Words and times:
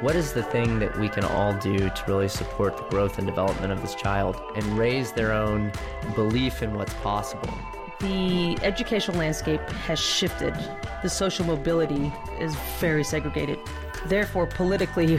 what 0.00 0.14
is 0.14 0.32
the 0.32 0.42
thing 0.42 0.78
that 0.78 0.98
we 0.98 1.08
can 1.08 1.24
all 1.24 1.54
do 1.54 1.78
to 1.78 2.04
really 2.06 2.28
support 2.28 2.76
the 2.76 2.82
growth 2.84 3.16
and 3.18 3.26
development 3.26 3.72
of 3.72 3.80
this 3.80 3.94
child 3.94 4.40
and 4.54 4.64
raise 4.78 5.10
their 5.12 5.32
own 5.32 5.72
belief 6.14 6.62
in 6.62 6.74
what's 6.74 6.92
possible? 6.94 7.52
The 8.00 8.58
educational 8.62 9.16
landscape 9.16 9.60
has 9.86 9.98
shifted. 9.98 10.54
The 11.02 11.08
social 11.08 11.46
mobility 11.46 12.12
is 12.38 12.54
very 12.78 13.04
segregated. 13.04 13.58
Therefore, 14.04 14.46
politically, 14.46 15.18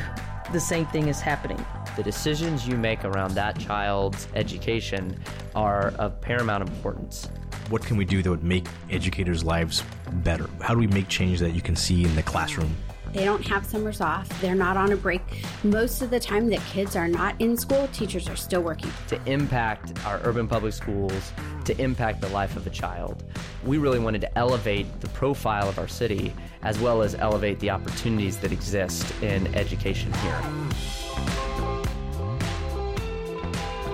the 0.53 0.59
same 0.59 0.85
thing 0.87 1.07
is 1.07 1.19
happening. 1.19 1.63
The 1.95 2.03
decisions 2.03 2.67
you 2.67 2.77
make 2.77 3.03
around 3.03 3.33
that 3.33 3.57
child's 3.57 4.27
education 4.35 5.19
are 5.55 5.87
of 5.97 6.21
paramount 6.21 6.69
importance. 6.69 7.29
What 7.69 7.81
can 7.81 7.97
we 7.97 8.05
do 8.05 8.21
that 8.21 8.29
would 8.29 8.43
make 8.43 8.67
educators' 8.91 9.43
lives 9.43 9.83
better? 10.11 10.47
How 10.61 10.75
do 10.75 10.79
we 10.79 10.87
make 10.87 11.07
change 11.07 11.39
that 11.39 11.51
you 11.51 11.61
can 11.61 11.75
see 11.75 12.05
in 12.05 12.15
the 12.15 12.23
classroom? 12.23 12.75
They 13.17 13.25
don't 13.25 13.43
have 13.47 13.65
summers 13.65 13.99
off. 13.99 14.29
They're 14.41 14.53
not 14.53 14.77
on 14.77 14.91
a 14.91 14.95
break. 14.95 15.23
Most 15.63 16.03
of 16.03 16.11
the 16.11 16.19
time 16.19 16.49
that 16.49 16.59
kids 16.67 16.95
are 16.95 17.07
not 17.07 17.33
in 17.41 17.57
school, 17.57 17.87
teachers 17.91 18.29
are 18.29 18.35
still 18.35 18.61
working. 18.61 18.91
To 19.07 19.19
impact 19.25 19.91
our 20.05 20.21
urban 20.23 20.47
public 20.47 20.71
schools, 20.71 21.31
to 21.65 21.75
impact 21.81 22.21
the 22.21 22.29
life 22.29 22.55
of 22.55 22.67
a 22.67 22.69
child. 22.69 23.23
We 23.65 23.79
really 23.79 23.97
wanted 23.97 24.21
to 24.21 24.37
elevate 24.37 25.01
the 25.01 25.09
profile 25.09 25.67
of 25.67 25.79
our 25.79 25.87
city 25.87 26.31
as 26.61 26.77
well 26.77 27.01
as 27.01 27.15
elevate 27.15 27.59
the 27.59 27.71
opportunities 27.71 28.37
that 28.37 28.51
exist 28.51 29.11
in 29.23 29.47
education 29.55 30.13
here. 30.13 30.39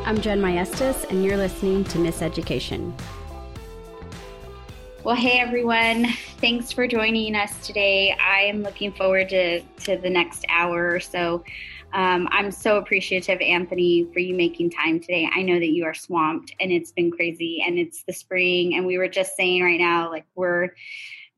I'm 0.05 0.20
Jen 0.20 0.42
Maestas, 0.42 1.09
and 1.09 1.23
you're 1.23 1.38
listening 1.38 1.86
to 1.86 1.98
Miss 1.98 2.22
Education. 2.22 2.94
Well, 5.05 5.16
hey 5.16 5.39
everyone. 5.39 6.08
Thanks 6.44 6.73
for 6.73 6.88
joining 6.88 7.38
us 7.38 7.66
today. 7.66 8.13
I 8.19 8.41
am 8.41 8.63
looking 8.63 8.91
forward 8.91 9.30
to, 9.30 9.61
to 9.61 9.95
the 9.95 10.09
next 10.09 10.44
hour 10.49 10.94
or 10.94 10.99
so. 10.99 11.41
Um, 11.94 12.27
I'm 12.31 12.52
so 12.52 12.75
appreciative, 12.75 13.39
Anthony, 13.39 14.09
for 14.11 14.19
you 14.19 14.36
making 14.36 14.71
time 14.71 14.99
today. 14.99 15.30
I 15.33 15.41
know 15.41 15.58
that 15.58 15.69
you 15.69 15.86
are 15.86 15.94
swamped 15.94 16.53
and 16.59 16.69
it's 16.69 16.91
been 16.91 17.11
crazy 17.11 17.64
and 17.66 17.80
it's 17.80 18.03
the 18.03 18.11
spring. 18.11 18.75
And 18.75 18.86
we 18.86 18.97
were 18.97 19.08
just 19.08 19.38
saying 19.38 19.64
right 19.64 19.80
now, 19.80 20.11
like, 20.11 20.25
we're, 20.36 20.71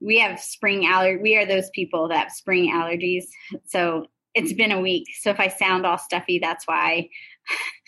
we 0.01 0.17
have 0.17 0.39
spring 0.39 0.87
allergy. 0.87 1.21
We 1.21 1.37
are 1.37 1.45
those 1.45 1.69
people 1.69 2.07
that 2.07 2.17
have 2.17 2.31
spring 2.31 2.71
allergies. 2.73 3.25
So 3.65 4.07
it's 4.33 4.53
been 4.53 4.71
a 4.71 4.81
week. 4.81 5.05
So 5.19 5.29
if 5.29 5.39
I 5.39 5.49
sound 5.49 5.85
all 5.85 5.99
stuffy, 5.99 6.39
that's 6.39 6.65
why. 6.65 7.09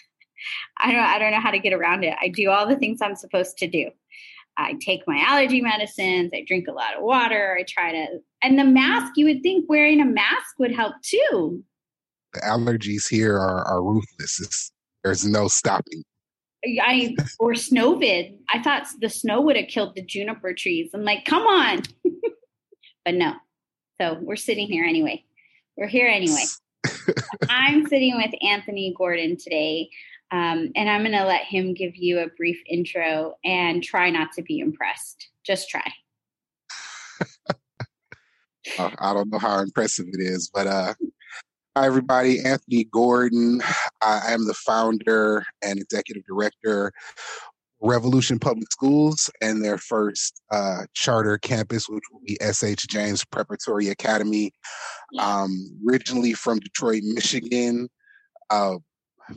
I 0.77 0.91
don't, 0.91 1.03
I 1.03 1.17
don't 1.17 1.31
know 1.31 1.41
how 1.41 1.49
to 1.49 1.57
get 1.57 1.73
around 1.73 2.03
it. 2.03 2.15
I 2.21 2.27
do 2.27 2.51
all 2.51 2.67
the 2.67 2.75
things 2.75 3.01
I'm 3.01 3.15
supposed 3.15 3.57
to 3.57 3.67
do. 3.67 3.89
I 4.58 4.73
take 4.81 5.02
my 5.05 5.23
allergy 5.25 5.61
medicines. 5.61 6.31
I 6.33 6.44
drink 6.47 6.67
a 6.67 6.72
lot 6.72 6.95
of 6.95 7.03
water. 7.03 7.58
I 7.59 7.63
try 7.63 7.91
to, 7.91 8.05
and 8.41 8.58
the 8.58 8.66
mask, 8.66 9.13
you 9.16 9.25
would 9.25 9.44
think 9.44 9.66
wearing 9.69 10.02
a 10.02 10.05
mask 10.05 10.58
would 10.58 10.73
help 10.73 10.95
too. 11.03 11.63
The 12.33 12.39
allergies 12.41 13.08
here 13.08 13.35
are, 13.35 13.63
are 13.66 13.83
ruthless. 13.83 14.39
It's, 14.39 14.72
there's 15.03 15.25
no 15.25 15.47
stopping. 15.47 16.03
I 16.66 17.16
or 17.39 17.53
snowvid. 17.53 18.35
I 18.52 18.61
thought 18.61 18.88
the 19.00 19.09
snow 19.09 19.41
would 19.41 19.55
have 19.55 19.67
killed 19.67 19.95
the 19.95 20.02
juniper 20.02 20.53
trees. 20.53 20.89
I'm 20.94 21.03
like, 21.03 21.23
come 21.25 21.44
on, 21.44 21.83
but 23.05 23.13
no. 23.13 23.33
So 24.02 24.17
we're 24.22 24.35
sitting 24.35 24.67
here 24.67 24.83
anyway. 24.83 25.23
We're 25.78 25.88
here 25.88 26.08
anyway. 26.08 26.44
I'm 27.50 27.85
sitting 27.88 28.17
with 28.17 28.33
Anthony 28.41 28.94
Gordon 28.97 29.38
today. 29.38 29.89
Um, 30.31 30.72
and 30.75 30.89
I'm 30.89 31.02
going 31.02 31.14
to 31.14 31.25
let 31.25 31.44
him 31.44 31.73
give 31.73 31.95
you 31.95 32.20
a 32.20 32.28
brief 32.28 32.61
intro 32.70 33.36
and 33.45 33.81
try 33.81 34.09
not 34.09 34.31
to 34.34 34.42
be 34.42 34.59
impressed. 34.59 35.30
Just 35.45 35.69
try. 35.69 35.89
uh, 38.80 38.92
I 39.00 39.14
don't 39.14 39.31
know 39.31 39.39
how 39.39 39.59
impressive 39.59 40.07
it 40.12 40.19
is, 40.19 40.51
but 40.53 40.68
uh, 40.68 40.94
hi, 41.78 41.85
everybody. 41.85 42.44
Anthony 42.44 42.84
Gordon. 42.85 43.62
I 44.01 44.34
am 44.34 44.46
the 44.46 44.53
founder 44.53 45.46
and 45.62 45.79
executive 45.79 46.24
director 46.25 46.91
Revolution 47.80 48.40
Public 48.40 48.72
Schools 48.72 49.30
and 49.41 49.63
their 49.63 49.78
first 49.78 50.41
uh, 50.51 50.84
charter 50.94 51.38
campus, 51.38 51.88
which 51.88 52.03
will 52.12 52.22
be 52.25 52.38
S.H. 52.41 52.88
James 52.88 53.24
Preparatory 53.24 53.90
Academy. 53.90 54.51
Um, 55.19 55.80
originally 55.88 56.34
from 56.34 56.59
Detroit, 56.59 57.03
Michigan. 57.03 57.88
Uh, 58.50 58.78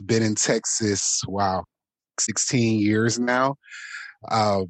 been 0.05 0.23
in 0.23 0.35
Texas, 0.35 1.21
wow, 1.27 1.63
16 2.19 2.79
years 2.79 3.19
now. 3.19 3.55
Uh, 4.29 4.63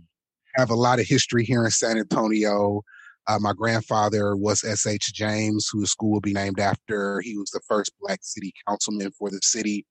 have 0.56 0.70
a 0.70 0.76
lot 0.76 1.00
of 1.00 1.08
history 1.08 1.46
here 1.46 1.64
in 1.64 1.72
San 1.72 1.98
Antonio. 1.98 2.82
Uh, 3.28 3.40
my 3.40 3.54
grandfather 3.54 4.36
was 4.36 4.64
S.H. 4.64 5.14
James, 5.14 5.70
whose 5.72 5.92
school 5.92 6.12
will 6.12 6.22
be 6.22 6.34
named 6.34 6.60
after. 6.60 7.22
He 7.22 7.38
was 7.38 7.50
the 7.52 7.62
first 7.68 7.92
Black 8.02 8.20
city 8.22 8.52
councilman 8.68 9.12
for 9.12 9.30
the 9.30 9.40
city. 9.44 9.86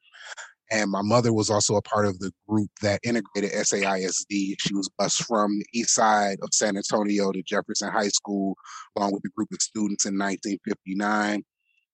And 0.72 0.91
my 0.91 1.02
mother 1.02 1.32
was 1.32 1.50
also 1.50 1.74
a 1.74 1.82
part 1.82 2.06
of 2.06 2.18
the 2.20 2.30
group 2.48 2.70
that 2.80 3.00
integrated 3.02 3.50
SAISD. 3.52 4.54
She 4.60 4.74
was 4.74 4.88
bused 4.98 5.24
from 5.24 5.58
the 5.58 5.66
east 5.74 5.94
side 5.94 6.38
of 6.42 6.50
San 6.52 6.76
Antonio 6.76 7.32
to 7.32 7.42
Jefferson 7.42 7.91
High 7.91 8.08
School, 8.08 8.54
along 8.97 9.12
with 9.12 9.24
a 9.24 9.30
group 9.30 9.48
of 9.52 9.60
students 9.60 10.04
in 10.04 10.14
1959. 10.14 11.42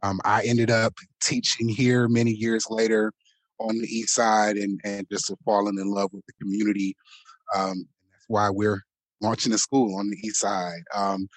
Um, 0.02 0.20
I 0.24 0.42
ended 0.44 0.70
up 0.70 0.92
teaching 1.22 1.68
here 1.68 2.06
many 2.06 2.32
years 2.32 2.66
later 2.68 3.12
on 3.58 3.78
the 3.78 3.86
east 3.86 4.14
side 4.14 4.56
and, 4.56 4.80
and 4.84 5.06
just 5.10 5.32
falling 5.44 5.78
in 5.78 5.90
love 5.90 6.10
with 6.12 6.24
the 6.26 6.32
community. 6.40 6.96
Um, 7.54 7.86
that's 8.10 8.24
why 8.28 8.50
we're 8.50 8.82
launching 9.20 9.52
a 9.52 9.58
school 9.58 9.96
on 9.98 10.10
the 10.10 10.16
east 10.24 10.40
side. 10.40 10.82
Um, 10.94 11.28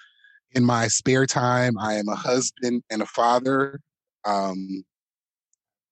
in 0.52 0.64
my 0.64 0.88
spare 0.88 1.26
time, 1.26 1.78
I 1.78 1.94
am 1.94 2.08
a 2.08 2.16
husband 2.16 2.82
and 2.90 3.02
a 3.02 3.06
father. 3.06 3.80
Um, 4.24 4.84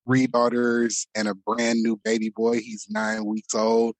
three 0.05 0.27
daughters 0.27 1.07
and 1.15 1.27
a 1.27 1.35
brand 1.35 1.81
new 1.83 1.95
baby 2.03 2.31
boy. 2.35 2.59
He's 2.59 2.87
nine 2.89 3.25
weeks 3.25 3.53
old. 3.53 3.95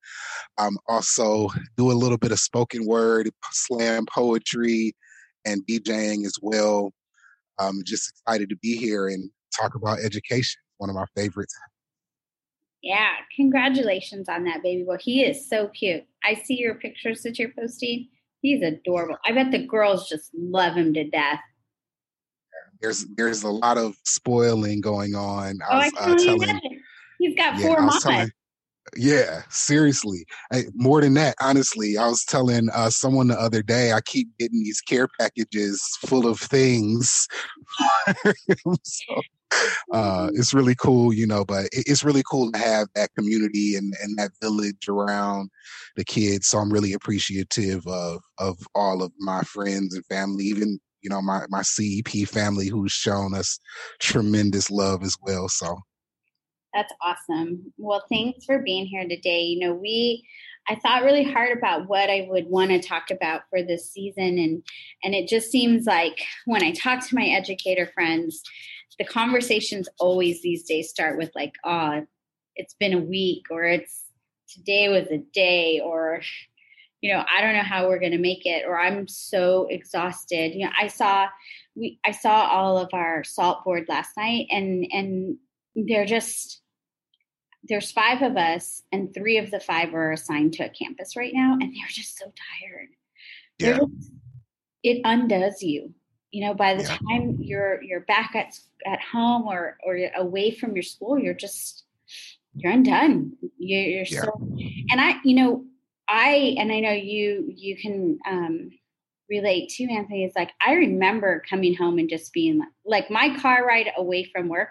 Um, 0.58 0.78
also 0.88 1.50
do 1.78 1.92
a 1.92 1.94
little 1.94 2.18
bit 2.18 2.32
of 2.32 2.40
spoken 2.40 2.86
word, 2.86 3.30
slam 3.52 4.06
poetry, 4.12 4.94
and 5.46 5.62
DJing 5.68 6.26
as 6.26 6.36
well. 6.42 6.92
I'm 7.60 7.84
just 7.86 8.10
excited 8.10 8.50
to 8.50 8.56
be 8.58 8.76
here 8.76 9.08
and 9.08 9.30
talk 9.58 9.76
about 9.76 10.00
education, 10.00 10.60
one 10.78 10.90
of 10.90 10.96
my 10.96 11.06
favorites. 11.16 11.56
Yeah, 12.82 13.12
congratulations 13.36 14.30
on 14.30 14.46
that 14.46 14.64
baby 14.64 14.84
boy. 14.84 14.98
He 15.00 15.24
is 15.24 15.48
so 15.50 15.68
cute. 15.68 16.04
I 16.24 16.34
see 16.34 16.58
your 16.58 16.76
pictures 16.76 17.24
that 17.24 17.38
you're 17.38 17.52
posting. 17.58 18.08
He's 18.42 18.64
adorable. 18.64 19.18
I 19.26 19.34
bet 19.34 19.52
the 19.52 19.66
girls 19.66 20.08
just 20.08 20.32
love 20.34 20.76
him 20.76 20.94
to 20.94 21.04
death. 21.10 21.40
There's 22.82 23.06
there's 23.18 23.44
a 23.44 23.50
lot 23.50 23.78
of 23.78 23.96
spoiling 24.06 24.80
going 24.80 25.14
on. 25.14 25.60
I 25.70 25.78
was, 25.78 25.94
oh, 26.00 26.10
I 26.10 26.12
uh, 26.12 26.18
telling, 26.18 26.80
He's 27.20 27.36
got 27.36 27.58
yeah, 27.58 27.68
four 27.68 27.82
mamas. 27.82 28.32
Yeah, 28.96 29.44
seriously. 29.50 30.26
I, 30.52 30.64
more 30.74 31.02
than 31.02 31.14
that, 31.16 31.36
honestly, 31.42 31.98
I 31.98 32.08
was 32.08 32.24
telling 32.24 32.70
uh, 32.74 32.90
someone 32.90 33.28
the 33.28 33.40
other 33.40 33.62
day, 33.62 33.92
I 33.92 34.02
keep 34.02 34.30
getting 34.40 34.64
these 34.64 34.82
care 34.82 35.08
packages 35.20 35.82
full 36.06 36.28
of 36.28 36.40
things. 36.40 37.28
so, 38.84 39.22
uh, 39.94 40.30
it's 40.34 40.54
really 40.54 40.76
cool, 40.76 41.14
you 41.14 41.28
know, 41.28 41.46
but 41.46 41.68
it's 41.72 42.04
really 42.04 42.24
cool 42.30 42.52
to 42.52 42.60
have 42.60 42.88
that 42.96 43.10
community 43.18 43.76
and, 43.76 43.94
and 44.02 44.18
that 44.18 44.32
village 44.42 44.88
around 44.88 45.50
the 45.96 46.04
kids. 46.04 46.48
So 46.48 46.60
I'm 46.60 46.72
really 46.72 46.94
appreciative 46.94 47.86
of, 47.88 48.22
of 48.38 48.58
all 48.76 49.04
of 49.04 49.12
my 49.20 49.42
friends 49.42 49.94
and 49.96 50.06
family, 50.06 50.46
even, 50.46 50.80
you 51.02 51.10
know, 51.10 51.22
my, 51.22 51.46
my 51.50 51.62
CEP 51.62 52.28
family 52.28 52.68
who's 52.68 52.92
shown 52.92 53.34
us 53.34 53.60
tremendous 54.00 54.70
love 54.70 55.04
as 55.04 55.16
well. 55.22 55.50
So 55.50 55.78
that's 56.74 56.94
awesome. 57.02 57.74
Well, 57.78 58.04
thanks 58.10 58.46
for 58.46 58.60
being 58.60 58.86
here 58.86 59.08
today. 59.08 59.42
You 59.42 59.68
know, 59.68 59.74
we 59.74 60.24
I 60.68 60.76
thought 60.76 61.04
really 61.04 61.24
hard 61.24 61.58
about 61.58 61.88
what 61.88 62.12
I 62.12 62.28
would 62.30 62.46
want 62.48 62.70
to 62.70 62.80
talk 62.80 63.10
about 63.10 63.42
for 63.50 63.64
this 63.64 63.92
season 63.92 64.38
and 64.38 64.64
and 65.04 65.16
it 65.16 65.28
just 65.28 65.52
seems 65.52 65.86
like 65.86 66.22
when 66.46 66.64
I 66.64 66.72
talk 66.72 67.08
to 67.08 67.16
my 67.16 67.26
educator 67.26 67.90
friends, 67.94 68.44
the 68.98 69.06
conversations 69.06 69.88
always 70.00 70.42
these 70.42 70.64
days 70.64 70.90
start 70.90 71.18
with 71.18 71.32
like, 71.36 71.54
oh, 71.64 72.06
it's 72.56 72.74
been 72.74 72.94
a 72.94 73.00
week 73.00 73.46
or 73.50 73.64
it's 73.64 74.04
today 74.50 74.90
was 74.90 75.08
a 75.08 75.24
day 75.34 75.82
or 75.84 76.22
you 77.02 77.14
know, 77.14 77.24
I 77.34 77.40
don't 77.40 77.54
know 77.54 77.62
how 77.62 77.88
we're 77.88 78.00
going 78.00 78.12
to 78.12 78.18
make 78.18 78.46
it 78.46 78.66
or 78.68 78.78
I'm 78.78 79.08
so 79.08 79.68
exhausted. 79.70 80.54
You 80.54 80.66
know, 80.66 80.72
I 80.78 80.88
saw 80.88 81.28
we 81.76 82.00
I 82.06 82.12
saw 82.12 82.48
all 82.48 82.78
of 82.78 82.90
our 82.94 83.24
SALT 83.24 83.64
board 83.64 83.86
last 83.88 84.18
night 84.18 84.48
and 84.52 84.86
and 84.92 85.38
they're 85.76 86.06
just 86.06 86.62
there's 87.64 87.92
five 87.92 88.22
of 88.22 88.38
us 88.38 88.82
and 88.92 89.14
three 89.14 89.38
of 89.38 89.52
the 89.52 89.60
five 89.60 89.94
are 89.94 90.12
assigned 90.12 90.54
to 90.54 90.66
a 90.66 90.70
campus 90.70 91.16
right 91.16 91.34
now 91.34 91.54
and 91.54 91.74
they're 91.74 91.88
just 91.90 92.18
so 92.18 92.26
tired. 92.26 92.90
Yeah. 93.60 93.80
Just, 93.80 94.12
it 94.82 95.02
undoes 95.04 95.62
you 95.62 95.94
you 96.32 96.46
know 96.46 96.54
by 96.54 96.74
the 96.74 96.84
yeah. 96.84 96.98
time 97.10 97.38
you're 97.40 97.82
you're 97.82 98.02
back 98.02 98.36
at 98.36 98.58
at 98.86 99.02
home 99.02 99.48
or 99.48 99.78
or 99.86 99.98
away 100.16 100.52
from 100.52 100.74
your 100.74 100.84
school 100.84 101.18
you're 101.18 101.34
just 101.34 101.86
you're 102.56 102.72
undone 102.72 103.32
you're, 103.58 103.82
you're 103.82 104.06
yeah. 104.06 104.22
so 104.22 104.48
and 104.92 105.02
i 105.02 105.16
you 105.24 105.36
know 105.36 105.66
i 106.08 106.56
and 106.58 106.72
i 106.72 106.80
know 106.80 106.92
you 106.92 107.52
you 107.56 107.78
can 107.78 108.18
um 108.28 108.72
relate 109.30 109.70
to, 109.70 109.84
Anthony, 109.86 110.26
is 110.26 110.34
like 110.36 110.52
I 110.66 110.74
remember 110.74 111.44
coming 111.50 111.76
home 111.76 112.00
and 112.00 112.10
just 112.10 112.34
being 112.34 112.60
like, 112.60 112.70
like 112.86 113.12
my 113.12 113.38
car 113.40 113.66
ride 113.66 113.92
away 113.96 114.24
from 114.24 114.50
work 114.50 114.70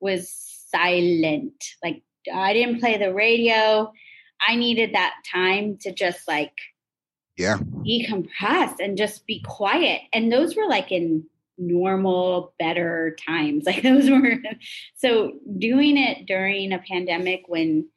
was 0.00 0.30
silent. 0.70 1.64
Like 1.82 2.02
I 2.32 2.52
didn't 2.52 2.80
play 2.80 2.96
the 2.96 3.12
radio. 3.12 3.92
I 4.46 4.56
needed 4.56 4.94
that 4.94 5.14
time 5.30 5.78
to 5.80 5.92
just 5.92 6.28
like 6.28 6.52
yeah 7.36 7.58
decompress 7.86 8.74
and 8.80 8.98
just 8.98 9.26
be 9.26 9.40
quiet. 9.40 10.02
And 10.12 10.32
those 10.32 10.56
were 10.56 10.66
like 10.66 10.90
in 10.92 11.24
normal, 11.58 12.52
better 12.58 13.16
times. 13.26 13.64
Like 13.66 13.82
those 13.82 14.10
were 14.10 14.36
so 14.96 15.32
doing 15.58 15.96
it 15.96 16.26
during 16.26 16.72
a 16.72 16.78
pandemic 16.78 17.44
when 17.48 17.88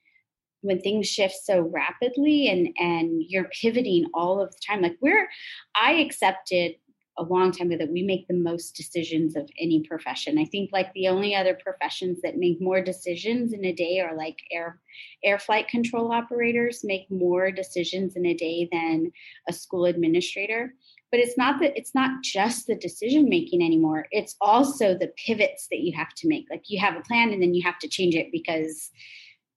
when 0.62 0.82
things 0.82 1.08
shift 1.08 1.36
so 1.36 1.62
rapidly 1.62 2.50
and 2.50 2.70
and 2.78 3.24
you're 3.28 3.50
pivoting 3.62 4.08
all 4.14 4.42
of 4.42 4.52
the 4.52 4.60
time 4.68 4.82
like 4.82 4.98
we're 5.00 5.30
i 5.74 5.94
accepted 5.94 6.76
a 7.20 7.24
long 7.24 7.52
time 7.52 7.68
ago 7.68 7.78
that 7.78 7.92
we 7.92 8.02
make 8.02 8.28
the 8.28 8.34
most 8.34 8.76
decisions 8.76 9.36
of 9.36 9.50
any 9.60 9.84
profession. 9.84 10.40
I 10.40 10.46
think 10.46 10.72
like 10.72 10.92
the 10.94 11.10
only 11.10 11.36
other 11.36 11.54
professions 11.54 12.22
that 12.24 12.38
make 12.38 12.62
more 12.62 12.82
decisions 12.82 13.52
in 13.52 13.66
a 13.66 13.74
day 13.74 14.00
are 14.00 14.16
like 14.16 14.38
air 14.52 14.80
air 15.24 15.38
flight 15.38 15.68
control 15.68 16.12
operators 16.12 16.84
make 16.84 17.12
more 17.12 17.52
decisions 17.52 18.16
in 18.16 18.26
a 18.26 18.34
day 18.34 18.70
than 18.72 19.12
a 19.48 19.54
school 19.54 19.86
administrator. 19.86 20.74
But 21.12 21.20
it's 21.20 21.38
not 21.38 21.60
that 21.60 21.78
it's 21.78 21.94
not 21.94 22.24
just 22.24 22.68
the 22.68 22.76
decision 22.76 23.28
making 23.28 23.62
anymore. 23.62 24.06
It's 24.12 24.36
also 24.40 24.98
the 24.98 25.12
pivots 25.26 25.68
that 25.72 25.80
you 25.80 25.96
have 25.98 26.14
to 26.16 26.28
make. 26.28 26.46
Like 26.50 26.64
you 26.68 26.80
have 26.80 26.96
a 26.96 27.02
plan 27.02 27.34
and 27.34 27.42
then 27.42 27.54
you 27.54 27.64
have 27.64 27.80
to 27.80 27.90
change 27.90 28.16
it 28.16 28.32
because 28.32 28.92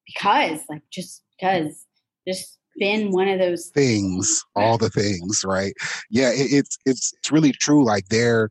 because 0.06 0.60
like 0.68 0.82
just 0.90 1.22
because 1.38 1.86
just 2.26 2.58
been 2.78 3.10
one 3.10 3.28
of 3.28 3.38
those 3.38 3.66
things 3.66 4.44
all 4.56 4.78
the 4.78 4.90
things 4.90 5.42
right? 5.44 5.74
Yeah 6.10 6.30
it, 6.30 6.52
it's 6.52 6.78
it's 6.86 7.12
it's 7.18 7.32
really 7.32 7.52
true 7.52 7.84
like 7.84 8.08
there 8.08 8.50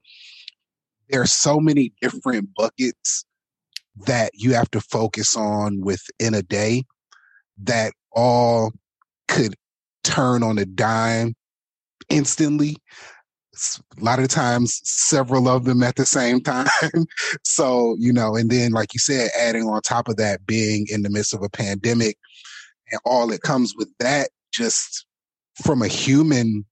there 1.10 1.22
are 1.22 1.28
so 1.28 1.60
many 1.60 1.94
different 2.02 2.50
buckets 2.56 3.26
that 4.06 4.32
you 4.34 4.54
have 4.54 4.72
to 4.72 4.82
focus 4.82 5.36
on 5.36 5.82
within 5.82 6.34
a 6.34 6.42
day 6.42 6.84
that 7.64 7.94
all 8.14 8.72
could 9.28 9.56
turn 10.04 10.44
on 10.44 10.58
a 10.58 10.66
dime 10.66 11.36
instantly. 12.10 12.78
A 14.00 14.04
lot 14.04 14.20
of 14.20 14.30
times 14.30 14.80
several 14.84 15.48
of 15.50 15.66
them 15.66 15.84
at 15.84 15.96
the 15.96 16.06
same 16.06 16.42
time. 16.42 16.68
So 17.44 17.96
you 18.00 18.14
know 18.14 18.36
and 18.36 18.50
then 18.50 18.72
like 18.72 18.94
you 18.94 19.00
said 19.00 19.30
adding 19.38 19.64
on 19.64 19.82
top 19.82 20.08
of 20.08 20.16
that 20.18 20.46
being 20.46 20.88
in 20.90 21.02
the 21.02 21.10
midst 21.10 21.34
of 21.34 21.44
a 21.44 21.50
pandemic 21.50 22.18
and 22.92 23.00
all 23.06 23.28
that 23.28 23.42
comes 23.42 23.74
with 23.76 23.90
that 24.00 24.30
just 24.54 25.06
from 25.64 25.82
a 25.82 25.88
human 25.88 26.66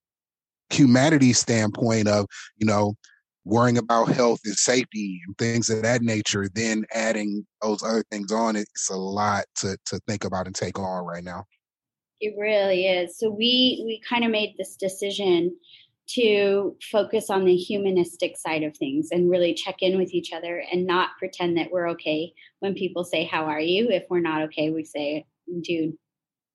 humanity 0.69 1.33
standpoint 1.33 2.07
of 2.07 2.25
you 2.57 2.65
know 2.65 2.93
worrying 3.45 3.77
about 3.77 4.05
health 4.09 4.39
and 4.45 4.55
safety 4.55 5.19
and 5.25 5.37
things 5.37 5.69
of 5.69 5.81
that 5.81 6.01
nature 6.01 6.47
then 6.53 6.85
adding 6.93 7.45
those 7.61 7.81
other 7.81 8.03
things 8.11 8.31
on 8.31 8.55
it's 8.55 8.89
a 8.89 8.95
lot 8.95 9.45
to 9.55 9.77
to 9.85 9.99
think 10.07 10.23
about 10.23 10.45
and 10.45 10.55
take 10.55 10.77
on 10.77 11.03
right 11.05 11.23
now 11.23 11.43
it 12.21 12.35
really 12.37 12.85
is 12.85 13.17
so 13.17 13.29
we 13.29 13.81
we 13.85 14.01
kind 14.07 14.23
of 14.23 14.29
made 14.29 14.53
this 14.57 14.75
decision 14.75 15.51
to 16.09 16.75
focus 16.91 17.29
on 17.29 17.45
the 17.45 17.55
humanistic 17.55 18.35
side 18.35 18.63
of 18.63 18.75
things 18.75 19.09
and 19.11 19.29
really 19.29 19.53
check 19.53 19.75
in 19.81 19.97
with 19.97 20.13
each 20.13 20.33
other 20.33 20.63
and 20.71 20.87
not 20.87 21.11
pretend 21.19 21.57
that 21.57 21.69
we're 21.71 21.89
okay 21.89 22.33
when 22.59 22.73
people 22.73 23.03
say, 23.03 23.25
How 23.25 23.45
are 23.45 23.59
you? 23.59 23.89
If 23.89 24.05
we're 24.09 24.19
not 24.19 24.41
okay, 24.43 24.71
we 24.71 24.83
say, 24.83 25.25
Dude, 25.61 25.93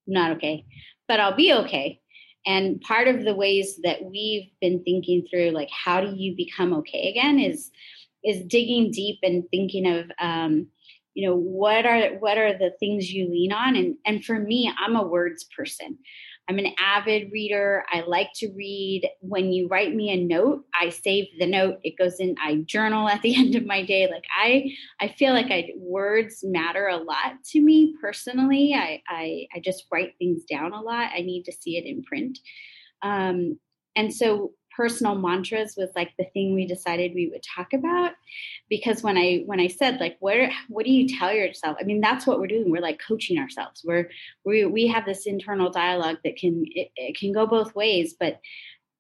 not 0.07 0.33
okay, 0.33 0.65
but 1.09 1.21
I'll 1.21 1.37
be 1.37 1.53
okay. 1.53 2.01
And 2.47 2.81
part 2.81 3.09
of 3.09 3.25
the 3.25 3.35
ways 3.35 3.81
that 3.85 4.05
we've 4.05 4.51
been 4.61 4.83
thinking 4.85 5.27
through, 5.31 5.51
like, 5.51 5.71
how 5.71 6.01
do 6.01 6.15
you 6.15 6.37
become 6.37 6.75
okay 6.75 7.09
again, 7.11 7.39
is 7.39 7.71
is 8.23 8.45
digging 8.47 8.91
deep 8.91 9.19
and 9.23 9.45
thinking 9.51 9.87
of 9.87 10.11
um, 10.19 10.69
you 11.15 11.27
know 11.27 11.37
what 11.37 11.87
are 11.87 12.15
what 12.19 12.39
are 12.39 12.53
the 12.59 12.73
things 12.81 13.13
you 13.13 13.29
lean 13.31 13.53
on 13.53 13.77
and 13.77 13.97
and 14.05 14.25
for 14.25 14.39
me 14.39 14.71
i'm 14.79 14.97
a 14.97 15.07
words 15.07 15.47
person 15.57 15.97
I'm 16.49 16.59
an 16.59 16.75
avid 16.79 17.33
reader. 17.33 17.85
I 17.91 18.01
like 18.01 18.29
to 18.37 18.53
read. 18.55 19.09
When 19.21 19.53
you 19.53 19.67
write 19.69 19.95
me 19.95 20.11
a 20.11 20.17
note, 20.17 20.65
I 20.79 20.91
save 20.91 21.27
the 21.39 21.47
note. 21.47 21.79
It 21.85 21.97
goes 21.97 22.21
in. 22.21 22.35
I 22.43 22.57
journal 22.67 23.09
at 23.09 23.23
the 23.23 23.35
end 23.37 23.55
of 23.55 23.65
my 23.65 23.85
day. 23.85 24.09
Like 24.11 24.25
I, 24.37 24.71
I 25.01 25.09
feel 25.09 25.33
like 25.33 25.51
I 25.51 25.71
words 25.77 26.41
matter 26.43 26.87
a 26.89 26.97
lot 26.97 27.43
to 27.53 27.61
me 27.61 27.95
personally. 28.01 28.75
I, 28.75 29.03
I, 29.09 29.47
I 29.55 29.61
just 29.61 29.87
write 29.91 30.15
things 30.19 30.45
down 30.45 30.73
a 30.73 30.81
lot. 30.81 31.11
I 31.15 31.21
need 31.21 31.45
to 31.45 31.53
see 31.53 31.79
it 31.79 31.87
in 31.87 32.03
print. 32.03 32.39
Um, 33.03 33.59
and 33.97 34.13
so 34.13 34.53
personal 34.77 35.15
mantras 35.15 35.75
was 35.77 35.91
like 35.95 36.11
the 36.19 36.27
thing 36.33 36.55
we 36.55 36.67
decided 36.67 37.13
we 37.15 37.29
would 37.29 37.43
talk 37.43 37.73
about. 37.73 38.13
Because 38.69 39.03
when 39.03 39.17
i 39.17 39.43
when 39.47 39.61
i 39.61 39.69
said 39.69 40.01
like 40.01 40.17
what 40.21 40.51
what 40.69 40.85
do 40.85 40.93
you 40.93 41.09
tell 41.09 41.33
yourself? 41.33 41.77
I 41.81 41.85
mean 41.85 42.01
that's 42.01 42.27
what 42.27 42.41
we're 42.41 42.47
doing. 42.47 42.71
We're 42.71 42.83
like 42.83 43.01
coaching 43.07 43.39
ourselves. 43.39 43.83
We're 43.85 44.11
we, 44.45 44.65
we 44.65 44.87
have 44.89 45.05
this 45.05 45.27
internal 45.27 45.71
dialogue 45.71 46.19
that 46.25 46.37
can 46.37 46.65
it, 46.71 46.89
it 46.97 47.19
can 47.19 47.33
go 47.33 47.47
both 47.47 47.75
ways 47.75 48.15
but 48.19 48.41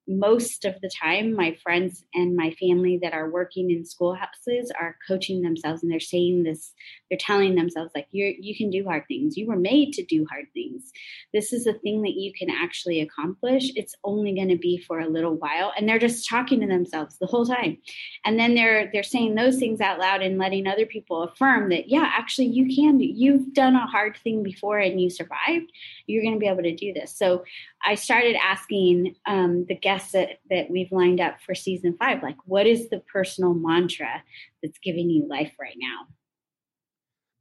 most 0.06 0.64
of 0.64 0.74
the 0.80 0.90
time 0.90 1.34
my 1.34 1.56
friends 1.62 2.04
and 2.14 2.36
my 2.36 2.50
family 2.60 2.98
that 3.02 3.14
are 3.14 3.30
working 3.30 3.70
in 3.70 3.84
schoolhouses 3.84 4.70
are 4.78 4.96
coaching 5.06 5.42
themselves 5.42 5.82
and 5.82 5.90
they're 5.90 6.00
saying 6.00 6.42
this 6.42 6.72
they're 7.14 7.18
telling 7.18 7.54
themselves 7.54 7.92
like 7.94 8.08
you 8.10 8.34
you 8.40 8.56
can 8.56 8.70
do 8.70 8.84
hard 8.84 9.04
things. 9.06 9.36
You 9.36 9.46
were 9.46 9.56
made 9.56 9.92
to 9.94 10.04
do 10.04 10.26
hard 10.28 10.46
things. 10.52 10.90
This 11.32 11.52
is 11.52 11.66
a 11.66 11.74
thing 11.74 12.02
that 12.02 12.14
you 12.14 12.32
can 12.32 12.50
actually 12.50 13.00
accomplish. 13.00 13.70
It's 13.76 13.94
only 14.04 14.34
going 14.34 14.48
to 14.48 14.56
be 14.56 14.78
for 14.78 15.00
a 15.00 15.08
little 15.08 15.34
while. 15.36 15.72
And 15.76 15.88
they're 15.88 15.98
just 15.98 16.28
talking 16.28 16.60
to 16.60 16.66
themselves 16.66 17.18
the 17.18 17.26
whole 17.26 17.46
time. 17.46 17.78
And 18.24 18.38
then 18.38 18.54
they're 18.54 18.90
they're 18.92 19.02
saying 19.02 19.34
those 19.34 19.58
things 19.58 19.80
out 19.80 19.98
loud 19.98 20.22
and 20.22 20.38
letting 20.38 20.66
other 20.66 20.86
people 20.86 21.22
affirm 21.22 21.68
that 21.70 21.88
yeah 21.88 22.10
actually 22.12 22.46
you 22.46 22.74
can 22.74 22.98
do 22.98 23.04
you've 23.04 23.52
done 23.54 23.76
a 23.76 23.86
hard 23.86 24.16
thing 24.16 24.42
before 24.42 24.78
and 24.78 25.00
you 25.00 25.10
survived. 25.10 25.70
You're 26.06 26.22
going 26.22 26.34
to 26.34 26.40
be 26.40 26.48
able 26.48 26.62
to 26.62 26.74
do 26.74 26.92
this. 26.92 27.16
So 27.16 27.44
I 27.86 27.94
started 27.94 28.36
asking 28.36 29.14
um, 29.26 29.66
the 29.68 29.76
guests 29.76 29.93
that, 30.12 30.38
that 30.50 30.70
we've 30.70 30.92
lined 30.92 31.20
up 31.20 31.36
for 31.44 31.54
season 31.54 31.96
five, 31.98 32.22
like, 32.22 32.36
what 32.44 32.66
is 32.66 32.88
the 32.90 33.00
personal 33.12 33.54
mantra 33.54 34.22
that's 34.62 34.78
giving 34.78 35.10
you 35.10 35.26
life 35.28 35.52
right 35.60 35.76
now? 35.76 36.06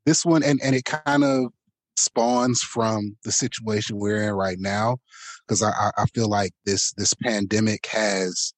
This 0.06 0.26
one, 0.26 0.44
and, 0.44 0.60
and 0.64 0.76
it 0.76 0.86
kind 0.86 1.24
of 1.24 1.52
spawns 1.96 2.62
from 2.62 3.16
the 3.24 3.32
situation 3.32 3.98
we're 3.98 4.24
in 4.24 4.34
right 4.34 4.58
now, 4.60 4.98
because 5.48 5.62
I, 5.64 5.92
I 5.98 6.06
feel 6.08 6.28
like 6.28 6.52
this 6.66 6.92
this 6.94 7.14
pandemic 7.14 7.86
has 7.88 8.54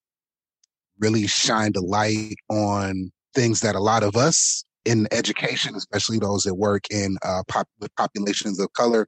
really 0.99 1.27
shined 1.27 1.75
a 1.75 1.81
light 1.81 2.35
on 2.49 3.11
things 3.35 3.59
that 3.59 3.75
a 3.75 3.79
lot 3.79 4.03
of 4.03 4.15
us 4.15 4.63
in 4.85 5.07
education, 5.11 5.75
especially 5.75 6.19
those 6.19 6.43
that 6.43 6.55
work 6.55 6.85
in 6.89 7.17
uh, 7.23 7.43
pop, 7.47 7.67
with 7.79 7.93
populations 7.95 8.59
of 8.59 8.71
color, 8.73 9.07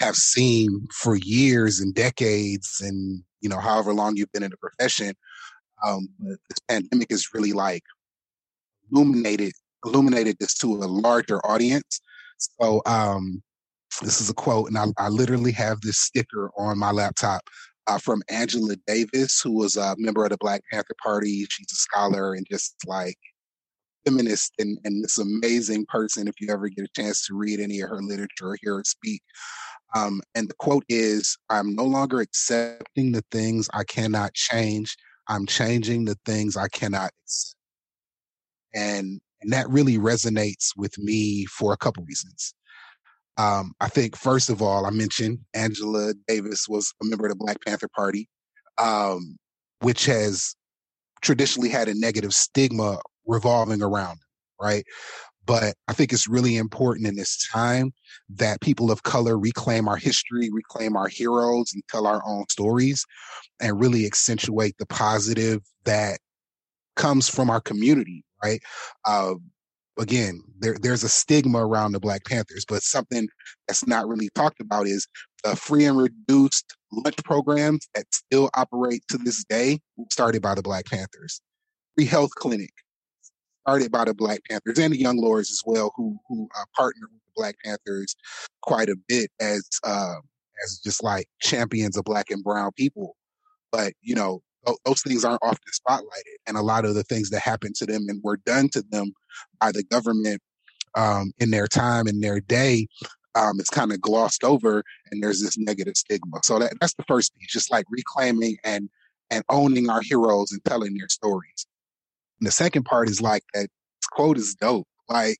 have 0.00 0.16
seen 0.16 0.86
for 0.92 1.14
years 1.14 1.78
and 1.78 1.94
decades 1.94 2.80
and 2.84 3.22
you 3.40 3.48
know 3.48 3.58
however 3.58 3.92
long 3.92 4.16
you've 4.16 4.32
been 4.32 4.42
in 4.42 4.50
the 4.50 4.56
profession 4.56 5.14
um, 5.86 6.08
but 6.18 6.38
this 6.48 6.58
pandemic 6.68 7.10
has 7.10 7.32
really 7.34 7.52
like 7.52 7.82
illuminated 8.92 9.52
illuminated 9.84 10.36
this 10.38 10.54
to 10.54 10.74
a 10.74 10.86
larger 10.86 11.44
audience. 11.46 12.00
So 12.38 12.82
um, 12.86 13.42
this 14.02 14.20
is 14.20 14.30
a 14.30 14.34
quote 14.34 14.68
and 14.68 14.78
I, 14.78 14.86
I, 14.98 15.08
literally 15.08 15.52
have 15.52 15.80
this 15.80 15.98
sticker 15.98 16.50
on 16.56 16.78
my 16.78 16.90
laptop 16.90 17.42
uh, 17.86 17.98
from 17.98 18.22
angela 18.30 18.76
davis 18.86 19.40
who 19.42 19.52
was 19.52 19.76
a 19.76 19.94
member 19.98 20.24
of 20.24 20.30
the 20.30 20.38
black 20.38 20.62
panther 20.70 20.94
party. 21.02 21.46
She's 21.50 21.72
a 21.72 21.76
scholar 21.76 22.34
and 22.34 22.46
just 22.50 22.76
like 22.86 23.16
feminist 24.06 24.52
and, 24.58 24.78
and 24.84 25.04
this 25.04 25.18
amazing 25.18 25.86
person 25.86 26.28
if 26.28 26.34
you 26.40 26.50
ever 26.50 26.68
get 26.68 26.84
a 26.84 27.00
chance 27.00 27.26
to 27.26 27.34
read 27.34 27.60
any 27.60 27.80
of 27.80 27.90
her 27.90 28.02
literature 28.02 28.48
or 28.48 28.56
hear 28.62 28.76
her 28.76 28.84
speak 28.84 29.22
um, 29.94 30.20
and 30.34 30.48
the 30.48 30.54
quote 30.54 30.84
is 30.88 31.36
I'm 31.48 31.74
no 31.74 31.84
longer 31.84 32.20
accepting 32.20 33.12
the 33.12 33.24
things 33.30 33.68
I 33.74 33.84
cannot 33.84 34.34
change. 34.34 34.96
I'm 35.28 35.46
changing 35.46 36.04
the 36.04 36.16
things 36.24 36.56
I 36.56 36.68
cannot 36.68 37.10
accept. 37.22 37.56
And, 38.74 39.20
and 39.42 39.52
that 39.52 39.68
really 39.68 39.98
resonates 39.98 40.68
with 40.76 40.96
me 40.98 41.46
for 41.46 41.72
a 41.72 41.76
couple 41.76 42.04
reasons. 42.04 42.54
Um, 43.36 43.72
I 43.80 43.88
think, 43.88 44.16
first 44.16 44.50
of 44.50 44.60
all, 44.60 44.86
I 44.86 44.90
mentioned 44.90 45.38
Angela 45.54 46.12
Davis 46.28 46.66
was 46.68 46.92
a 47.02 47.06
member 47.06 47.26
of 47.26 47.30
the 47.30 47.36
Black 47.36 47.56
Panther 47.66 47.88
Party, 47.96 48.28
um, 48.78 49.38
which 49.80 50.04
has 50.06 50.54
traditionally 51.22 51.68
had 51.68 51.88
a 51.88 51.98
negative 51.98 52.32
stigma 52.32 52.98
revolving 53.26 53.82
around, 53.82 54.18
right? 54.60 54.84
But 55.46 55.74
I 55.88 55.92
think 55.92 56.12
it's 56.12 56.28
really 56.28 56.56
important 56.56 57.06
in 57.06 57.16
this 57.16 57.48
time 57.48 57.92
that 58.28 58.60
people 58.60 58.90
of 58.90 59.02
color 59.02 59.38
reclaim 59.38 59.88
our 59.88 59.96
history, 59.96 60.50
reclaim 60.52 60.96
our 60.96 61.08
heroes, 61.08 61.72
and 61.72 61.82
tell 61.88 62.06
our 62.06 62.22
own 62.26 62.44
stories 62.50 63.04
and 63.60 63.80
really 63.80 64.06
accentuate 64.06 64.76
the 64.78 64.86
positive 64.86 65.62
that 65.84 66.18
comes 66.96 67.28
from 67.28 67.50
our 67.50 67.60
community, 67.60 68.24
right? 68.42 68.60
Uh, 69.04 69.34
again, 69.98 70.42
there 70.58 70.76
there's 70.80 71.02
a 71.04 71.08
stigma 71.08 71.66
around 71.66 71.92
the 71.92 72.00
Black 72.00 72.24
Panthers, 72.24 72.64
but 72.68 72.82
something 72.82 73.28
that's 73.66 73.86
not 73.86 74.08
really 74.08 74.28
talked 74.34 74.60
about 74.60 74.86
is 74.86 75.06
the 75.42 75.56
free 75.56 75.84
and 75.86 75.96
reduced 75.96 76.76
lunch 76.92 77.16
programs 77.24 77.88
that 77.94 78.06
still 78.12 78.50
operate 78.54 79.02
to 79.08 79.18
this 79.18 79.44
day 79.48 79.78
started 80.10 80.42
by 80.42 80.54
the 80.54 80.62
Black 80.62 80.86
Panthers. 80.86 81.40
Free 81.96 82.06
health 82.06 82.34
clinic 82.36 82.70
started 83.62 83.90
by 83.90 84.04
the 84.04 84.14
Black 84.14 84.40
Panthers 84.48 84.78
and 84.78 84.92
the 84.92 84.98
Young 84.98 85.18
Lords 85.18 85.50
as 85.50 85.62
well, 85.64 85.92
who 85.96 86.18
who 86.28 86.48
uh, 86.56 86.64
partner 86.76 87.08
with 87.10 87.20
the 87.24 87.32
Black 87.36 87.56
Panthers 87.64 88.14
quite 88.62 88.88
a 88.88 88.96
bit 89.08 89.30
as 89.40 89.68
uh, 89.84 90.16
as 90.64 90.80
just 90.82 91.02
like 91.02 91.26
champions 91.40 91.96
of 91.96 92.04
Black 92.04 92.30
and 92.30 92.42
Brown 92.42 92.70
people. 92.76 93.16
But 93.72 93.92
you 94.02 94.14
know, 94.14 94.42
those 94.84 95.02
things 95.02 95.24
aren't 95.24 95.42
often 95.42 95.58
spotlighted, 95.72 96.36
and 96.46 96.56
a 96.56 96.62
lot 96.62 96.84
of 96.84 96.94
the 96.94 97.04
things 97.04 97.30
that 97.30 97.40
happen 97.40 97.72
to 97.76 97.86
them 97.86 98.06
and 98.08 98.20
were 98.22 98.38
done 98.38 98.68
to 98.70 98.82
them 98.90 99.12
by 99.60 99.72
the 99.72 99.84
government 99.84 100.40
um, 100.96 101.32
in 101.38 101.50
their 101.50 101.66
time 101.66 102.08
in 102.08 102.20
their 102.20 102.40
day 102.40 102.86
um, 103.34 103.60
it's 103.60 103.70
kind 103.70 103.92
of 103.92 104.00
glossed 104.00 104.44
over 104.44 104.82
and 105.10 105.22
there's 105.22 105.42
this 105.42 105.56
negative 105.58 105.96
stigma 105.96 106.38
so 106.42 106.58
that, 106.58 106.72
that's 106.80 106.94
the 106.94 107.04
first 107.04 107.36
piece 107.36 107.52
just 107.52 107.70
like 107.70 107.84
reclaiming 107.90 108.56
and 108.64 108.88
and 109.30 109.44
owning 109.48 109.88
our 109.88 110.00
heroes 110.00 110.50
and 110.50 110.64
telling 110.64 110.96
their 110.96 111.08
stories 111.08 111.66
and 112.40 112.46
the 112.46 112.52
second 112.52 112.84
part 112.84 113.08
is 113.08 113.20
like 113.20 113.42
that 113.54 113.68
quote 114.12 114.38
is 114.38 114.54
dope 114.60 114.86
like 115.08 115.38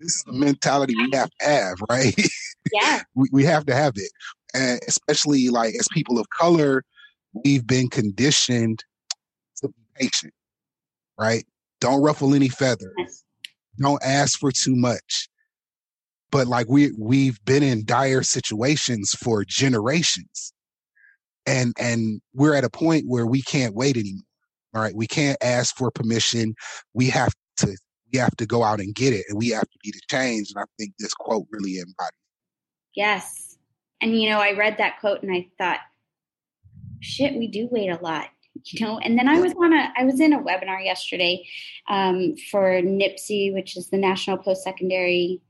this 0.00 0.16
is 0.16 0.24
the 0.26 0.32
mentality 0.32 0.94
we 0.96 1.10
have 1.16 1.30
to 1.40 1.46
have 1.46 1.76
right? 1.90 2.14
Yeah. 2.72 3.02
We, 3.14 3.28
we 3.32 3.44
have 3.44 3.66
to 3.66 3.74
have 3.74 3.94
it 3.96 4.10
and 4.54 4.80
especially 4.88 5.48
like 5.48 5.74
as 5.74 5.88
people 5.92 6.18
of 6.18 6.26
color 6.30 6.82
we've 7.44 7.66
been 7.66 7.88
conditioned 7.88 8.82
to 9.58 9.68
be 9.68 9.74
patient 9.96 10.32
right? 11.18 11.44
Don't 11.80 12.02
ruffle 12.02 12.34
any 12.34 12.48
feathers. 12.48 13.24
Don't 13.78 14.02
ask 14.04 14.38
for 14.38 14.50
too 14.52 14.74
much. 14.76 15.28
But 16.30 16.46
like 16.46 16.66
we 16.68 16.92
we've 16.98 17.42
been 17.44 17.62
in 17.62 17.84
dire 17.84 18.22
situations 18.22 19.12
for 19.12 19.44
generations 19.44 20.52
and 21.46 21.72
and 21.78 22.20
we're 22.34 22.54
at 22.54 22.64
a 22.64 22.70
point 22.70 23.04
where 23.06 23.26
we 23.26 23.42
can't 23.42 23.74
wait 23.74 23.96
anymore 23.96 24.22
all 24.74 24.82
right 24.82 24.94
we 24.94 25.06
can't 25.06 25.38
ask 25.40 25.76
for 25.76 25.90
permission. 25.90 26.54
We 26.94 27.08
have 27.10 27.32
to 27.58 27.76
we 28.12 28.18
have 28.18 28.36
to 28.36 28.46
go 28.46 28.62
out 28.62 28.80
and 28.80 28.94
get 28.94 29.12
it 29.12 29.26
and 29.28 29.38
we 29.38 29.50
have 29.50 29.68
to 29.68 29.78
be 29.82 29.90
the 29.90 30.00
change 30.08 30.50
and 30.54 30.62
i 30.62 30.66
think 30.78 30.92
this 30.98 31.14
quote 31.14 31.46
really 31.50 31.78
embodies 31.78 32.10
yes. 32.94 33.58
And 34.00 34.20
you 34.20 34.28
know 34.28 34.38
i 34.38 34.52
read 34.52 34.76
that 34.78 35.00
quote 35.00 35.22
and 35.22 35.32
i 35.32 35.48
thought 35.58 35.80
shit 37.00 37.34
we 37.34 37.48
do 37.48 37.68
wait 37.70 37.88
a 37.88 37.98
lot 38.02 38.28
you 38.64 38.84
know? 38.84 38.98
And 38.98 39.18
then 39.18 39.28
i 39.28 39.40
was 39.40 39.52
on 39.54 39.72
a 39.72 39.92
i 39.98 40.04
was 40.04 40.20
in 40.20 40.32
a 40.32 40.42
webinar 40.42 40.84
yesterday 40.84 41.46
um, 41.88 42.36
for 42.50 42.80
NPSE 42.80 43.54
which 43.54 43.76
is 43.76 43.88
the 43.88 43.98
national 43.98 44.38
post-secondary 44.38 45.40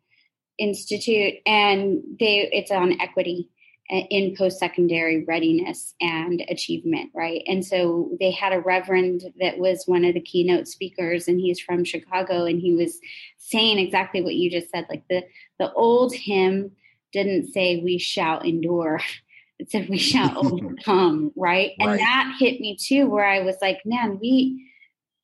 institute 0.58 1.34
and 1.44 2.02
they 2.18 2.48
it's 2.52 2.70
on 2.70 3.00
equity 3.00 3.50
in 3.88 4.34
post-secondary 4.36 5.24
readiness 5.24 5.94
and 6.00 6.42
achievement 6.48 7.10
right? 7.14 7.42
And 7.46 7.64
so 7.64 8.10
they 8.18 8.30
had 8.30 8.52
a 8.52 8.60
reverend 8.60 9.22
that 9.40 9.58
was 9.58 9.84
one 9.86 10.04
of 10.04 10.14
the 10.14 10.20
keynote 10.20 10.68
speakers 10.68 11.28
and 11.28 11.40
he's 11.40 11.60
from 11.60 11.84
chicago 11.84 12.44
and 12.44 12.60
he 12.60 12.72
was 12.72 12.98
saying 13.38 13.78
exactly 13.78 14.22
what 14.22 14.34
you 14.34 14.50
just 14.50 14.70
said 14.70 14.86
like 14.90 15.04
the 15.08 15.24
the 15.58 15.72
old 15.72 16.14
hymn 16.14 16.72
didn't 17.12 17.52
say 17.52 17.80
we 17.82 17.98
shall 17.98 18.40
endure. 18.40 19.00
It 19.58 19.70
said 19.70 19.88
we 19.88 19.96
shall 19.96 20.36
overcome 20.52 21.32
right? 21.34 21.72
right. 21.80 21.88
and 21.88 21.98
that 21.98 22.36
hit 22.38 22.60
me 22.60 22.76
too 22.76 23.06
where 23.08 23.24
i 23.24 23.40
was 23.40 23.56
like 23.62 23.78
man 23.86 24.18
we 24.20 24.70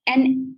and 0.06 0.54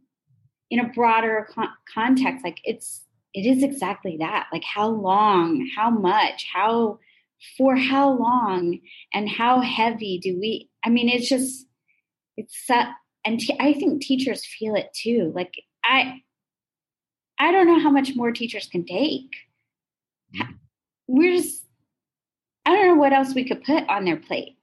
in 0.70 0.78
a 0.78 0.92
broader 0.92 1.49
con- 1.52 1.75
context 1.92 2.44
like 2.44 2.61
it's 2.62 3.04
it 3.34 3.46
is 3.46 3.64
exactly 3.64 4.16
that. 4.18 4.49
Like 4.52 4.64
how 4.64 4.88
long 4.88 5.68
how 5.76 5.90
much 5.90 6.46
how 6.52 7.00
for 7.56 7.76
how 7.76 8.10
long 8.10 8.78
and 9.12 9.28
how 9.28 9.60
heavy 9.60 10.18
do 10.22 10.38
we 10.38 10.68
i 10.84 10.88
mean 10.88 11.08
it's 11.08 11.28
just 11.28 11.66
it's 12.36 12.68
uh, 12.70 12.86
and 13.24 13.40
t- 13.40 13.56
I 13.60 13.72
think 13.72 14.02
teachers 14.02 14.44
feel 14.44 14.74
it 14.74 14.88
too 14.94 15.32
like 15.34 15.54
i 15.84 16.20
i 17.38 17.52
don't 17.52 17.66
know 17.66 17.80
how 17.80 17.90
much 17.90 18.14
more 18.14 18.32
teachers 18.32 18.66
can 18.66 18.84
take 18.84 19.30
mm-hmm. 20.34 20.52
we're 21.06 21.36
just 21.36 21.64
I 22.66 22.74
don't 22.74 22.86
know 22.86 22.94
what 22.94 23.12
else 23.12 23.34
we 23.34 23.44
could 23.44 23.62
put 23.62 23.88
on 23.88 24.04
their 24.04 24.16
plate. 24.16 24.56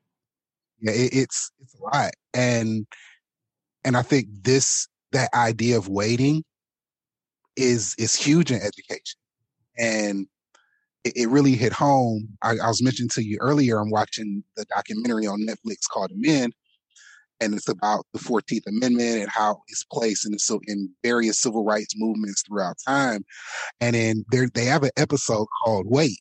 Yeah, 0.79 0.91
it, 0.91 1.13
it's 1.13 1.51
it's 1.61 1.75
a 1.75 1.83
lot, 1.83 2.11
and 2.33 2.87
and 3.83 3.95
I 3.95 4.01
think 4.01 4.27
this 4.41 4.87
that 5.11 5.33
idea 5.33 5.77
of 5.77 5.87
waiting 5.87 6.43
is 7.55 7.95
is 7.99 8.15
huge 8.15 8.51
in 8.51 8.59
education, 8.61 9.19
and 9.77 10.27
it, 11.03 11.13
it 11.15 11.29
really 11.29 11.55
hit 11.55 11.73
home. 11.73 12.29
I, 12.41 12.51
I, 12.51 12.67
was 12.67 12.81
mentioning 12.83 13.09
to 13.09 13.23
you 13.23 13.37
earlier. 13.39 13.79
I'm 13.79 13.89
watching 13.89 14.43
the 14.55 14.65
documentary 14.65 15.27
on 15.27 15.41
Netflix 15.41 15.87
called 15.91 16.11
Amend, 16.11 16.53
and 17.39 17.53
it's 17.53 17.69
about 17.69 18.05
the 18.13 18.19
Fourteenth 18.19 18.67
Amendment 18.67 19.21
and 19.21 19.29
how 19.29 19.61
it's 19.67 19.83
placed 19.91 20.25
in 20.25 20.31
the, 20.31 20.59
in 20.67 20.89
various 21.03 21.41
civil 21.41 21.65
rights 21.65 21.93
movements 21.97 22.43
throughout 22.47 22.77
time. 22.87 23.23
And 23.79 23.95
then 23.95 24.25
they 24.53 24.65
have 24.65 24.83
an 24.83 24.91
episode 24.97 25.47
called 25.63 25.85
"Wait," 25.89 26.19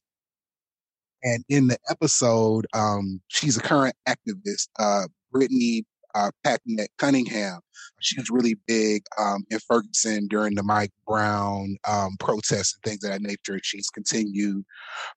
And 1.23 1.45
in 1.49 1.69
the 1.69 1.79
episode, 1.91 2.67
um, 2.73 3.21
she's 3.29 3.57
a 3.57 3.61
current 3.61 3.95
activist, 4.09 4.69
uh, 4.79 5.07
Brittany 5.31 5.85
uh, 6.15 6.31
Packnett 6.45 6.89
Cunningham. 6.99 7.61
She 8.01 8.19
was 8.19 8.31
really 8.31 8.57
big 8.67 9.03
um, 9.19 9.45
in 9.51 9.59
Ferguson 9.61 10.27
during 10.29 10.55
the 10.55 10.63
Mike 10.63 10.93
Brown 11.07 11.77
um, 11.89 12.17
protests 12.19 12.75
and 12.75 12.83
things 12.83 13.05
of 13.05 13.11
that 13.11 13.23
nature. 13.23 13.61
She's 13.63 13.89
continued 13.89 14.65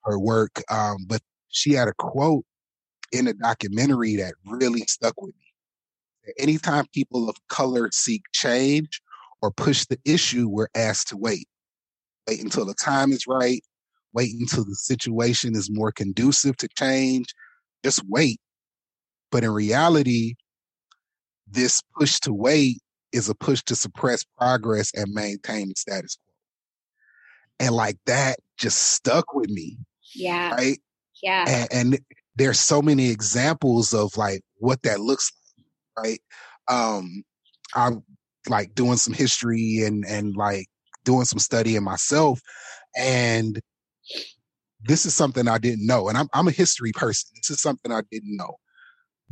her 0.03 0.19
work, 0.19 0.61
um, 0.69 0.97
but 1.07 1.21
she 1.49 1.73
had 1.73 1.87
a 1.87 1.93
quote 1.97 2.45
in 3.11 3.27
a 3.27 3.33
documentary 3.33 4.15
that 4.17 4.33
really 4.45 4.81
stuck 4.87 5.21
with 5.21 5.33
me. 5.35 6.33
Anytime 6.39 6.85
people 6.93 7.29
of 7.29 7.35
color 7.49 7.89
seek 7.91 8.23
change 8.33 9.01
or 9.41 9.51
push 9.51 9.85
the 9.85 9.99
issue, 10.05 10.47
we're 10.47 10.67
asked 10.75 11.09
to 11.09 11.17
wait. 11.17 11.47
Wait 12.27 12.41
until 12.41 12.65
the 12.65 12.73
time 12.73 13.11
is 13.11 13.27
right 13.27 13.61
wait 14.13 14.33
until 14.39 14.63
the 14.63 14.75
situation 14.75 15.55
is 15.55 15.69
more 15.71 15.91
conducive 15.91 16.55
to 16.57 16.67
change. 16.77 17.33
Just 17.83 18.01
wait. 18.07 18.39
But 19.31 19.43
in 19.43 19.51
reality, 19.51 20.35
this 21.53 21.81
push 21.97 22.19
to 22.21 22.33
wait 22.33 22.79
is 23.11 23.29
a 23.29 23.35
push 23.35 23.61
to 23.63 23.75
suppress 23.75 24.23
progress 24.37 24.91
and 24.95 25.13
maintain 25.13 25.69
the 25.69 25.75
status 25.75 26.17
quo. 26.17 27.67
And 27.67 27.75
like 27.75 27.97
that 28.05 28.37
just 28.57 28.93
stuck 28.93 29.33
with 29.33 29.49
me. 29.49 29.77
Yeah. 30.15 30.55
Right. 30.55 30.79
Yeah. 31.21 31.45
And, 31.47 31.67
and 31.71 31.99
there's 32.35 32.59
so 32.59 32.81
many 32.81 33.09
examples 33.09 33.93
of 33.93 34.17
like 34.17 34.41
what 34.57 34.81
that 34.83 34.99
looks 34.99 35.31
like. 35.97 36.05
Right. 36.05 36.21
Um, 36.69 37.23
I'm 37.75 38.03
like 38.49 38.73
doing 38.73 38.97
some 38.97 39.13
history 39.13 39.83
and, 39.85 40.03
and 40.05 40.35
like 40.35 40.65
doing 41.05 41.25
some 41.25 41.39
studying 41.39 41.83
myself. 41.83 42.41
And 42.97 43.59
this 44.83 45.05
is 45.05 45.13
something 45.13 45.47
I 45.47 45.57
didn't 45.57 45.85
know, 45.85 46.09
and 46.09 46.17
I'm 46.17 46.27
I'm 46.33 46.47
a 46.47 46.51
history 46.51 46.91
person. 46.91 47.29
This 47.35 47.49
is 47.49 47.61
something 47.61 47.91
I 47.91 48.01
didn't 48.11 48.35
know. 48.35 48.55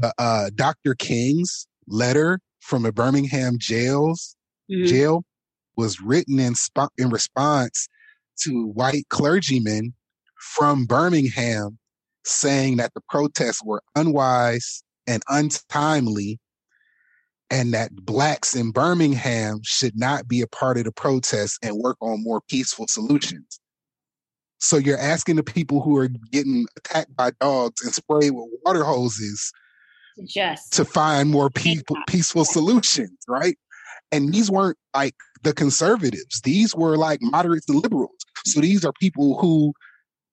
Uh, 0.01 0.11
uh, 0.17 0.49
Dr. 0.55 0.95
King's 0.95 1.67
letter 1.91 2.39
from 2.60 2.83
the 2.83 2.91
Birmingham 2.91 3.57
jails 3.60 4.36
mm-hmm. 4.71 4.86
jail 4.86 5.24
was 5.77 6.01
written 6.01 6.39
in 6.39 6.55
sp- 6.55 6.93
in 6.98 7.10
response 7.10 7.88
to 8.41 8.67
white 8.67 9.07
clergymen 9.10 9.93
from 10.39 10.86
Birmingham 10.86 11.77
saying 12.25 12.77
that 12.77 12.93
the 12.93 13.01
protests 13.10 13.63
were 13.63 13.81
unwise 13.95 14.83
and 15.07 15.21
untimely 15.29 16.39
and 17.50 17.74
that 17.74 17.93
blacks 17.93 18.55
in 18.55 18.71
Birmingham 18.71 19.60
should 19.63 19.98
not 19.98 20.27
be 20.27 20.41
a 20.41 20.48
part 20.48 20.77
of 20.77 20.86
the 20.86 20.91
protests 20.91 21.60
and 21.62 21.77
work 21.77 21.98
on 22.00 22.24
more 22.24 22.41
peaceful 22.50 22.88
solutions. 22.88 23.60
So 24.60 24.77
you're 24.77 24.98
asking 24.98 25.36
the 25.36 25.43
people 25.43 25.81
who 25.81 25.98
are 25.98 26.07
getting 26.31 26.65
attacked 26.77 27.15
by 27.15 27.31
dogs 27.41 27.83
and 27.83 27.93
sprayed 27.93 28.31
with 28.31 28.50
water 28.63 28.83
hoses 28.83 29.51
just 30.25 30.73
to 30.73 30.85
find 30.85 31.29
more 31.29 31.49
people, 31.49 31.97
peaceful 32.07 32.45
solutions, 32.45 33.17
right? 33.27 33.57
And 34.11 34.33
these 34.33 34.51
weren't 34.51 34.77
like 34.93 35.15
the 35.43 35.53
conservatives. 35.53 36.41
These 36.41 36.75
were 36.75 36.97
like 36.97 37.19
moderates 37.21 37.67
and 37.69 37.81
liberals. 37.81 38.15
So 38.45 38.61
these 38.61 38.83
are 38.85 38.93
people 38.99 39.39
who, 39.39 39.73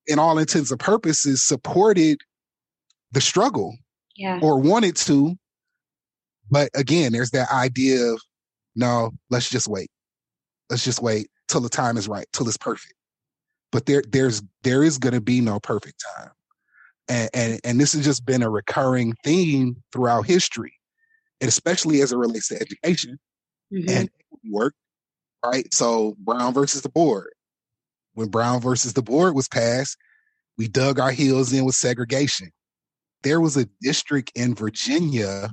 in 0.07 0.19
all 0.19 0.39
intents 0.39 0.71
and 0.71 0.81
purposes, 0.81 1.45
supported 1.45 2.21
the 3.13 3.21
struggle 3.21 3.77
yeah. 4.17 4.41
or 4.43 4.59
wanted 4.59 4.97
to. 4.97 5.37
But 6.51 6.71
again, 6.75 7.13
there's 7.13 7.31
that 7.31 7.51
idea 7.53 8.03
of 8.13 8.21
no, 8.75 9.11
let's 9.31 9.51
just 9.51 9.69
wait. 9.69 9.91
Let's 10.71 10.85
just 10.85 11.03
wait 11.03 11.29
till 11.49 11.61
the 11.61 11.69
time 11.69 11.97
is 11.97 12.09
right, 12.09 12.27
till 12.33 12.47
it's 12.47 12.57
perfect 12.57 12.95
but 13.71 13.87
there 13.87 14.03
there's 14.09 14.43
there 14.63 14.83
is 14.83 14.99
going 14.99 15.15
to 15.15 15.21
be 15.21 15.41
no 15.41 15.61
perfect 15.61 16.03
time 16.17 16.31
and, 17.09 17.31
and 17.35 17.61
and 17.65 17.81
this 17.81 17.93
has 17.93 18.05
just 18.05 18.25
been 18.27 18.43
a 18.43 18.51
recurring 18.51 19.15
theme 19.25 19.83
throughout 19.93 20.27
history 20.27 20.73
and 21.41 21.49
especially 21.49 22.01
as 22.01 22.13
it 22.13 22.17
relates 22.17 22.49
to 22.49 22.61
education 22.61 23.19
mm-hmm. 23.73 23.89
and 23.89 24.11
work 24.51 24.75
right? 25.45 25.73
So 25.73 26.17
Brown 26.19 26.55
versus 26.55 26.83
the 26.83 26.89
board. 26.89 27.31
When 28.15 28.29
Brown 28.29 28.61
versus 28.61 28.95
the 28.95 29.03
board 29.03 29.35
was 29.35 29.49
passed, 29.49 29.97
we 30.57 30.69
dug 30.69 30.99
our 30.99 31.13
heels 31.13 31.53
in 31.53 31.65
with 31.65 31.77
segregation. 31.77 32.51
There 33.23 33.41
was 33.41 33.57
a 33.57 33.69
district 33.81 34.33
in 34.35 34.55
Virginia 34.55 35.51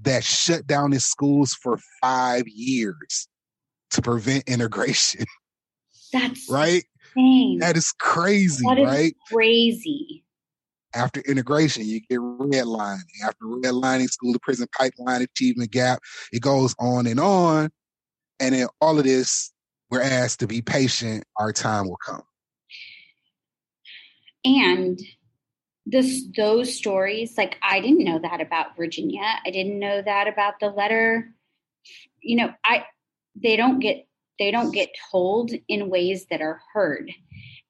that 0.00 0.24
shut 0.24 0.66
down 0.66 0.92
its 0.92 1.04
schools 1.04 1.54
for 1.54 1.78
five 2.00 2.48
years 2.48 3.28
to 3.90 4.02
prevent 4.02 4.44
integration. 4.48 5.24
That's 6.12 6.50
right. 6.50 6.84
Insane. 7.16 7.58
That 7.58 7.76
is 7.76 7.92
crazy, 7.98 8.64
that 8.66 8.78
is 8.78 8.86
right? 8.86 9.16
Crazy. 9.30 10.24
After 10.94 11.20
integration, 11.20 11.84
you 11.86 12.00
get 12.00 12.18
redlining. 12.18 13.00
After 13.24 13.44
redlining, 13.44 14.08
school 14.08 14.32
to 14.32 14.38
prison 14.40 14.66
pipeline, 14.76 15.22
achievement 15.22 15.70
gap, 15.70 16.00
it 16.32 16.42
goes 16.42 16.74
on 16.78 17.06
and 17.06 17.20
on. 17.20 17.70
And 18.40 18.54
in 18.54 18.68
all 18.80 18.98
of 18.98 19.04
this, 19.04 19.52
we're 19.90 20.02
asked 20.02 20.40
to 20.40 20.46
be 20.46 20.62
patient. 20.62 21.24
Our 21.38 21.52
time 21.52 21.88
will 21.88 21.98
come. 22.04 22.22
And 24.44 25.00
this 25.86 26.24
those 26.36 26.76
stories, 26.76 27.36
like 27.36 27.56
I 27.62 27.80
didn't 27.80 28.04
know 28.04 28.18
that 28.18 28.40
about 28.40 28.76
Virginia. 28.76 29.22
I 29.44 29.50
didn't 29.50 29.78
know 29.78 30.02
that 30.02 30.28
about 30.28 30.54
the 30.60 30.68
letter. 30.68 31.32
You 32.20 32.36
know, 32.36 32.54
I 32.64 32.84
they 33.34 33.56
don't 33.56 33.80
get 33.80 34.06
they 34.38 34.50
don't 34.50 34.72
get 34.72 34.90
told 35.10 35.52
in 35.68 35.90
ways 35.90 36.26
that 36.30 36.40
are 36.40 36.60
heard 36.72 37.12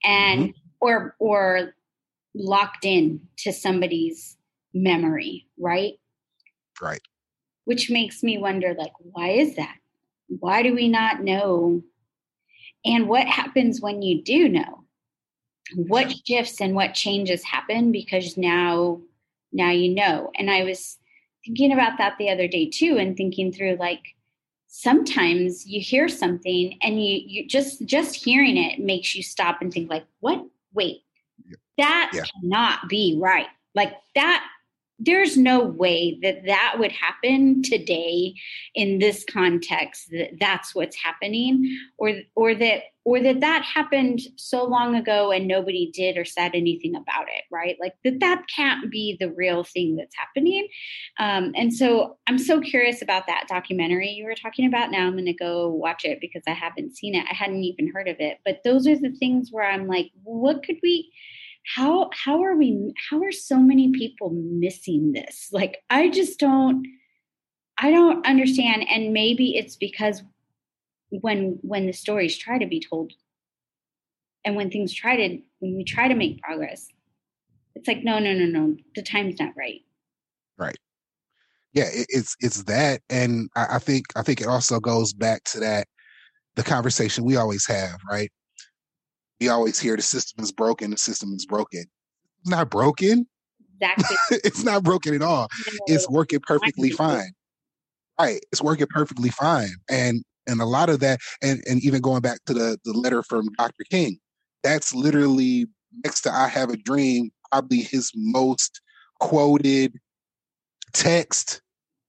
and 0.05 0.41
mm-hmm. 0.41 0.51
or 0.81 1.17
or 1.19 1.75
locked 2.35 2.85
in 2.85 3.21
to 3.39 3.53
somebody's 3.53 4.37
memory, 4.75 5.47
right? 5.59 5.95
Right. 6.81 7.03
Which 7.65 7.91
makes 7.91 8.23
me 8.23 8.39
wonder 8.39 8.75
like 8.77 8.93
why 8.99 9.31
is 9.31 9.57
that? 9.57 9.77
Why 10.29 10.63
do 10.63 10.75
we 10.75 10.89
not 10.89 11.23
know? 11.23 11.83
And 12.85 13.09
what 13.09 13.27
happens 13.27 13.81
when 13.81 14.03
you 14.03 14.23
do 14.23 14.49
know? 14.49 14.85
What 15.75 16.13
shifts 16.27 16.61
and 16.61 16.75
what 16.75 16.95
changes 16.95 17.45
happen 17.45 17.93
because 17.93 18.37
now 18.37 19.01
now 19.53 19.71
you 19.71 19.95
know. 19.95 20.31
And 20.37 20.51
I 20.51 20.65
was 20.65 20.99
thinking 21.45 21.73
about 21.73 21.99
that 21.99 22.17
the 22.19 22.31
other 22.31 22.49
day 22.49 22.69
too 22.69 22.97
and 22.99 23.17
thinking 23.17 23.53
through 23.53 23.77
like 23.77 24.03
sometimes 24.67 25.67
you 25.67 25.81
hear 25.81 26.09
something 26.09 26.79
and 26.83 27.05
you 27.05 27.21
you 27.27 27.47
just 27.47 27.85
just 27.85 28.15
hearing 28.15 28.57
it 28.57 28.79
makes 28.79 29.15
you 29.15 29.23
stop 29.23 29.61
and 29.61 29.73
think 29.73 29.91
like 29.91 30.05
what 30.21 30.45
wait 30.73 31.03
that 31.79 32.11
yeah. 32.15 32.23
cannot 32.41 32.89
be 32.89 33.19
right. 33.21 33.49
Like 33.75 33.95
that 34.15 34.45
there's 35.05 35.37
no 35.37 35.65
way 35.65 36.19
that 36.23 36.45
that 36.47 36.77
would 36.79 36.93
happen 36.93 37.63
today 37.63 38.35
in 38.75 38.99
this 38.99 39.25
context 39.29 40.09
that 40.11 40.31
that's 40.39 40.75
what's 40.75 40.97
happening 40.97 41.77
or 41.99 42.13
or 42.37 42.55
that 42.55 42.83
or 43.05 43.21
that 43.21 43.41
that 43.41 43.65
happened 43.65 44.21
so 44.37 44.65
long 44.65 44.95
ago 44.95 45.33
and 45.33 45.49
nobody 45.49 45.91
did 45.93 46.17
or 46.17 46.25
said 46.25 46.53
anything 46.55 46.95
about 46.95 47.25
it 47.25 47.45
right? 47.51 47.77
Like 47.81 47.95
that 48.05 48.21
that 48.21 48.45
can't 48.55 48.91
be 48.91 49.17
the 49.19 49.33
real 49.33 49.65
thing 49.65 49.97
that's 49.97 50.15
happening. 50.15 50.69
Um, 51.19 51.53
and 51.57 51.75
so 51.75 52.19
i'm 52.29 52.39
so 52.39 52.61
curious 52.61 53.03
about 53.03 53.27
that 53.27 53.47
documentary 53.49 54.11
you 54.11 54.25
were 54.25 54.37
talking 54.37 54.67
about. 54.67 54.91
Now 54.91 55.07
i'm 55.07 55.15
going 55.15 55.25
to 55.27 55.33
go 55.33 55.69
watch 55.69 56.05
it 56.05 56.21
because 56.21 56.43
i 56.47 56.53
haven't 56.53 56.97
seen 56.97 57.17
it. 57.17 57.27
I 57.29 57.35
hadn't 57.35 57.65
even 57.65 57.91
heard 57.93 58.09
of 58.09 58.17
it. 58.21 58.39
But 58.45 58.61
those 58.63 58.87
are 58.87 58.97
the 58.97 59.17
things 59.19 59.49
where 59.51 59.69
i'm 59.69 59.89
like 59.89 60.13
what 60.23 60.63
could 60.63 60.77
we 60.83 61.13
how 61.65 62.11
how 62.13 62.43
are 62.43 62.57
we 62.57 62.93
how 63.11 63.23
are 63.23 63.33
so 63.33 63.59
many 63.59 63.93
people 63.93 64.31
missing 64.31 65.13
this? 65.13 65.49
Like 65.53 65.79
i 65.91 66.09
just 66.09 66.39
don't 66.39 66.87
i 67.79 67.91
don't 67.91 68.27
understand. 68.27 68.87
And 68.89 69.13
maybe 69.13 69.57
it's 69.57 69.77
because 69.77 70.23
when 71.11 71.59
when 71.63 71.87
the 71.87 71.93
stories 71.93 72.37
try 72.37 72.59
to 72.59 72.67
be 72.67 72.81
told 72.81 73.13
and 74.45 74.57
when 74.57 74.71
things 74.71 74.93
try 74.93 75.17
to 75.17 75.39
when 75.61 75.77
we 75.77 75.85
try 75.85 76.09
to 76.09 76.15
make 76.15 76.41
progress 76.41 76.89
it's 77.75 77.89
like 77.89 78.03
no 78.03 78.19
no 78.19 78.33
no 78.33 78.47
no 78.47 78.77
the 78.95 79.03
time's 79.03 79.39
not 79.39 79.53
right. 79.57 79.81
Right. 80.59 80.79
Yeah 81.73 81.89
it, 81.93 82.07
it's 82.09 82.37
it's 82.41 82.65
that. 82.65 83.01
And 83.09 83.49
I, 83.57 83.77
I 83.77 83.79
think 83.79 84.07
i 84.17 84.23
think 84.23 84.41
it 84.41 84.47
also 84.47 84.81
goes 84.81 85.13
back 85.13 85.45
to 85.45 85.61
that 85.61 85.87
the 86.55 86.63
conversation 86.63 87.25
we 87.25 87.37
always 87.37 87.67
have 87.67 87.99
right 88.11 88.31
we 89.43 89.49
always 89.49 89.81
hear 89.81 89.97
the 89.97 90.03
system 90.03 90.45
is 90.45 90.53
broken, 90.53 90.93
the 90.93 90.97
system 90.97 91.35
is 91.35 91.47
broken. 91.47 91.85
It's 92.41 92.51
not 92.51 92.71
broken. 92.71 93.27
Exactly. 93.81 94.17
it's 94.45 94.63
not 94.63 94.85
broken 94.85 95.15
at 95.15 95.23
all. 95.23 95.49
It's 95.87 96.09
working 96.09 96.39
perfectly 96.47 96.91
fine. 96.91 97.33
Right. 98.21 98.41
It's 98.53 98.63
working 98.63 98.87
perfectly 98.89 99.31
fine. 99.31 99.75
And 99.91 100.23
and 100.47 100.61
a 100.61 100.65
lot 100.65 100.91
of 100.91 101.01
that, 101.01 101.19
and, 101.43 101.61
and 101.69 101.83
even 101.85 102.01
going 102.01 102.21
back 102.21 102.39
to 102.47 102.55
the, 102.55 102.79
the 102.85 102.93
letter 102.93 103.23
from 103.23 103.49
Dr. 103.59 103.85
King, 103.91 104.19
that's 104.65 104.93
literally 104.93 105.67
next 106.05 106.23
to 106.23 106.33
I 106.33 106.49
Have 106.49 106.71
a 106.71 106.77
Dream, 106.77 107.31
probably 107.51 107.79
his 107.79 108.11
most 108.15 108.81
quoted 109.19 109.99
text 110.93 111.63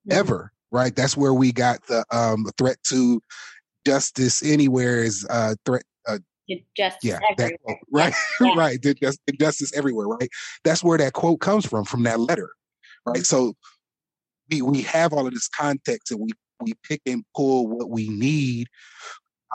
mm-hmm. 0.07 0.19
ever. 0.19 0.51
Right. 0.71 0.95
That's 0.95 1.17
where 1.17 1.33
we 1.33 1.51
got 1.51 1.85
the 1.87 2.05
um 2.11 2.45
threat 2.59 2.77
to 2.89 3.21
justice 3.87 4.43
anywhere 4.43 5.03
is 5.03 5.25
uh 5.31 5.55
threat 5.65 5.83
justice 6.75 7.03
yeah, 7.03 7.19
everywhere. 7.31 7.57
That, 7.67 7.77
right, 7.91 8.13
yeah. 8.41 8.53
right. 8.55 8.81
Just, 8.81 9.19
justice 9.39 9.75
everywhere, 9.75 10.07
right? 10.07 10.29
That's 10.63 10.83
where 10.83 10.97
that 10.97 11.13
quote 11.13 11.39
comes 11.39 11.65
from, 11.65 11.85
from 11.85 12.03
that 12.03 12.19
letter, 12.19 12.49
right? 13.05 13.25
So 13.25 13.55
we 14.49 14.61
we 14.61 14.81
have 14.83 15.13
all 15.13 15.27
of 15.27 15.33
this 15.33 15.47
context, 15.47 16.11
and 16.11 16.19
we 16.19 16.29
we 16.61 16.73
pick 16.87 17.01
and 17.05 17.23
pull 17.35 17.67
what 17.67 17.89
we 17.89 18.09
need. 18.09 18.67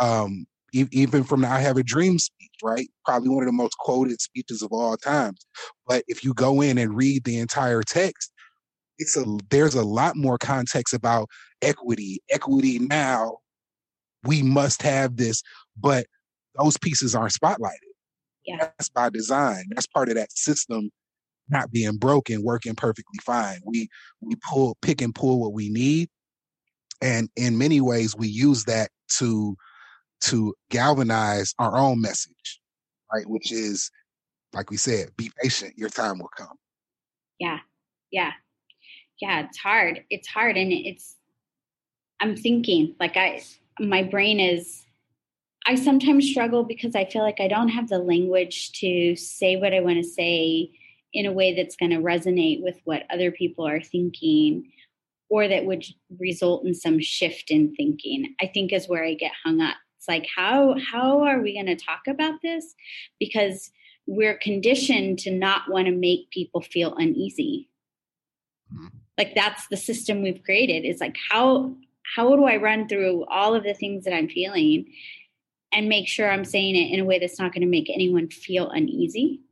Um, 0.00 0.46
even 0.72 1.24
from 1.24 1.42
the 1.42 1.48
"I 1.48 1.61
Have 1.61 1.78
a 1.78 1.82
Dream" 1.82 2.18
speech, 2.18 2.52
right? 2.62 2.88
Probably 3.04 3.30
one 3.30 3.42
of 3.42 3.46
the 3.48 3.52
most 3.52 3.76
quoted 3.78 4.20
speeches 4.20 4.62
of 4.62 4.70
all 4.72 4.96
times. 4.96 5.46
But 5.87 6.04
if 6.08 6.22
you 6.24 6.34
go 6.34 6.61
in 6.61 6.78
and 6.78 6.94
read 6.94 7.24
the 7.24 7.38
entire 7.38 7.82
text, 7.82 8.32
it's 8.98 9.16
a 9.16 9.24
there's 9.50 9.74
a 9.74 9.82
lot 9.82 10.16
more 10.16 10.38
context 10.38 10.92
about 10.92 11.28
equity. 11.62 12.20
Equity 12.30 12.78
now, 12.78 13.38
we 14.24 14.42
must 14.42 14.82
have 14.82 15.16
this, 15.16 15.42
but 15.76 16.06
those 16.56 16.78
pieces 16.78 17.14
aren't 17.14 17.32
spotlighted. 17.32 17.92
Yeah. 18.46 18.56
That's 18.61 18.88
by 18.88 19.11
design. 19.11 19.64
That's 19.70 19.87
part 19.87 20.08
of 20.08 20.14
that 20.14 20.32
system 20.32 20.90
not 21.50 21.70
being 21.70 21.96
broken, 21.96 22.42
working 22.42 22.74
perfectly 22.74 23.18
fine. 23.22 23.61
We 23.64 23.88
we 24.20 24.34
pull 24.48 24.76
pick 24.82 25.00
and 25.00 25.14
pull 25.14 25.40
what 25.40 25.52
we 25.52 25.68
need. 25.68 26.08
And 27.00 27.28
in 27.37 27.58
many 27.58 27.80
ways 27.80 28.16
we 28.16 28.28
use 28.28 28.64
that 28.64 28.90
to 29.18 29.56
to 30.22 30.54
galvanize 30.70 31.54
our 31.58 31.76
own 31.76 32.00
message, 32.00 32.61
right? 33.12 33.28
Which 33.28 33.52
is, 33.52 33.90
like 34.52 34.70
we 34.70 34.76
said, 34.76 35.11
be 35.16 35.30
patient, 35.40 35.74
your 35.76 35.90
time 35.90 36.18
will 36.18 36.30
come. 36.37 36.56
Yeah. 37.38 37.58
Yeah. 38.11 38.32
Yeah. 39.20 39.46
It's 39.46 39.58
hard. 39.58 40.04
It's 40.11 40.28
hard. 40.28 40.56
And 40.56 40.72
it's 40.72 41.16
I'm 42.20 42.37
thinking, 42.37 42.96
like 42.98 43.16
I 43.16 43.42
my 43.78 44.02
brain 44.02 44.40
is 44.40 44.84
I 45.68 45.74
sometimes 45.74 46.31
struggle 46.31 46.64
because 46.64 46.94
I 46.94 47.04
feel 47.04 47.20
like 47.20 47.40
I 47.40 47.46
don't 47.46 47.68
have 47.68 47.90
the 47.90 47.98
language 47.98 48.72
to 48.81 49.14
say 49.16 49.57
what 49.57 49.74
I 49.74 49.81
want 49.81 49.98
to 49.98 50.02
say 50.02 50.70
in 51.12 51.26
a 51.26 51.33
way 51.33 51.54
that's 51.54 51.76
going 51.76 51.90
to 51.90 51.98
resonate 51.98 52.62
with 52.62 52.81
what 52.85 53.02
other 53.11 53.31
people 53.31 53.68
are 53.68 53.83
thinking 53.83 54.72
or 55.28 55.46
that 55.46 55.66
would 55.66 55.85
result 56.18 56.64
in 56.64 56.74
some 56.74 56.98
shift 57.00 57.50
in 57.50 57.74
thinking. 57.74 58.35
I 58.40 58.46
think 58.46 58.72
is 58.72 58.88
where 58.88 59.04
I 59.04 59.12
get 59.12 59.33
hung 59.44 59.61
up. 59.61 59.76
It's 59.98 60.09
like 60.09 60.26
how 60.35 60.74
how 60.90 61.24
are 61.24 61.42
we 61.42 61.52
going 61.52 61.66
to 61.66 61.76
talk 61.76 62.07
about 62.07 62.40
this 62.40 62.74
because 63.20 63.70
we're 64.07 64.38
conditioned 64.38 65.18
to 65.18 65.31
not 65.31 65.70
want 65.70 65.85
to 65.85 65.92
make 65.92 66.31
people 66.31 66.62
feel 66.62 66.94
uneasy. 66.96 67.68
Mm-hmm. 68.72 68.87
Like 69.18 69.35
that's 69.35 69.66
the 69.68 69.76
system 69.76 70.22
we've 70.22 70.42
created. 70.44 70.87
It's 70.87 71.02
like 71.02 71.16
how 71.31 71.74
how 72.16 72.35
do 72.37 72.44
I 72.44 72.57
run 72.57 72.88
through 72.88 73.26
all 73.26 73.54
of 73.54 73.64
the 73.64 73.74
things 73.74 74.04
that 74.04 74.14
I'm 74.14 74.31
feeling 74.31 74.87
and 75.72 75.88
make 75.88 76.09
sure 76.09 76.31
I'm 76.31 76.44
saying 76.44 76.76
it 76.76 76.92
in 76.92 77.00
a 77.00 77.04
way 77.04 77.18
that's 77.18 77.38
not 77.38 77.52
going 77.52 77.62
to 77.62 77.68
make 77.68 77.90
anyone 77.90 78.28
feel 78.28 78.70
uneasy. 78.70 79.42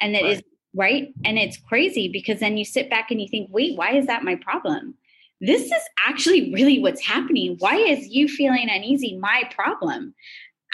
And 0.00 0.14
that 0.14 0.22
right. 0.22 0.32
is 0.36 0.42
right. 0.74 1.14
And 1.24 1.38
it's 1.38 1.56
crazy 1.56 2.08
because 2.08 2.40
then 2.40 2.56
you 2.56 2.64
sit 2.64 2.90
back 2.90 3.10
and 3.10 3.20
you 3.20 3.28
think, 3.28 3.50
wait, 3.52 3.76
why 3.76 3.94
is 3.94 4.06
that 4.06 4.24
my 4.24 4.34
problem? 4.36 4.94
This 5.40 5.62
is 5.62 5.82
actually 6.06 6.52
really 6.52 6.80
what's 6.80 7.04
happening. 7.04 7.56
Why 7.58 7.76
is 7.76 8.08
you 8.08 8.28
feeling 8.28 8.68
uneasy 8.70 9.16
my 9.18 9.42
problem? 9.54 10.14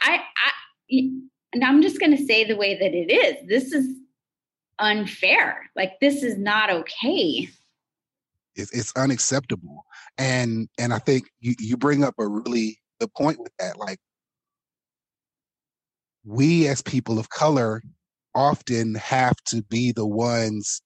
I, 0.03 0.17
I 0.19 1.11
and 1.53 1.65
I'm 1.65 1.83
just 1.83 1.99
going 1.99 2.17
to 2.17 2.25
say 2.25 2.45
the 2.45 2.57
way 2.57 2.79
that 2.79 2.95
it 2.95 3.13
is. 3.13 3.49
This 3.49 3.73
is 3.73 3.95
unfair. 4.79 5.71
Like 5.77 5.99
this 6.01 6.23
is 6.23 6.39
not 6.39 6.71
okay. 6.71 7.49
It's, 8.57 8.73
it's 8.73 8.93
unacceptable. 8.97 9.85
And 10.19 10.69
and 10.79 10.93
I 10.93 10.99
think 10.99 11.31
you, 11.41 11.55
you 11.59 11.77
bring 11.77 12.05
up 12.05 12.15
a 12.19 12.27
really 12.27 12.79
good 13.01 13.13
point 13.15 13.39
with 13.41 13.53
that. 13.59 13.79
Like 13.79 13.99
we 16.25 16.67
as 16.69 16.83
people 16.83 17.19
of 17.19 17.29
color 17.31 17.83
often 18.35 18.95
have 18.97 19.37
to 19.47 19.63
be 19.65 19.93
the 19.93 20.07
ones 20.07 20.83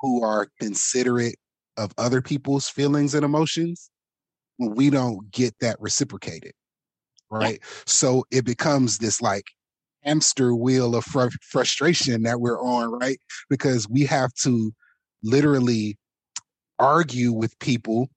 who 0.00 0.24
are 0.24 0.48
considerate 0.60 1.36
of 1.76 1.92
other 1.98 2.20
people's 2.20 2.68
feelings 2.68 3.14
and 3.14 3.24
emotions 3.24 3.90
when 4.56 4.74
we 4.74 4.90
don't 4.90 5.30
get 5.30 5.54
that 5.60 5.80
reciprocated 5.80 6.52
right? 7.30 7.58
Yeah. 7.60 7.68
So 7.86 8.24
it 8.30 8.44
becomes 8.44 8.98
this 8.98 9.22
like 9.22 9.44
hamster 10.02 10.54
wheel 10.54 10.94
of 10.94 11.04
fr- 11.04 11.28
frustration 11.42 12.22
that 12.24 12.40
we're 12.40 12.60
on, 12.60 12.90
right? 12.90 13.18
Because 13.48 13.88
we 13.88 14.04
have 14.06 14.32
to 14.42 14.72
literally 15.22 15.98
argue 16.78 17.32
with 17.32 17.58
people 17.58 18.08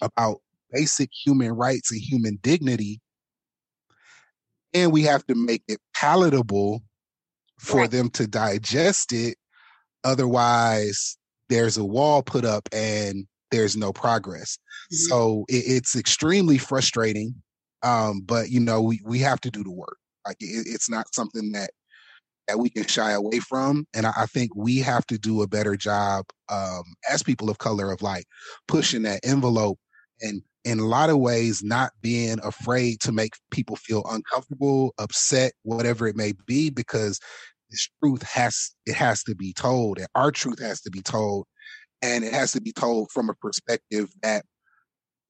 about 0.00 0.38
basic 0.72 1.10
human 1.24 1.52
rights 1.52 1.90
and 1.90 2.00
human 2.00 2.38
dignity. 2.42 3.00
And 4.74 4.92
we 4.92 5.02
have 5.02 5.24
to 5.26 5.34
make 5.34 5.62
it 5.68 5.78
palatable 5.94 6.82
for 7.58 7.82
right. 7.82 7.90
them 7.90 8.10
to 8.10 8.26
digest 8.26 9.12
it. 9.12 9.36
Otherwise, 10.02 11.16
there's 11.48 11.76
a 11.76 11.84
wall 11.84 12.22
put 12.22 12.44
up 12.44 12.68
and 12.72 13.26
there's 13.50 13.76
no 13.76 13.92
progress. 13.92 14.58
Mm-hmm. 14.92 15.08
So 15.08 15.44
it, 15.48 15.64
it's 15.66 15.96
extremely 15.96 16.58
frustrating. 16.58 17.34
Um, 17.82 18.20
but 18.20 18.50
you 18.50 18.60
know, 18.60 18.82
we, 18.82 19.00
we 19.04 19.18
have 19.20 19.40
to 19.42 19.50
do 19.50 19.62
the 19.62 19.70
work. 19.70 19.96
Like 20.26 20.36
it, 20.40 20.66
it's 20.66 20.90
not 20.90 21.14
something 21.14 21.52
that 21.52 21.70
that 22.48 22.58
we 22.58 22.68
can 22.68 22.86
shy 22.86 23.12
away 23.12 23.38
from. 23.38 23.86
And 23.94 24.06
I, 24.06 24.12
I 24.18 24.26
think 24.26 24.54
we 24.54 24.78
have 24.80 25.06
to 25.06 25.18
do 25.18 25.42
a 25.42 25.48
better 25.48 25.76
job 25.76 26.26
um, 26.50 26.82
as 27.10 27.22
people 27.22 27.48
of 27.48 27.58
color 27.58 27.90
of 27.90 28.02
like 28.02 28.24
pushing 28.68 29.02
that 29.02 29.20
envelope 29.24 29.78
and 30.20 30.42
in 30.64 30.78
a 30.78 30.86
lot 30.86 31.10
of 31.10 31.18
ways 31.18 31.62
not 31.62 31.92
being 32.00 32.38
afraid 32.42 33.00
to 33.00 33.12
make 33.12 33.34
people 33.50 33.76
feel 33.76 34.02
uncomfortable, 34.10 34.94
upset, 34.98 35.52
whatever 35.62 36.06
it 36.06 36.16
may 36.16 36.32
be, 36.46 36.70
because 36.70 37.20
this 37.70 37.88
truth 38.02 38.22
has 38.22 38.74
it 38.86 38.94
has 38.94 39.22
to 39.24 39.34
be 39.34 39.52
told, 39.52 39.98
and 39.98 40.08
our 40.14 40.30
truth 40.30 40.60
has 40.60 40.80
to 40.82 40.90
be 40.90 41.02
told, 41.02 41.46
and 42.02 42.24
it 42.24 42.32
has 42.32 42.52
to 42.52 42.60
be 42.60 42.72
told 42.72 43.10
from 43.10 43.28
a 43.28 43.34
perspective 43.34 44.10
that 44.22 44.44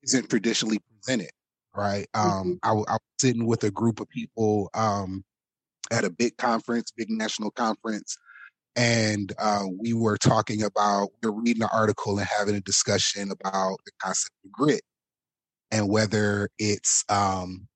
isn't 0.05 0.31
traditionally 0.31 0.79
presented. 0.89 1.31
Right? 1.77 2.07
Mm-hmm. 2.15 2.31
Um, 2.31 2.59
I, 2.63 2.71
I 2.71 2.73
was 2.75 3.01
sitting 3.21 3.47
with 3.47 3.65
a 3.65 3.71
group 3.71 4.01
of 4.01 4.09
people 4.09 4.71
um, 4.75 5.25
at 5.91 6.05
a 6.05 6.11
big 6.11 6.37
conference, 6.37 6.93
big 6.97 7.11
national 7.11 7.51
conference, 7.51 8.17
and 8.77 9.33
uh, 9.39 9.65
we 9.81 9.95
were 9.95 10.17
talking 10.17 10.63
about 10.63 11.09
we 11.23 11.31
were 11.31 11.41
reading 11.41 11.65
an 11.65 11.71
article 11.73 12.19
and 12.19 12.29
having 12.29 12.55
a 12.55 12.61
discussion 12.61 13.33
about 13.33 13.79
the 13.85 13.93
concept 14.01 14.35
of 14.45 14.53
grit 14.53 14.83
and 15.75 15.89
whether 15.89 16.49
it's 16.57 17.05
um, 17.09 17.67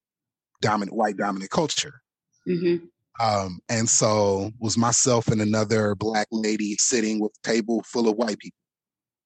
dominant 0.63 0.97
white 0.97 1.17
dominant 1.17 1.51
culture. 1.51 2.01
Mm-hmm. 2.49 2.87
Um, 3.21 3.59
and 3.69 3.89
so 3.89 4.53
was 4.61 4.79
myself 4.79 5.27
and 5.27 5.43
another 5.43 5.97
black 5.97 6.29
lady 6.31 6.77
sitting 6.79 7.19
with 7.19 7.33
a 7.45 7.49
table 7.49 7.83
full 7.85 8.09
of 8.09 8.17
white 8.17 8.39
people. 8.39 8.57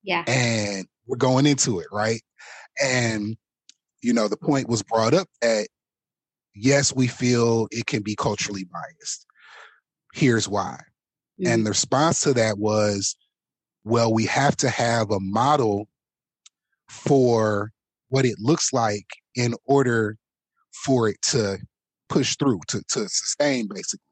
Yeah. 0.01 0.23
And 0.25 0.87
we're 1.05 1.17
going 1.17 1.45
into 1.45 1.79
it, 1.79 1.87
right? 1.91 2.21
And, 2.83 3.37
you 4.01 4.11
know, 4.11 4.27
the 4.27 4.37
point 4.37 4.67
was 4.67 4.81
brought 4.81 5.13
up 5.13 5.27
that 5.41 5.67
yes, 6.55 6.95
we 6.95 7.05
feel 7.05 7.67
it 7.69 7.85
can 7.85 8.01
be 8.01 8.15
culturally 8.15 8.65
biased. 8.65 9.27
Here's 10.15 10.49
why. 10.49 10.79
Mm-hmm. 11.39 11.51
And 11.51 11.65
the 11.65 11.69
response 11.69 12.21
to 12.21 12.33
that 12.33 12.57
was, 12.57 13.15
well, 13.83 14.11
we 14.11 14.25
have 14.25 14.57
to 14.57 14.69
have 14.69 15.11
a 15.11 15.19
model 15.19 15.87
for 16.89 17.72
what 18.13 18.25
it 18.25 18.35
looks 18.39 18.71
like 18.71 19.07
in 19.33 19.55
order 19.65 20.17
for 20.85 21.09
it 21.09 21.19
to 21.23 21.57
push 22.09 22.35
through, 22.37 22.59
to, 22.67 22.83
to 22.89 23.09
sustain, 23.09 23.67
basically. 23.67 24.05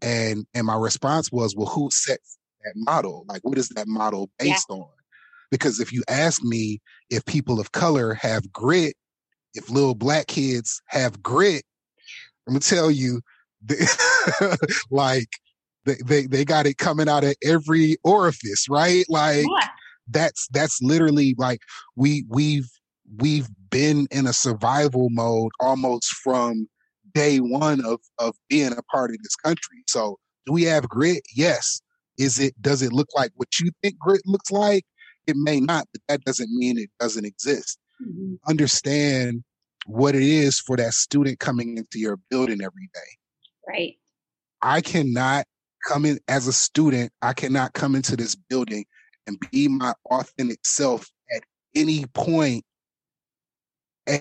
And 0.00 0.46
and 0.54 0.66
my 0.66 0.76
response 0.76 1.30
was, 1.30 1.54
well, 1.54 1.66
who 1.66 1.90
sets 1.90 2.38
that 2.64 2.72
model? 2.76 3.26
Like, 3.28 3.42
what 3.42 3.58
is 3.58 3.68
that 3.76 3.86
model 3.86 4.30
based 4.38 4.66
yeah. 4.70 4.76
on? 4.76 4.88
Because 5.50 5.80
if 5.80 5.92
you 5.92 6.02
ask 6.08 6.42
me 6.42 6.80
if 7.10 7.26
people 7.26 7.60
of 7.60 7.72
color 7.72 8.14
have 8.14 8.50
grit, 8.50 8.94
if 9.52 9.68
little 9.68 9.94
black 9.94 10.26
kids 10.26 10.80
have 10.86 11.22
grit, 11.22 11.62
I'm 12.46 12.54
gonna 12.54 12.60
tell 12.60 12.90
you, 12.90 13.20
like 14.90 15.28
they, 15.84 15.96
they 16.02 16.26
they 16.26 16.44
got 16.46 16.64
it 16.64 16.78
coming 16.78 17.10
out 17.10 17.22
of 17.22 17.34
every 17.44 17.98
orifice, 18.02 18.66
right? 18.66 19.04
Like 19.10 19.44
yeah. 19.44 19.68
that's 20.08 20.48
that's 20.52 20.80
literally 20.80 21.34
like 21.36 21.60
we 21.96 22.24
we've 22.30 22.70
we've 23.18 23.48
been 23.70 24.06
in 24.10 24.26
a 24.26 24.32
survival 24.32 25.08
mode 25.10 25.50
almost 25.60 26.12
from 26.22 26.68
day 27.14 27.38
one 27.38 27.84
of 27.84 28.00
of 28.18 28.34
being 28.48 28.72
a 28.72 28.82
part 28.84 29.10
of 29.10 29.18
this 29.22 29.36
country. 29.36 29.82
So 29.88 30.18
do 30.46 30.52
we 30.52 30.64
have 30.64 30.88
grit? 30.88 31.22
Yes. 31.34 31.80
Is 32.18 32.38
it 32.38 32.54
does 32.60 32.82
it 32.82 32.92
look 32.92 33.08
like 33.16 33.30
what 33.36 33.48
you 33.60 33.70
think 33.82 33.98
grit 33.98 34.22
looks 34.26 34.50
like? 34.50 34.84
It 35.26 35.36
may 35.36 35.60
not, 35.60 35.86
but 35.92 36.02
that 36.08 36.24
doesn't 36.24 36.50
mean 36.50 36.78
it 36.78 36.90
doesn't 37.00 37.24
exist. 37.24 37.78
Mm-hmm. 38.02 38.34
Understand 38.48 39.42
what 39.86 40.14
it 40.14 40.22
is 40.22 40.60
for 40.60 40.76
that 40.76 40.92
student 40.92 41.38
coming 41.38 41.78
into 41.78 41.98
your 41.98 42.18
building 42.30 42.60
every 42.62 42.90
day. 42.94 43.00
Right. 43.68 43.96
I 44.62 44.80
cannot 44.80 45.46
come 45.86 46.04
in 46.04 46.18
as 46.28 46.46
a 46.46 46.52
student, 46.52 47.12
I 47.22 47.32
cannot 47.32 47.74
come 47.74 47.94
into 47.94 48.16
this 48.16 48.34
building 48.34 48.84
and 49.26 49.38
be 49.50 49.68
my 49.68 49.94
authentic 50.10 50.60
self 50.64 51.06
at 51.34 51.42
any 51.74 52.06
point 52.14 52.64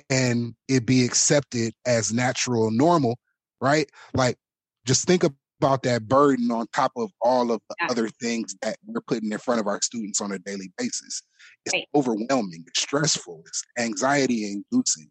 and 0.10 0.56
it 0.68 0.86
be 0.86 1.04
accepted 1.04 1.74
as 1.86 2.14
natural 2.14 2.68
and 2.68 2.78
normal, 2.78 3.18
right? 3.62 3.90
Like 4.14 4.38
just 4.86 5.06
think 5.06 5.24
about 5.60 5.84
that 5.84 6.08
burden 6.08 6.52
on 6.52 6.68
top 6.74 6.92
of 6.98 7.10
all 7.22 7.52
of 7.52 7.62
the 7.70 7.76
yeah. 7.82 7.88
other 7.90 8.10
things 8.10 8.56
that 8.62 8.78
we're 8.86 9.02
putting 9.02 9.32
in 9.32 9.38
front 9.38 9.60
of 9.60 9.68
our 9.68 9.82
students 9.82 10.22
on 10.22 10.32
a 10.32 10.40
daily 10.40 10.72
basis. 10.78 11.22
It's 11.66 11.74
right. 11.74 11.88
overwhelming, 11.96 12.64
it's 12.68 12.82
stressful, 12.82 13.44
it's 13.46 13.64
anxiety 13.78 14.46
inducing. 14.72 15.10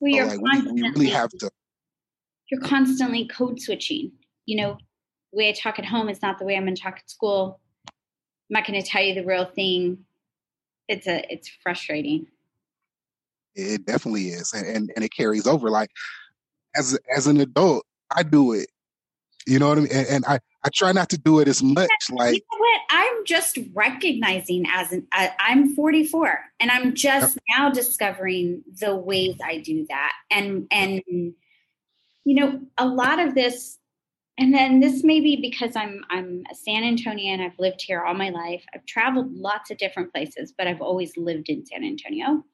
Well, 0.00 0.12
you're 0.12 0.26
like, 0.26 0.40
constantly, 0.40 0.82
we, 0.82 0.82
we 0.82 0.90
really 0.90 1.10
have 1.10 1.30
to. 1.30 1.50
You're 2.50 2.60
constantly 2.60 3.26
code 3.26 3.60
switching. 3.60 4.12
You 4.46 4.62
know, 4.62 4.78
the 5.32 5.38
way 5.38 5.48
I 5.48 5.52
talk 5.52 5.78
at 5.78 5.84
home 5.84 6.08
is 6.08 6.22
not 6.22 6.38
the 6.38 6.44
way 6.44 6.56
I'm 6.56 6.64
going 6.64 6.76
to 6.76 6.82
talk 6.82 6.98
at 6.98 7.10
school. 7.10 7.60
I'm 7.88 7.94
not 8.50 8.66
going 8.66 8.80
to 8.80 8.88
tell 8.88 9.02
you 9.02 9.14
the 9.14 9.24
real 9.24 9.44
thing. 9.44 10.04
It's 10.86 11.06
a, 11.06 11.24
it's 11.30 11.50
frustrating. 11.62 12.28
It 13.58 13.86
definitely 13.86 14.28
is, 14.28 14.52
and, 14.52 14.66
and 14.66 14.92
and 14.94 15.04
it 15.04 15.10
carries 15.10 15.46
over. 15.46 15.70
Like 15.70 15.90
as 16.76 16.98
as 17.14 17.26
an 17.26 17.40
adult, 17.40 17.84
I 18.14 18.22
do 18.22 18.52
it. 18.52 18.68
You 19.46 19.58
know 19.58 19.68
what 19.68 19.78
I 19.78 19.80
mean? 19.82 19.92
And, 19.92 20.06
and 20.08 20.24
I 20.26 20.38
I 20.64 20.68
try 20.72 20.92
not 20.92 21.08
to 21.10 21.18
do 21.18 21.40
it 21.40 21.48
as 21.48 21.62
much. 21.62 21.90
Like 22.10 22.34
you 22.34 22.40
know 22.52 22.58
what? 22.58 22.80
I'm 22.90 23.24
just 23.24 23.58
recognizing 23.74 24.64
as 24.72 24.92
an 24.92 25.06
I, 25.12 25.32
I'm 25.40 25.74
44, 25.74 26.38
and 26.60 26.70
I'm 26.70 26.94
just 26.94 27.36
yep. 27.36 27.58
now 27.58 27.70
discovering 27.70 28.62
the 28.80 28.94
ways 28.94 29.36
I 29.44 29.58
do 29.58 29.86
that, 29.88 30.12
and 30.30 30.66
and 30.70 31.02
you 31.08 31.34
know 32.24 32.60
a 32.76 32.86
lot 32.86 33.18
of 33.18 33.34
this 33.34 33.78
and 34.38 34.54
then 34.54 34.78
this 34.78 35.02
may 35.02 35.20
be 35.20 35.36
because 35.36 35.74
I'm 35.74 36.04
I'm 36.10 36.44
a 36.50 36.54
San 36.54 36.84
Antonian. 36.84 37.40
I've 37.40 37.58
lived 37.58 37.82
here 37.82 38.02
all 38.02 38.14
my 38.14 38.30
life. 38.30 38.64
I've 38.72 38.86
traveled 38.86 39.32
lots 39.32 39.70
of 39.70 39.78
different 39.78 40.12
places, 40.14 40.54
but 40.56 40.68
I've 40.68 40.80
always 40.80 41.16
lived 41.16 41.48
in 41.48 41.66
San 41.66 41.84
Antonio. 41.84 42.44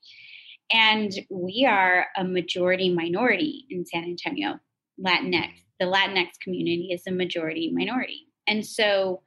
And 0.72 1.12
we 1.30 1.66
are 1.68 2.06
a 2.16 2.24
majority 2.24 2.90
minority 2.92 3.66
in 3.70 3.84
San 3.86 4.04
Antonio, 4.04 4.58
Latinx. 4.98 5.50
The 5.78 5.86
Latinx 5.86 6.38
community 6.40 6.90
is 6.92 7.02
a 7.06 7.12
majority 7.12 7.70
minority. 7.72 8.28
And 8.46 8.64
so 8.64 9.22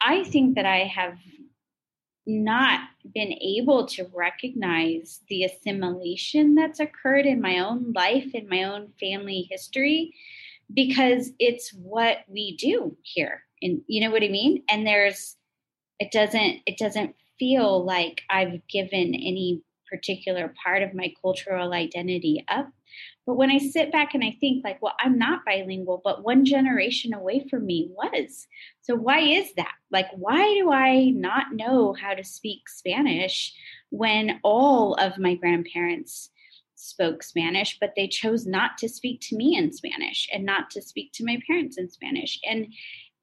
I 0.00 0.24
think 0.24 0.56
that 0.56 0.66
I 0.66 0.84
have 0.84 1.18
not 2.26 2.80
been 3.14 3.32
able 3.32 3.86
to 3.86 4.10
recognize 4.14 5.20
the 5.28 5.44
assimilation 5.44 6.54
that's 6.54 6.80
occurred 6.80 7.26
in 7.26 7.40
my 7.40 7.58
own 7.58 7.92
life, 7.94 8.34
in 8.34 8.48
my 8.48 8.62
own 8.62 8.88
family 8.98 9.46
history, 9.50 10.14
because 10.72 11.30
it's 11.38 11.70
what 11.74 12.18
we 12.28 12.56
do 12.56 12.96
here. 13.02 13.42
And 13.60 13.82
you 13.86 14.00
know 14.00 14.10
what 14.10 14.22
I 14.22 14.28
mean? 14.28 14.62
And 14.68 14.86
there's, 14.86 15.36
it 16.00 16.12
doesn't, 16.12 16.60
it 16.66 16.78
doesn't 16.78 17.14
feel 17.38 17.84
like 17.84 18.22
I've 18.30 18.66
given 18.68 19.14
any 19.14 19.62
particular 19.94 20.52
part 20.64 20.82
of 20.82 20.94
my 20.94 21.12
cultural 21.22 21.72
identity 21.72 22.44
up. 22.48 22.68
But 23.26 23.34
when 23.36 23.50
I 23.50 23.58
sit 23.58 23.92
back 23.92 24.14
and 24.14 24.24
I 24.24 24.36
think, 24.40 24.64
like, 24.64 24.82
well, 24.82 24.94
I'm 25.00 25.18
not 25.18 25.44
bilingual, 25.46 26.00
but 26.04 26.24
one 26.24 26.44
generation 26.44 27.14
away 27.14 27.46
from 27.48 27.64
me 27.64 27.90
was. 27.90 28.46
So 28.82 28.94
why 28.94 29.20
is 29.20 29.54
that? 29.54 29.74
Like, 29.90 30.06
why 30.16 30.42
do 30.54 30.72
I 30.72 31.10
not 31.10 31.46
know 31.52 31.94
how 31.94 32.14
to 32.14 32.24
speak 32.24 32.68
Spanish 32.68 33.54
when 33.90 34.40
all 34.42 34.94
of 34.94 35.18
my 35.18 35.34
grandparents 35.34 36.30
spoke 36.74 37.22
Spanish, 37.22 37.78
but 37.80 37.92
they 37.96 38.08
chose 38.08 38.46
not 38.46 38.76
to 38.78 38.88
speak 38.88 39.20
to 39.22 39.36
me 39.36 39.56
in 39.56 39.72
Spanish 39.72 40.28
and 40.32 40.44
not 40.44 40.70
to 40.70 40.82
speak 40.82 41.12
to 41.14 41.24
my 41.24 41.38
parents 41.46 41.78
in 41.78 41.88
Spanish? 41.88 42.38
And 42.48 42.66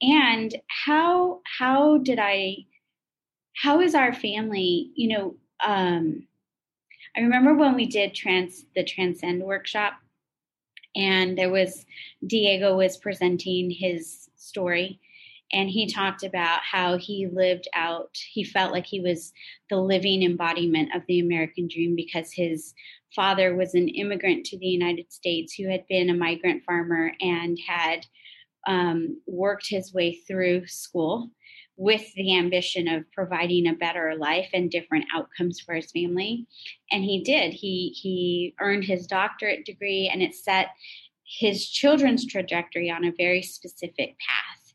and 0.01 0.55
how 0.85 1.41
how 1.59 1.99
did 1.99 2.17
I 2.19 2.65
how 3.55 3.81
is 3.81 3.93
our 3.93 4.13
family, 4.13 4.91
you 4.95 5.09
know, 5.09 5.35
um, 5.65 6.27
I 7.15 7.21
remember 7.21 7.53
when 7.53 7.75
we 7.75 7.85
did 7.85 8.13
trans 8.13 8.65
the 8.75 8.83
transcend 8.83 9.43
workshop 9.43 9.93
and 10.95 11.37
there 11.37 11.49
was 11.49 11.85
Diego 12.25 12.77
was 12.77 12.97
presenting 12.97 13.69
his 13.69 14.29
story 14.35 14.99
and 15.53 15.69
he 15.69 15.87
talked 15.87 16.23
about 16.23 16.61
how 16.63 16.97
he 16.97 17.27
lived 17.27 17.67
out 17.73 18.15
he 18.31 18.43
felt 18.43 18.71
like 18.71 18.85
he 18.85 18.99
was 18.99 19.33
the 19.69 19.77
living 19.77 20.23
embodiment 20.23 20.93
of 20.95 21.01
the 21.07 21.19
american 21.19 21.67
dream 21.67 21.95
because 21.95 22.31
his 22.31 22.73
father 23.15 23.55
was 23.55 23.73
an 23.75 23.87
immigrant 23.89 24.45
to 24.45 24.57
the 24.57 24.67
united 24.67 25.11
states 25.11 25.53
who 25.53 25.69
had 25.69 25.85
been 25.87 26.09
a 26.09 26.15
migrant 26.15 26.63
farmer 26.63 27.11
and 27.21 27.57
had 27.67 28.05
um, 28.67 29.19
worked 29.25 29.67
his 29.67 29.93
way 29.93 30.13
through 30.13 30.67
school 30.67 31.31
with 31.81 32.13
the 32.13 32.37
ambition 32.37 32.87
of 32.87 33.11
providing 33.11 33.65
a 33.65 33.73
better 33.73 34.13
life 34.15 34.49
and 34.53 34.69
different 34.69 35.03
outcomes 35.15 35.59
for 35.59 35.73
his 35.73 35.91
family. 35.91 36.45
And 36.91 37.03
he 37.03 37.23
did. 37.23 37.53
He 37.53 37.89
he 37.99 38.53
earned 38.59 38.83
his 38.83 39.07
doctorate 39.07 39.65
degree 39.65 40.07
and 40.07 40.21
it 40.21 40.35
set 40.35 40.67
his 41.25 41.67
children's 41.67 42.27
trajectory 42.27 42.91
on 42.91 43.03
a 43.03 43.11
very 43.17 43.41
specific 43.41 44.15
path. 44.19 44.73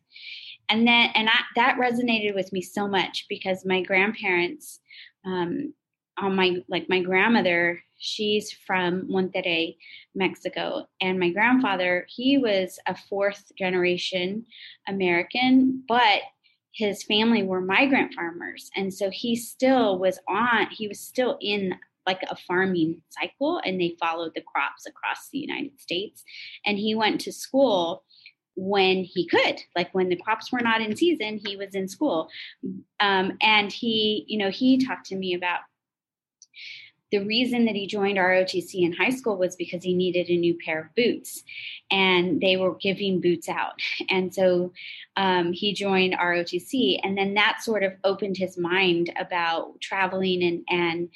And 0.69 0.81
then 0.85 1.11
and 1.15 1.29
I, 1.29 1.39
that 1.55 1.79
resonated 1.79 2.35
with 2.35 2.53
me 2.53 2.61
so 2.61 2.89
much 2.89 3.27
because 3.29 3.65
my 3.65 3.83
grandparents 3.83 4.81
um, 5.25 5.75
on 6.19 6.35
my 6.35 6.57
like 6.69 6.89
my 6.89 7.03
grandmother 7.03 7.85
she's 7.99 8.51
from 8.51 9.09
monterrey 9.09 9.77
mexico. 10.17 10.89
And 11.01 11.21
my 11.21 11.31
grandfather 11.31 12.05
he 12.09 12.37
was 12.37 12.81
a 12.89 12.97
fourth 12.97 13.53
generation 13.57 14.45
american 14.89 15.85
but 15.87 16.23
his 16.77 17.03
family 17.05 17.43
were 17.43 17.61
migrant 17.61 18.13
farmers. 18.13 18.71
And 18.77 18.93
so 18.93 19.09
he 19.11 19.35
still 19.35 19.99
was 19.99 20.19
on 20.29 20.69
he 20.71 20.87
was 20.87 21.01
still 21.01 21.39
in 21.41 21.75
like 22.07 22.23
a 22.31 22.37
farming 22.37 23.03
cycle 23.09 23.61
and 23.65 23.81
they 23.81 23.97
followed 23.99 24.33
the 24.35 24.43
crops 24.43 24.87
across 24.87 25.29
the 25.33 25.39
united 25.39 25.81
states. 25.81 26.23
And 26.65 26.79
he 26.79 26.95
went 26.95 27.21
to 27.23 27.33
school 27.33 28.05
when 28.57 29.05
he 29.05 29.27
could 29.27 29.61
like 29.75 29.95
when 29.95 30.09
the 30.09 30.17
crops 30.17 30.53
were 30.53 30.61
not 30.61 30.81
in 30.83 30.97
season 30.97 31.41
he 31.45 31.57
was 31.57 31.75
in 31.75 31.89
school. 31.89 32.29
Um, 33.01 33.39
and 33.41 33.73
he 33.73 34.25
you 34.29 34.39
know 34.39 34.51
he 34.51 34.85
talked 34.85 35.07
to 35.07 35.17
me 35.17 35.35
about 35.35 35.61
the 37.13 37.25
reason 37.25 37.67
that 37.67 37.77
he 37.77 37.87
joined 37.87 38.19
ROTC 38.19 38.83
in 38.83 38.93
high 38.93 39.11
school 39.11 39.37
was 39.37 39.55
because 39.55 39.85
he 39.85 39.95
needed 39.95 40.29
a 40.29 40.37
new 40.37 40.57
pair 40.65 40.81
of 40.81 40.95
boots 40.97 41.45
and 41.91 42.41
they 42.41 42.57
were 42.57 42.75
giving 42.75 43.21
boots 43.21 43.49
out. 43.49 43.81
And 44.11 44.35
so 44.35 44.73
um, 45.17 45.53
he 45.53 45.73
joined 45.73 46.15
ROTC. 46.15 46.99
And 47.03 47.17
then 47.17 47.35
that 47.35 47.63
sort 47.63 47.85
of 47.85 47.93
opened 48.03 48.37
his 48.37 48.59
mind 48.59 49.13
about 49.19 49.81
traveling 49.81 50.43
and, 50.43 50.65
and 50.69 51.09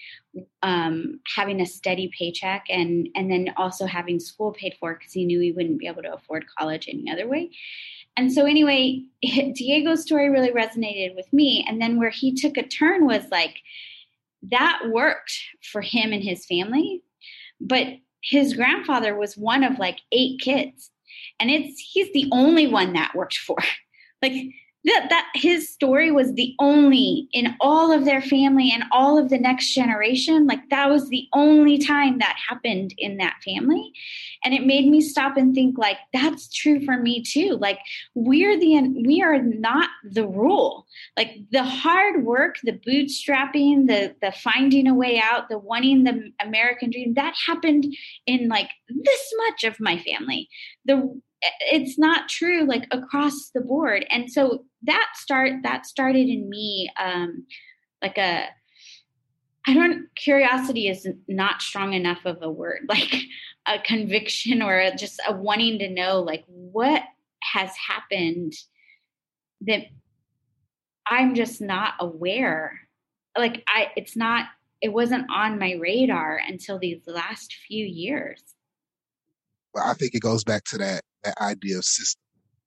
um, 0.62 1.20
having 1.36 1.60
a 1.60 1.66
steady 1.66 2.10
paycheck 2.16 2.66
and, 2.70 3.08
and 3.16 3.30
then 3.30 3.52
also 3.56 3.86
having 3.86 4.20
school 4.20 4.52
paid 4.52 4.76
for 4.78 4.94
because 4.94 5.12
he 5.12 5.24
knew 5.24 5.40
he 5.40 5.52
wouldn't 5.52 5.78
be 5.78 5.88
able 5.88 6.02
to 6.02 6.14
afford 6.14 6.46
college 6.56 6.88
any 6.88 7.10
other 7.10 7.28
way. 7.28 7.50
And 8.16 8.32
so, 8.32 8.44
anyway, 8.44 9.02
Diego's 9.22 10.02
story 10.02 10.30
really 10.30 10.50
resonated 10.50 11.14
with 11.14 11.32
me. 11.32 11.64
And 11.68 11.80
then 11.80 11.98
where 11.98 12.10
he 12.10 12.34
took 12.34 12.56
a 12.56 12.66
turn 12.66 13.06
was 13.06 13.24
like, 13.30 13.62
that 14.50 14.82
worked 14.90 15.32
for 15.72 15.80
him 15.80 16.12
and 16.12 16.22
his 16.22 16.46
family. 16.46 17.02
But 17.60 17.86
his 18.22 18.54
grandfather 18.54 19.16
was 19.16 19.36
one 19.36 19.64
of 19.64 19.78
like 19.78 19.98
eight 20.12 20.40
kids. 20.40 20.90
And 21.38 21.50
it's 21.50 21.80
he's 21.92 22.12
the 22.12 22.28
only 22.32 22.66
one 22.66 22.92
that 22.94 23.14
worked 23.14 23.36
for. 23.36 23.58
Like 24.22 24.34
that 24.84 25.06
that 25.10 25.28
his 25.34 25.68
story 25.72 26.10
was 26.10 26.32
the 26.34 26.54
only 26.58 27.28
in 27.32 27.54
all 27.60 27.92
of 27.92 28.04
their 28.04 28.22
family 28.22 28.70
and 28.72 28.84
all 28.90 29.18
of 29.18 29.28
the 29.28 29.38
next 29.38 29.74
generation. 29.74 30.46
Like 30.46 30.68
that 30.70 30.88
was 30.88 31.08
the 31.08 31.26
only 31.34 31.78
time 31.78 32.18
that 32.18 32.36
happened 32.48 32.94
in 32.96 33.18
that 33.18 33.36
family. 33.44 33.92
And 34.42 34.54
it 34.54 34.64
made 34.64 34.88
me 34.88 35.00
stop 35.02 35.36
and 35.36 35.54
think 35.54 35.76
like 35.76 35.98
that's 36.14 36.48
true 36.48 36.82
for 36.84 36.96
me 36.96 37.22
too. 37.22 37.58
Like 37.60 37.78
we're 38.14 38.58
the 38.58 38.80
we 39.04 39.22
are 39.22 39.42
not 39.42 39.90
the 40.02 40.26
rule. 40.26 40.86
Like 41.16 41.36
the 41.50 41.64
hard 41.64 42.24
work 42.24 42.56
the 42.62 42.72
bootstrapping 42.72 43.86
the 43.86 44.14
the 44.22 44.32
finding 44.32 44.86
a 44.86 44.94
way 44.94 45.20
out 45.22 45.48
the 45.48 45.58
wanting 45.58 46.04
the 46.04 46.30
american 46.40 46.90
dream 46.90 47.14
that 47.14 47.34
happened 47.46 47.84
in 48.26 48.48
like 48.48 48.70
this 48.88 49.34
much 49.46 49.64
of 49.64 49.78
my 49.80 49.98
family. 49.98 50.48
The 50.84 51.20
it's 51.42 51.98
not 51.98 52.28
true 52.28 52.64
like 52.66 52.86
across 52.90 53.50
the 53.54 53.60
board. 53.60 54.04
And 54.10 54.30
so 54.30 54.64
that 54.82 55.10
start 55.14 55.62
that 55.62 55.86
started 55.86 56.28
in 56.28 56.48
me 56.48 56.90
um 56.98 57.46
like 58.02 58.16
a 58.18 58.46
i 59.66 59.74
don't 59.74 60.06
curiosity 60.16 60.88
is 60.88 61.06
not 61.28 61.60
strong 61.60 61.92
enough 61.92 62.24
of 62.24 62.38
a 62.40 62.50
word 62.50 62.80
like 62.88 63.14
a 63.66 63.78
conviction 63.78 64.62
or 64.62 64.78
a, 64.78 64.96
just 64.96 65.20
a 65.28 65.34
wanting 65.34 65.78
to 65.78 65.90
know 65.90 66.20
like 66.20 66.44
what 66.46 67.02
has 67.42 67.70
happened 67.76 68.54
that 69.62 69.82
i'm 71.06 71.34
just 71.34 71.60
not 71.60 71.94
aware. 72.00 72.80
Like 73.36 73.62
i 73.68 73.88
it's 73.96 74.16
not 74.16 74.46
it 74.80 74.92
wasn't 74.92 75.30
on 75.30 75.58
my 75.58 75.74
radar 75.74 76.40
until 76.48 76.78
these 76.78 77.02
last 77.06 77.54
few 77.68 77.84
years. 77.84 78.42
Well, 79.74 79.84
I 79.86 79.92
think 79.92 80.14
it 80.14 80.22
goes 80.22 80.42
back 80.42 80.64
to 80.64 80.78
that 80.78 81.02
that 81.24 81.40
idea 81.40 81.78
of 81.78 81.84
system, 81.84 82.22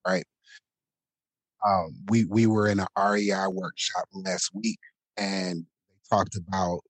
right? 0.07 0.25
Um, 1.65 1.95
we 2.09 2.25
we 2.25 2.47
were 2.47 2.67
in 2.67 2.79
an 2.79 2.87
REI 2.97 3.47
workshop 3.51 4.05
last 4.13 4.51
week, 4.53 4.79
and 5.17 5.65
they 5.89 6.17
talked 6.17 6.37
about 6.37 6.81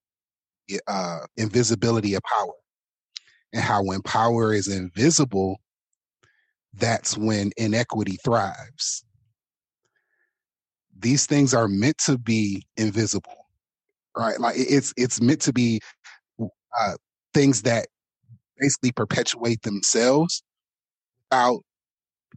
uh, 0.88 1.19
invisibility 1.38 2.15
of 2.15 2.21
power, 2.23 2.54
and 3.54 3.63
how 3.63 3.84
when 3.84 4.02
power 4.02 4.54
is 4.54 4.67
invisible, 4.67 5.58
that's 6.73 7.17
when 7.17 7.52
inequity 7.58 8.17
thrives. 8.23 9.06
These 10.99 11.26
things 11.28 11.54
are 11.54 11.67
meant 11.67 11.97
to 12.06 12.17
be 12.17 12.65
invisible, 12.78 13.47
right? 14.17 14.39
Like 14.39 14.56
it's 14.58 14.93
it's 14.97 15.21
meant 15.21 15.41
to 15.43 15.54
be 15.54 15.82
uh, 16.80 16.93
things 17.34 17.63
that 17.63 17.88
basically 18.60 18.91
perpetuate 18.93 19.62
themselves 19.63 20.43
without 21.33 21.63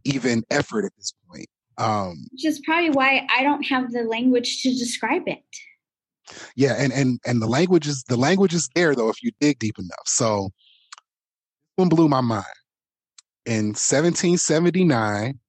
even 0.03 0.43
effort 0.49 0.85
at 0.85 0.91
this 0.97 1.13
point. 1.29 1.47
Um, 1.77 2.25
Which 2.31 2.45
is 2.45 2.61
probably 2.65 2.89
why 2.89 3.27
I 3.35 3.43
don't 3.43 3.63
have 3.63 3.91
the 3.91 4.03
language 4.03 4.61
to 4.63 4.69
describe 4.69 5.27
it. 5.27 5.43
Yeah, 6.55 6.75
and 6.77 6.91
and 6.91 7.19
and 7.25 7.41
the 7.41 7.47
language 7.47 7.87
is 7.87 8.03
the 8.07 8.17
language 8.17 8.53
is 8.53 8.69
there 8.75 8.95
though 8.95 9.09
if 9.09 9.23
you 9.23 9.31
dig 9.39 9.59
deep 9.59 9.77
enough. 9.79 10.07
So 10.07 10.49
one 11.75 11.89
blew 11.89 12.09
my 12.09 12.21
mind. 12.21 12.45
In 13.45 13.67
1779, 13.67 15.39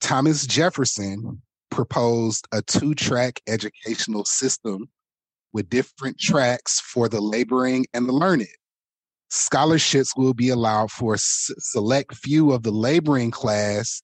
Thomas 0.00 0.46
Jefferson 0.46 1.40
proposed 1.70 2.48
a 2.50 2.60
two-track 2.60 3.40
educational 3.46 4.24
system 4.24 4.88
with 5.52 5.70
different 5.70 6.18
tracks 6.18 6.80
for 6.80 7.08
the 7.08 7.20
laboring 7.20 7.86
and 7.94 8.08
the 8.08 8.12
learned 8.12 8.48
scholarships 9.32 10.14
will 10.14 10.34
be 10.34 10.50
allowed 10.50 10.90
for 10.90 11.14
a 11.14 11.18
select 11.18 12.14
few 12.14 12.52
of 12.52 12.62
the 12.62 12.70
laboring 12.70 13.30
class 13.30 14.02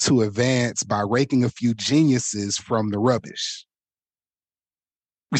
to 0.00 0.20
advance 0.20 0.82
by 0.82 1.00
raking 1.00 1.44
a 1.44 1.48
few 1.48 1.72
geniuses 1.72 2.58
from 2.58 2.90
the 2.90 2.98
rubbish. 2.98 3.64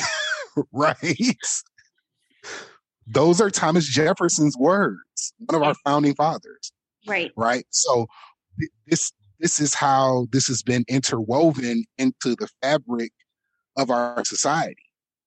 right? 0.73 1.37
Those 3.07 3.41
are 3.43 3.51
Thomas 3.51 3.87
Jefferson's 3.87 4.57
words, 4.57 5.35
one 5.39 5.61
of 5.61 5.67
our 5.67 5.75
founding 5.85 6.15
fathers. 6.15 6.73
Right. 7.07 7.31
Right. 7.37 7.67
So 7.71 8.07
this 8.87 9.13
this 9.39 9.61
is 9.61 9.75
how 9.75 10.29
this 10.33 10.47
has 10.49 10.63
been 10.63 10.85
interwoven 10.89 11.85
into 11.99 12.37
the 12.37 12.49
fabric 12.63 13.13
of 13.77 13.91
our 13.91 14.25
society. 14.25 14.77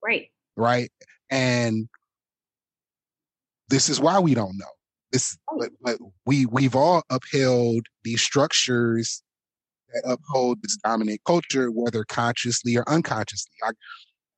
Right. 0.03 0.29
Right. 0.55 0.91
And 1.29 1.89
this 3.73 3.89
is 3.89 3.99
why 3.99 4.19
we 4.19 4.35
don't 4.35 4.55
know. 4.55 4.65
This, 5.11 5.35
oh. 5.51 5.57
but, 5.59 5.69
but 5.81 5.97
we 6.27 6.45
we've 6.45 6.75
all 6.75 7.01
upheld 7.09 7.87
these 8.03 8.21
structures 8.21 9.23
that 9.93 10.03
uphold 10.05 10.61
this 10.61 10.77
dominant 10.77 11.21
culture, 11.25 11.71
whether 11.71 12.03
consciously 12.03 12.77
or 12.77 12.87
unconsciously. 12.87 13.53
I, 13.63 13.71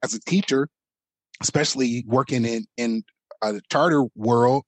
as 0.03 0.13
a 0.13 0.21
teacher, 0.21 0.69
especially 1.41 2.05
working 2.07 2.45
in 2.45 2.65
in 2.77 3.03
a 3.41 3.59
charter 3.69 4.05
world, 4.15 4.63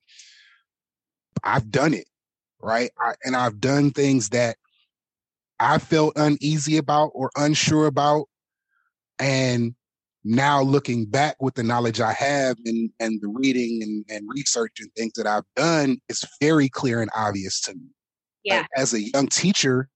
I've 1.44 1.72
done 1.72 1.94
it, 1.94 2.08
right? 2.62 2.92
I, 3.00 3.14
and 3.24 3.38
I've 3.38 3.62
done 3.62 3.92
things 3.92 4.30
that 4.30 4.58
I 5.62 5.78
felt 5.78 6.14
uneasy 6.18 6.76
about 6.76 7.12
or 7.14 7.32
unsure 7.38 7.88
about, 7.88 8.26
and 9.18 9.76
now 10.28 10.62
looking 10.62 11.06
back 11.06 11.36
with 11.42 11.56
the 11.56 11.64
knowledge 11.64 12.02
I 12.02 12.14
have 12.14 12.58
and, 12.66 12.90
and 13.00 13.22
the 13.22 13.30
reading 13.30 13.82
and, 13.82 14.06
and 14.10 14.28
research 14.30 14.74
and 14.80 14.92
things 14.96 15.14
that 15.16 15.28
I've 15.28 15.46
done, 15.56 16.00
it's 16.10 16.26
very 16.42 16.70
clear 16.70 17.02
and 17.02 17.12
obvious 17.16 17.62
to 17.62 17.74
me. 17.74 17.90
Yeah. 18.44 18.60
Like, 18.60 18.68
as 18.76 18.94
a 18.94 19.02
young 19.02 19.28
teacher 19.28 19.90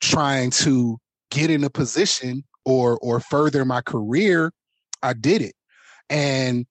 trying 0.00 0.50
to 0.50 0.98
get 1.30 1.50
in 1.50 1.64
a 1.64 1.70
position 1.70 2.44
or 2.64 2.98
or 2.98 3.20
further 3.20 3.64
my 3.64 3.80
career, 3.82 4.52
I 5.02 5.14
did 5.14 5.42
it. 5.42 5.54
And, 6.10 6.66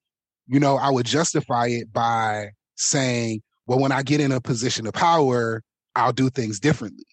you 0.46 0.60
know, 0.60 0.76
I 0.76 0.90
would 0.90 1.06
justify 1.06 1.66
it 1.66 1.92
by 1.92 2.50
saying, 2.76 3.42
well, 3.66 3.80
when 3.80 3.92
I 3.92 4.02
get 4.02 4.20
in 4.20 4.32
a 4.32 4.40
position 4.40 4.86
of 4.86 4.94
power, 4.94 5.62
I'll 5.96 6.12
do 6.12 6.30
things 6.30 6.60
differently. 6.60 7.04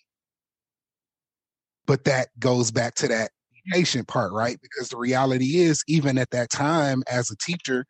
but 1.86 2.06
that 2.06 2.30
goes 2.40 2.72
back 2.72 2.96
to 2.96 3.08
that 3.08 3.32
patient 3.72 4.08
part, 4.08 4.32
right? 4.32 4.58
Because 4.62 4.90
the 4.90 4.98
reality 4.98 5.58
is, 5.58 5.84
even 5.88 6.18
at 6.18 6.32
that 6.32 6.50
time, 6.50 7.04
as 7.10 7.32
a 7.32 7.38
teacher, 7.38 7.86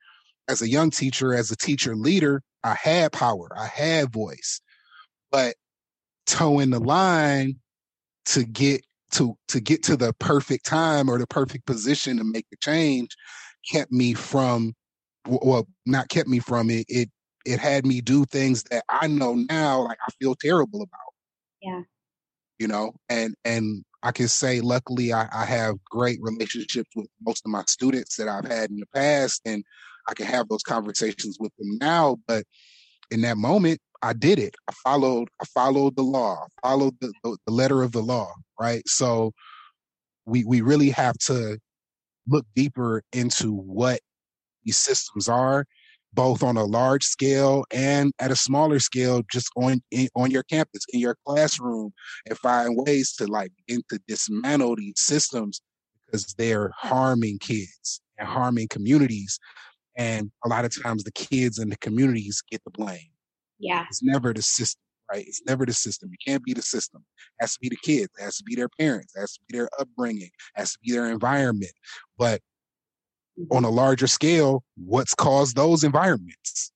as 0.47 0.61
a 0.61 0.69
young 0.69 0.89
teacher, 0.89 1.33
as 1.33 1.51
a 1.51 1.55
teacher 1.55 1.95
leader, 1.95 2.41
I 2.63 2.75
had 2.81 3.11
power, 3.11 3.49
I 3.57 3.67
had 3.67 4.11
voice, 4.11 4.61
but 5.31 5.55
toeing 6.25 6.69
the 6.69 6.79
line 6.79 7.59
to 8.25 8.45
get 8.45 8.85
to 9.11 9.37
to 9.47 9.59
get 9.59 9.83
to 9.83 9.95
the 9.97 10.13
perfect 10.19 10.65
time 10.65 11.09
or 11.09 11.17
the 11.17 11.27
perfect 11.27 11.65
position 11.65 12.17
to 12.17 12.23
make 12.23 12.45
the 12.49 12.57
change 12.61 13.15
kept 13.71 13.91
me 13.91 14.13
from 14.13 14.73
well 15.27 15.67
not 15.85 16.09
kept 16.09 16.27
me 16.27 16.39
from 16.39 16.69
it 16.69 16.85
it 16.89 17.09
it 17.45 17.59
had 17.59 17.85
me 17.85 18.01
do 18.01 18.25
things 18.25 18.63
that 18.71 18.83
i 18.89 19.07
know 19.07 19.35
now 19.49 19.81
like 19.81 19.97
i 20.07 20.11
feel 20.19 20.35
terrible 20.35 20.81
about. 20.81 20.99
Yeah. 21.61 21.81
You 22.59 22.67
know 22.67 22.93
and 23.09 23.35
and 23.45 23.83
i 24.03 24.11
can 24.11 24.27
say 24.27 24.61
luckily 24.61 25.13
I, 25.13 25.27
I 25.33 25.45
have 25.45 25.83
great 25.85 26.19
relationships 26.21 26.89
with 26.95 27.07
most 27.25 27.43
of 27.45 27.51
my 27.51 27.63
students 27.67 28.15
that 28.17 28.27
i've 28.27 28.45
had 28.45 28.69
in 28.69 28.77
the 28.77 28.87
past 28.93 29.41
and 29.45 29.63
i 30.07 30.13
can 30.13 30.25
have 30.25 30.47
those 30.49 30.63
conversations 30.63 31.37
with 31.39 31.51
them 31.57 31.77
now 31.79 32.17
but 32.27 32.45
in 33.11 33.21
that 33.21 33.37
moment 33.37 33.79
I 34.05 34.11
did 34.11 34.37
it. 34.37 34.53
I 34.69 34.73
followed. 34.83 35.29
I 35.41 35.45
followed 35.45 35.95
the 35.95 36.03
law. 36.03 36.43
I 36.43 36.67
followed 36.67 36.93
the, 36.99 37.13
the, 37.23 37.37
the 37.47 37.53
letter 37.53 37.83
of 37.83 37.93
the 37.93 38.01
law. 38.01 38.33
Right. 38.59 38.85
So 38.85 39.31
we 40.25 40.43
we 40.43 40.59
really 40.59 40.89
have 40.89 41.17
to 41.27 41.57
look 42.27 42.45
deeper 42.55 43.01
into 43.13 43.53
what 43.53 43.99
these 44.63 44.77
systems 44.77 45.27
are, 45.29 45.65
both 46.13 46.43
on 46.43 46.57
a 46.57 46.63
large 46.63 47.03
scale 47.03 47.65
and 47.71 48.13
at 48.19 48.31
a 48.31 48.35
smaller 48.35 48.79
scale, 48.79 49.21
just 49.31 49.49
on 49.55 49.81
in, 49.91 50.07
on 50.15 50.31
your 50.31 50.43
campus, 50.43 50.83
in 50.93 50.99
your 50.99 51.17
classroom, 51.25 51.91
and 52.27 52.37
find 52.37 52.75
ways 52.85 53.13
to 53.13 53.25
like 53.27 53.51
begin 53.65 53.81
to 53.89 53.99
dismantle 54.07 54.75
these 54.75 54.93
systems 54.97 55.61
because 56.05 56.33
they're 56.37 56.71
harming 56.77 57.39
kids 57.39 58.01
and 58.17 58.27
harming 58.27 58.67
communities. 58.67 59.39
And 59.97 60.31
a 60.45 60.49
lot 60.49 60.65
of 60.65 60.83
times 60.83 61.03
the 61.03 61.11
kids 61.11 61.59
and 61.59 61.71
the 61.71 61.77
communities 61.77 62.41
get 62.49 62.63
the 62.63 62.71
blame. 62.71 63.11
Yeah. 63.59 63.85
It's 63.87 64.03
never 64.03 64.33
the 64.33 64.41
system, 64.41 64.81
right? 65.11 65.25
It's 65.27 65.41
never 65.45 65.65
the 65.65 65.73
system. 65.73 66.09
It 66.11 66.19
can't 66.29 66.43
be 66.43 66.53
the 66.53 66.61
system. 66.61 67.03
It 67.39 67.43
has 67.43 67.53
to 67.53 67.59
be 67.59 67.69
the 67.69 67.77
kids. 67.83 68.09
It 68.19 68.23
has 68.23 68.37
to 68.37 68.43
be 68.43 68.55
their 68.55 68.69
parents. 68.79 69.15
It 69.15 69.19
has 69.19 69.33
to 69.33 69.39
be 69.47 69.57
their 69.57 69.69
upbringing. 69.79 70.23
It 70.23 70.31
has 70.55 70.73
to 70.73 70.79
be 70.83 70.91
their 70.91 71.07
environment. 71.07 71.73
But. 72.17 72.41
On 73.51 73.63
a 73.63 73.69
larger 73.69 74.07
scale, 74.07 74.63
what's 74.75 75.13
caused 75.13 75.55
those 75.55 75.83
environments, 75.83 76.71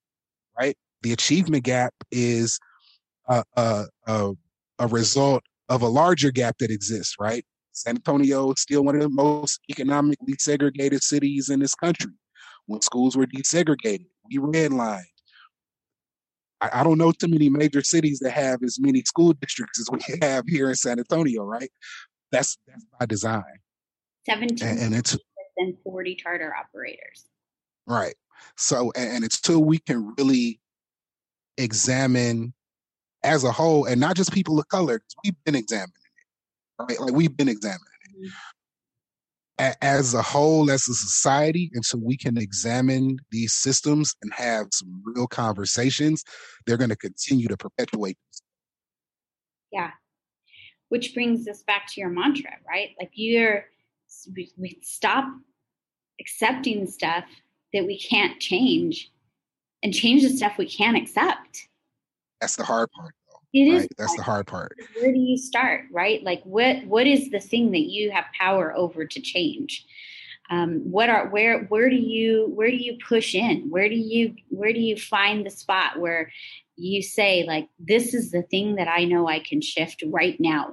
right? 0.58 0.76
The 1.04 1.14
achievement 1.14 1.64
gap 1.64 1.94
is 2.12 2.60
a, 3.28 3.44
a, 3.56 3.86
a, 4.08 4.32
a 4.80 4.88
result 4.88 5.44
of 5.70 5.82
a 5.82 5.88
larger 5.88 6.32
gap 6.32 6.58
that 6.60 6.72
exists, 6.72 7.16
right? 7.20 7.46
San 7.74 7.96
Antonio 7.96 8.52
is 8.52 8.62
still 8.62 8.84
one 8.84 8.96
of 8.96 9.02
the 9.02 9.10
most 9.10 9.60
economically 9.70 10.36
segregated 10.40 11.04
cities 11.04 11.50
in 11.50 11.60
this 11.60 11.76
country. 11.76 12.12
When 12.66 12.82
schools 12.82 13.16
were 13.16 13.28
desegregated, 13.28 14.08
we 14.30 14.40
redlined, 14.40 15.04
I, 16.60 16.70
I, 16.74 16.84
don't 16.84 16.98
know 16.98 17.12
too 17.12 17.28
many 17.28 17.50
major 17.50 17.84
cities 17.84 18.20
that 18.20 18.32
have 18.32 18.64
as 18.64 18.80
many 18.80 19.04
school 19.04 19.34
districts 19.34 19.80
as 19.80 19.90
we 19.92 20.00
have 20.22 20.46
here 20.48 20.70
in 20.70 20.76
San 20.76 20.98
Antonio, 20.98 21.44
right? 21.44 21.70
That's 22.32 22.58
that's 22.68 22.86
by 23.00 23.06
design. 23.06 23.44
Seventeen 24.26 24.68
and, 24.68 24.80
and 24.80 24.96
it's 24.96 25.18
than 25.58 25.78
forty 25.84 26.16
charter 26.16 26.54
operators. 26.56 27.26
Right. 27.86 28.16
So 28.56 28.92
and, 28.96 29.12
and 29.12 29.24
until 29.24 29.64
we 29.64 29.80
can 29.80 30.14
really 30.18 30.60
examine 31.58 32.54
as 33.24 33.44
a 33.44 33.52
whole, 33.52 33.86
and 33.86 34.00
not 34.00 34.16
just 34.16 34.32
people 34.32 34.60
of 34.60 34.68
color, 34.68 35.02
we've 35.24 35.36
been 35.44 35.56
examining 35.56 35.94
it, 35.96 36.84
right? 36.84 37.00
Like 37.00 37.14
we've 37.14 37.36
been 37.36 37.50
examining 37.50 37.82
it. 38.04 38.22
Mm-hmm 38.22 38.30
as 39.60 40.14
a 40.14 40.22
whole, 40.22 40.70
as 40.70 40.88
a 40.88 40.94
society, 40.94 41.72
and 41.74 41.84
so 41.84 41.98
we 41.98 42.16
can 42.16 42.38
examine 42.38 43.18
these 43.32 43.54
systems 43.54 44.16
and 44.22 44.32
have 44.34 44.68
some 44.72 45.02
real 45.04 45.28
conversations, 45.28 46.24
they're 46.66 46.78
going 46.78 46.90
to 46.90 46.96
continue 46.96 47.48
to 47.48 47.58
perpetuate. 47.58 48.18
Yeah. 49.72 49.92
Which 50.90 51.14
brings 51.14 51.48
us 51.48 51.64
back 51.64 51.88
to 51.94 52.02
your 52.02 52.10
mantra, 52.10 52.52
right? 52.68 52.90
Like 53.00 53.12
you're, 53.14 53.66
we 54.58 54.80
stop 54.84 55.26
accepting 56.20 56.88
stuff 56.88 57.26
that 57.74 57.86
we 57.86 58.00
can't 58.00 58.40
change 58.40 59.12
and 59.84 59.94
change 59.94 60.24
the 60.24 60.30
stuff 60.30 60.58
we 60.58 60.68
can't 60.68 60.98
accept. 60.98 61.68
That's 62.42 62.56
the 62.56 62.64
hard 62.64 62.90
part. 62.92 63.14
It 63.54 63.72
right? 63.72 63.82
is. 63.82 63.88
That's 63.98 64.16
the 64.16 64.24
hard 64.24 64.48
part. 64.48 64.78
Where 65.00 65.12
do 65.12 65.20
you 65.20 65.38
start, 65.38 65.86
right? 65.92 66.24
Like, 66.24 66.44
what 66.44 66.86
what 66.86 67.08
is 67.08 67.32
the 67.32 67.40
thing 67.40 67.72
that 67.72 67.90
you 67.90 68.12
have 68.12 68.26
power 68.38 68.74
over 68.76 69.06
to 69.06 69.22
change? 69.22 69.86
Um, 70.50 70.80
what 70.92 71.10
are 71.10 71.28
where 71.30 71.64
where 71.66 71.90
do 71.90 71.96
you 71.96 72.52
where 72.54 72.70
do 72.70 72.78
you 72.78 72.98
push 73.08 73.36
in? 73.36 73.70
Where 73.70 73.90
do 73.90 73.96
you 73.96 74.36
where 74.50 74.74
do 74.74 74.80
you 74.80 74.98
find 74.98 75.46
the 75.46 75.50
spot 75.50 76.00
where 76.00 76.32
you 76.76 77.02
say 77.02 77.46
like 77.48 77.70
this 77.80 78.14
is 78.14 78.32
the 78.32 78.44
thing 78.44 78.76
that 78.76 78.88
I 78.88 79.06
know 79.06 79.28
I 79.28 79.40
can 79.40 79.62
shift 79.62 80.04
right 80.08 80.40
now? 80.40 80.72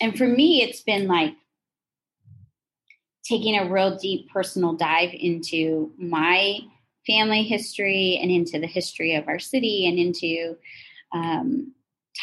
And 0.00 0.16
for 0.16 0.26
me, 0.26 0.62
it's 0.62 0.82
been 0.82 1.06
like 1.06 1.34
taking 3.24 3.56
a 3.56 3.70
real 3.70 3.96
deep 3.96 4.28
personal 4.30 4.74
dive 4.74 5.10
into 5.12 5.92
my 5.98 6.58
family 7.06 7.42
history 7.42 8.18
and 8.20 8.30
into 8.30 8.58
the 8.58 8.66
history 8.66 9.14
of 9.14 9.28
our 9.28 9.38
city 9.38 9.86
and 9.88 9.98
into 9.98 10.56
um, 11.12 11.72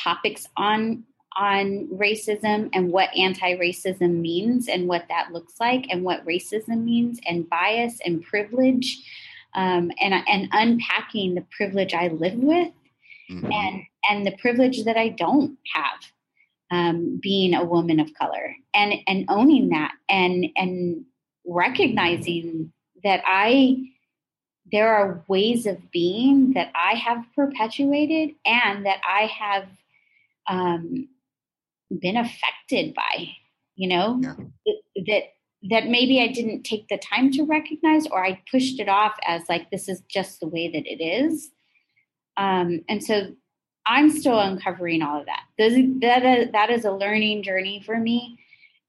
topics 0.04 0.48
on 0.58 1.04
on 1.38 1.88
racism 1.94 2.70
and 2.74 2.92
what 2.92 3.10
anti-racism 3.16 4.20
means 4.20 4.68
and 4.68 4.86
what 4.86 5.06
that 5.08 5.32
looks 5.32 5.54
like 5.62 5.88
and 5.90 6.04
what 6.04 6.26
racism 6.26 6.84
means 6.84 7.20
and 7.26 7.50
bias 7.50 8.00
and 8.06 8.22
privilege 8.24 9.02
um, 9.56 9.92
and 10.02 10.14
and 10.28 10.50
unpacking 10.52 11.36
the 11.36 11.46
privilege 11.56 11.94
I 11.94 12.10
live 12.10 12.36
with 12.36 12.72
mm-hmm. 13.30 13.52
and 13.52 13.82
and 14.10 14.26
the 14.26 14.36
privilege 14.42 14.84
that 14.84 14.98
I 14.98 15.10
don't 15.10 15.58
have 15.74 16.12
um, 16.72 17.20
being 17.22 17.54
a 17.54 17.64
woman 17.64 18.00
of 18.00 18.14
color 18.14 18.56
and 18.74 18.94
and 19.06 19.26
owning 19.30 19.70
that 19.70 19.92
and 20.10 20.46
and 20.56 21.06
recognizing 21.46 22.72
that 23.04 23.22
I 23.26 23.92
there 24.72 24.96
are 24.96 25.24
ways 25.28 25.66
of 25.66 25.92
being 25.92 26.54
that 26.54 26.72
I 26.74 26.96
have 26.96 27.26
perpetuated 27.36 28.32
and 28.46 28.86
that 28.86 29.02
I 29.08 29.26
have 29.26 29.68
um, 30.48 31.10
been 32.00 32.16
affected 32.16 32.94
by, 32.94 33.30
you 33.76 33.90
know, 33.90 34.20
yeah. 34.22 34.36
that 35.08 35.24
that 35.70 35.88
maybe 35.88 36.22
I 36.22 36.28
didn't 36.28 36.64
take 36.64 36.88
the 36.88 36.98
time 36.98 37.32
to 37.34 37.44
recognize, 37.44 38.08
or 38.08 38.26
I 38.26 38.42
pushed 38.50 38.80
it 38.80 38.90
off 38.90 39.16
as 39.28 39.44
like 39.48 39.70
this 39.70 39.88
is 39.88 40.02
just 40.10 40.40
the 40.40 40.48
way 40.48 40.70
that 40.70 40.88
it 40.88 41.04
is. 41.04 41.52
Um, 42.38 42.82
and 42.90 43.04
so 43.04 43.36
I'm 43.86 44.10
still 44.10 44.39
uncovering 44.39 45.02
all 45.02 45.20
of 45.20 45.26
that. 45.26 45.44
Those, 45.58 45.74
that 46.02 46.24
is, 46.24 46.52
that 46.52 46.70
is 46.70 46.86
a 46.86 46.91
learning 46.91 47.44
journey 47.44 47.82
for 47.86 47.98
me. 47.98 48.38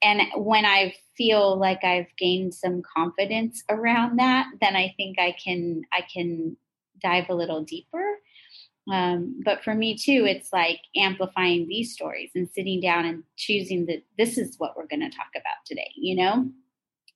And 0.03 0.23
when 0.37 0.65
I 0.65 0.95
feel 1.17 1.57
like 1.57 1.85
I've 1.85 2.09
gained 2.19 2.55
some 2.55 2.83
confidence 2.83 3.63
around 3.69 4.19
that, 4.19 4.47
then 4.61 4.75
I 4.75 4.93
think 4.97 5.19
I 5.19 5.35
can 5.43 5.83
I 5.93 6.01
can 6.13 6.57
dive 7.01 7.27
a 7.29 7.35
little 7.35 7.63
deeper. 7.63 8.19
Um, 8.91 9.41
but 9.45 9.63
for 9.63 9.75
me 9.75 9.97
too, 9.97 10.25
it's 10.27 10.53
like 10.53 10.81
amplifying 10.97 11.69
these 11.69 11.93
stories 11.93 12.31
and 12.35 12.49
sitting 12.51 12.81
down 12.81 13.05
and 13.05 13.23
choosing 13.37 13.87
that 13.87 14.03
this 14.19 14.37
is 14.37 14.57
what 14.59 14.77
we're 14.77 14.89
going 14.89 15.09
to 15.09 15.17
talk 15.17 15.31
about 15.35 15.65
today, 15.65 15.91
you 15.95 16.17
know, 16.17 16.51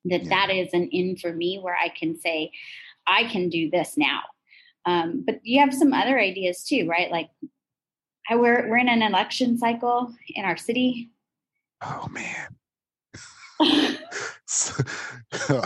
that 0.05 0.25
yeah. 0.25 0.29
that 0.29 0.55
is 0.55 0.73
an 0.73 0.89
in 0.93 1.17
for 1.17 1.33
me 1.33 1.59
where 1.61 1.77
I 1.77 1.89
can 1.89 2.17
say, 2.19 2.53
I 3.07 3.25
can 3.25 3.49
do 3.49 3.69
this 3.69 3.97
now. 3.97 4.21
Um, 4.85 5.25
but 5.27 5.41
you 5.43 5.59
have 5.59 5.75
some 5.75 5.93
other 5.93 6.21
ideas 6.21 6.63
too, 6.63 6.87
right? 6.89 7.11
Like 7.11 7.31
I, 8.29 8.37
we're, 8.37 8.69
we're 8.69 8.79
in 8.79 8.89
an 8.89 9.03
election 9.03 9.59
cycle 9.59 10.13
in 10.35 10.45
our 10.45 10.57
city. 10.57 11.11
Oh 11.83 12.09
man. 12.11 12.57
so, 14.47 14.83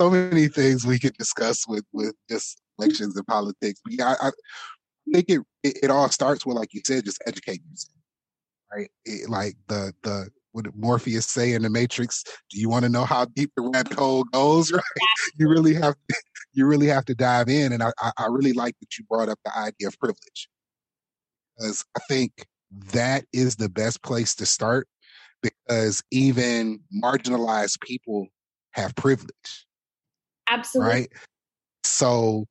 so 0.00 0.10
many 0.10 0.48
things 0.48 0.86
we 0.86 0.98
could 0.98 1.16
discuss 1.16 1.66
with, 1.66 1.84
with 1.92 2.14
just 2.28 2.60
elections 2.78 3.16
and 3.16 3.26
politics. 3.26 3.80
But 3.84 3.94
yeah, 3.94 4.14
I, 4.20 4.30
think 5.12 5.26
it, 5.28 5.40
it, 5.62 5.78
it 5.84 5.90
all 5.90 6.08
starts 6.10 6.44
with 6.44 6.56
like 6.56 6.74
you 6.74 6.82
said, 6.84 7.04
just 7.04 7.22
educating 7.26 7.64
yourself, 7.70 7.96
right? 8.72 8.90
It, 9.04 9.28
like 9.28 9.56
the 9.68 9.92
the 10.02 10.28
what 10.52 10.64
did 10.64 10.76
Morpheus 10.76 11.26
say 11.26 11.52
in 11.52 11.62
the 11.62 11.70
Matrix? 11.70 12.24
Do 12.50 12.60
you 12.60 12.68
want 12.68 12.84
to 12.84 12.88
know 12.88 13.04
how 13.04 13.26
deep 13.26 13.50
the 13.56 13.62
rabbit 13.62 13.94
hole 13.94 14.24
goes? 14.24 14.72
Right? 14.72 14.82
You 15.36 15.48
really 15.48 15.74
have 15.74 15.94
to, 16.08 16.16
you 16.52 16.66
really 16.66 16.88
have 16.88 17.04
to 17.06 17.14
dive 17.14 17.48
in, 17.48 17.72
and 17.72 17.82
I 17.82 17.92
I 18.18 18.26
really 18.28 18.52
like 18.52 18.74
that 18.80 18.98
you 18.98 19.04
brought 19.08 19.28
up 19.28 19.38
the 19.44 19.56
idea 19.56 19.88
of 19.88 19.98
privilege 19.98 20.48
because 21.58 21.84
I 21.96 22.00
think 22.08 22.46
that 22.92 23.24
is 23.32 23.56
the 23.56 23.68
best 23.68 24.02
place 24.02 24.34
to 24.36 24.46
start 24.46 24.86
because 25.42 26.02
even 26.10 26.80
marginalized 27.02 27.80
people 27.80 28.26
have 28.72 28.94
privilege. 28.94 29.66
Absolutely. 30.50 30.92
Right. 30.92 31.12
So 31.84 32.46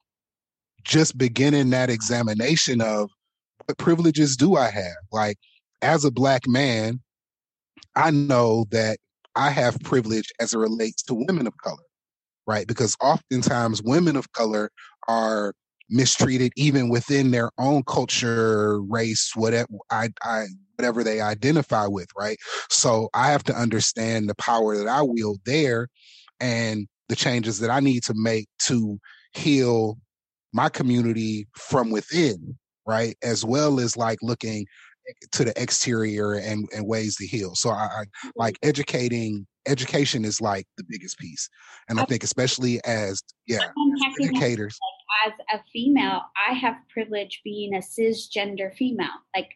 just 0.84 1.18
beginning 1.18 1.70
that 1.72 1.90
examination 1.90 2.82
of 2.82 3.10
what 3.66 3.78
privileges 3.78 4.38
do 4.38 4.56
I 4.56 4.70
have? 4.70 4.96
Like, 5.12 5.38
as 5.82 6.06
a 6.06 6.12
black 6.12 6.48
man, 6.48 7.02
I 7.96 8.12
know 8.12 8.66
that 8.72 8.98
I 9.36 9.50
have 9.50 9.80
privilege 9.82 10.32
as 10.40 10.54
it 10.54 10.58
relates 10.58 11.04
to 11.04 11.14
women 11.14 11.46
of 11.46 11.58
color, 11.58 11.84
right? 12.48 12.68
Because 12.68 12.96
oftentimes 13.02 13.84
women 13.84 14.16
of 14.16 14.32
color 14.32 14.72
are 15.08 15.54
mistreated 15.90 16.52
even 16.56 16.90
within 16.90 17.32
their 17.32 17.52
own 17.58 17.84
culture, 17.84 18.82
race, 18.84 19.32
whatever 19.36 19.70
I, 19.92 20.10
I 20.24 20.46
whatever 20.76 21.04
they 21.04 21.22
identify 21.22 21.88
with, 21.88 22.08
right? 22.16 22.38
So 22.70 23.10
I 23.14 23.32
have 23.32 23.44
to 23.46 23.56
understand 23.56 24.30
the 24.30 24.36
power 24.36 24.78
that 24.78 24.88
I 24.88 25.02
wield 25.02 25.40
there 25.46 25.88
and 26.40 26.88
the 27.10 27.16
changes 27.16 27.60
that 27.60 27.70
I 27.70 27.80
need 27.80 28.04
to 28.04 28.14
make 28.16 28.48
to 28.64 29.00
heal 29.34 29.98
my 30.54 30.70
community 30.70 31.48
from 31.56 31.90
within, 31.90 32.58
right? 32.86 33.16
As 33.24 33.44
well 33.44 33.80
as 33.80 33.98
like 33.98 34.20
looking 34.22 34.66
to 35.32 35.46
the 35.46 35.62
exterior 35.62 36.34
and, 36.34 36.68
and 36.76 36.86
ways 36.86 37.16
to 37.16 37.26
heal. 37.26 37.56
So 37.56 37.70
I, 37.70 37.86
I 37.86 38.04
like 38.36 38.56
mm-hmm. 38.56 38.70
educating 38.70 39.48
education 39.68 40.26
is 40.26 40.42
like 40.42 40.66
the 40.78 40.84
biggest 40.88 41.18
piece. 41.18 41.50
And 41.90 42.00
I 42.00 42.06
think 42.06 42.24
especially 42.24 42.80
as 42.86 43.22
yeah, 43.48 43.60
educators. 44.22 44.78
As 45.26 45.34
a 45.54 45.64
female, 45.72 46.22
I 46.50 46.54
have 46.54 46.76
privilege 46.90 47.42
being 47.44 47.74
a 47.74 47.80
cisgender 47.80 48.76
female. 48.76 49.08
Like 49.36 49.52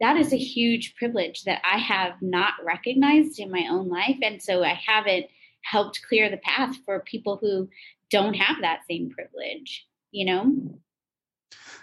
that 0.00 0.16
is 0.16 0.32
a 0.32 0.38
huge 0.38 0.94
privilege 0.96 1.44
that 1.44 1.60
I 1.64 1.78
have 1.78 2.20
not 2.20 2.54
recognized 2.64 3.38
in 3.38 3.50
my 3.50 3.66
own 3.70 3.88
life. 3.88 4.18
And 4.22 4.42
so 4.42 4.62
I 4.62 4.78
haven't 4.86 5.26
helped 5.62 6.02
clear 6.08 6.30
the 6.30 6.36
path 6.38 6.76
for 6.84 7.00
people 7.00 7.38
who 7.40 7.68
don't 8.10 8.34
have 8.34 8.58
that 8.60 8.80
same 8.88 9.10
privilege, 9.10 9.86
you 10.10 10.26
know? 10.26 10.78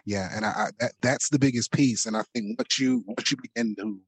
Yeah, 0.06 0.30
and 0.36 0.46
I, 0.46 0.50
I 0.50 0.68
that, 0.80 0.94
that's 1.02 1.30
the 1.30 1.40
biggest 1.40 1.72
piece. 1.72 2.06
And 2.06 2.16
I 2.16 2.24
think 2.34 2.58
once 2.58 2.80
you 2.80 3.04
once 3.08 3.32
you 3.32 3.38
begin 3.42 3.76
to 3.78 4.00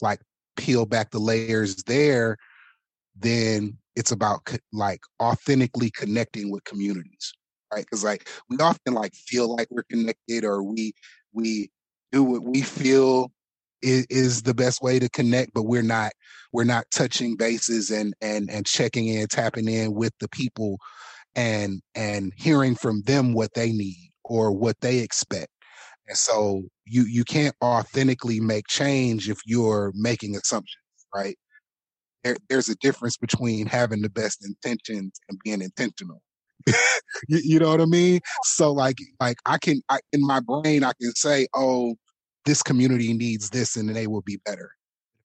like 0.00 0.20
peel 0.56 0.86
back 0.86 1.10
the 1.10 1.18
layers 1.18 1.82
there, 1.84 2.36
then 3.14 3.76
it's 3.94 4.12
about 4.12 4.44
co- 4.44 4.58
like 4.72 5.00
authentically 5.20 5.90
connecting 5.90 6.50
with 6.50 6.64
communities, 6.64 7.32
right? 7.72 7.84
Because 7.84 8.04
like 8.04 8.28
we 8.48 8.56
often 8.58 8.94
like 8.94 9.14
feel 9.14 9.54
like 9.54 9.68
we're 9.70 9.84
connected, 9.84 10.44
or 10.44 10.62
we 10.62 10.92
we 11.32 11.70
do 12.12 12.22
what 12.22 12.42
we 12.42 12.62
feel 12.62 13.30
is, 13.82 14.06
is 14.10 14.42
the 14.42 14.54
best 14.54 14.82
way 14.82 14.98
to 14.98 15.08
connect, 15.10 15.54
but 15.54 15.64
we're 15.64 15.82
not 15.82 16.12
we're 16.52 16.64
not 16.64 16.86
touching 16.90 17.36
bases 17.36 17.90
and 17.90 18.14
and 18.20 18.50
and 18.50 18.66
checking 18.66 19.08
in, 19.08 19.26
tapping 19.28 19.68
in 19.68 19.94
with 19.94 20.12
the 20.20 20.28
people, 20.28 20.78
and 21.34 21.82
and 21.94 22.32
hearing 22.36 22.74
from 22.74 23.02
them 23.02 23.32
what 23.32 23.54
they 23.54 23.72
need 23.72 24.10
or 24.24 24.52
what 24.52 24.80
they 24.80 24.98
expect. 24.98 25.48
And 26.08 26.16
so 26.16 26.62
you 26.84 27.02
you 27.04 27.24
can't 27.24 27.54
authentically 27.62 28.40
make 28.40 28.66
change 28.68 29.28
if 29.28 29.40
you're 29.46 29.92
making 29.94 30.36
assumptions, 30.36 30.82
right? 31.14 31.36
There, 32.24 32.36
there's 32.48 32.68
a 32.68 32.76
difference 32.76 33.16
between 33.16 33.66
having 33.66 34.02
the 34.02 34.10
best 34.10 34.44
intentions 34.44 35.20
and 35.28 35.38
being 35.44 35.62
intentional. 35.62 36.22
you, 37.28 37.38
you, 37.44 37.58
know 37.58 37.70
what 37.70 37.80
I 37.80 37.86
mean? 37.86 38.20
So 38.44 38.72
like 38.72 38.96
like 39.20 39.36
I 39.46 39.58
can 39.58 39.80
I, 39.88 39.98
in 40.12 40.20
my 40.26 40.40
brain 40.40 40.84
I 40.84 40.92
can 41.00 41.14
say, 41.14 41.46
oh, 41.54 41.96
this 42.44 42.62
community 42.62 43.12
needs 43.12 43.50
this 43.50 43.76
and 43.76 43.88
they 43.88 44.06
will 44.06 44.22
be 44.22 44.38
better. 44.44 44.70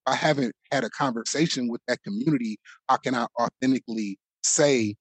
If 0.08 0.14
I 0.14 0.16
haven't 0.16 0.54
had 0.72 0.84
a 0.84 0.89
conversation 0.89 1.68
with 1.68 1.82
that 1.88 2.02
community, 2.04 2.58
how 2.89 2.98
can 2.98 3.16
I 3.16 3.28
authentically 3.39 4.18
say 4.44 4.96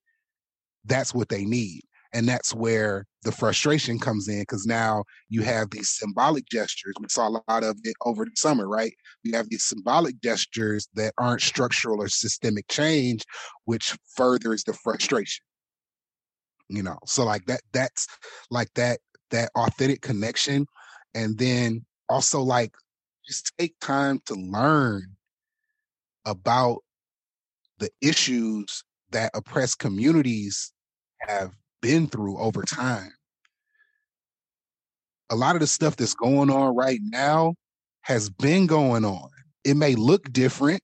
that's 0.85 1.15
what 1.15 1.29
they 1.29 1.45
need? 1.45 1.83
And 2.13 2.29
that's 2.29 2.53
where 2.55 3.07
the 3.23 3.31
frustration 3.31 3.99
comes 3.99 4.27
in 4.27 4.41
because 4.41 4.67
now 4.67 5.05
you 5.29 5.43
have 5.43 5.71
these 5.71 5.91
symbolic 5.91 6.45
gestures. 6.51 6.95
We 7.01 7.07
saw 7.09 7.29
a 7.29 7.41
lot 7.49 7.63
of 7.63 7.79
it 7.85 7.95
over 8.05 8.25
the 8.25 8.33
summer, 8.35 8.69
right? 8.69 8.93
We 9.25 9.31
have 9.33 9.49
these 9.49 9.65
symbolic 9.65 10.21
gestures 10.21 10.89
that 10.95 11.15
aren't 11.19 11.43
structural 11.43 12.03
or 12.03 12.09
systemic 12.09 12.67
change, 12.69 13.25
which 13.67 13.97
furthers 14.17 14.65
the 14.65 14.73
frustration. 14.73 15.45
You 16.71 16.85
know, 16.85 16.99
so 17.05 17.25
like 17.25 17.45
that, 17.47 17.63
that's 17.73 18.07
like 18.51 18.73
that, 18.75 19.01
that 19.31 19.51
authentic 19.57 20.03
connection. 20.03 20.67
And 21.15 21.37
then 21.37 21.85
also 22.09 22.41
like 22.41 22.73
just 23.27 23.53
take 23.59 23.75
time 23.81 24.21
to 24.27 24.35
learn 24.35 25.17
about 26.25 26.79
the 27.79 27.91
issues 28.01 28.85
that 29.11 29.33
oppressed 29.35 29.81
communities 29.81 30.73
have 31.21 31.53
been 31.83 32.07
through 32.07 32.39
over 32.39 32.63
time. 32.63 33.13
A 35.31 35.37
lot 35.37 35.57
of 35.57 35.61
the 35.61 35.67
stuff 35.67 35.97
that's 35.97 36.15
going 36.15 36.51
on 36.51 36.77
right 36.77 37.01
now 37.03 37.55
has 38.03 38.31
been 38.31 38.67
going 38.67 39.05
on. 39.05 39.29
It 39.65 39.77
may 39.77 39.95
look 39.95 40.33
different. 40.33 40.83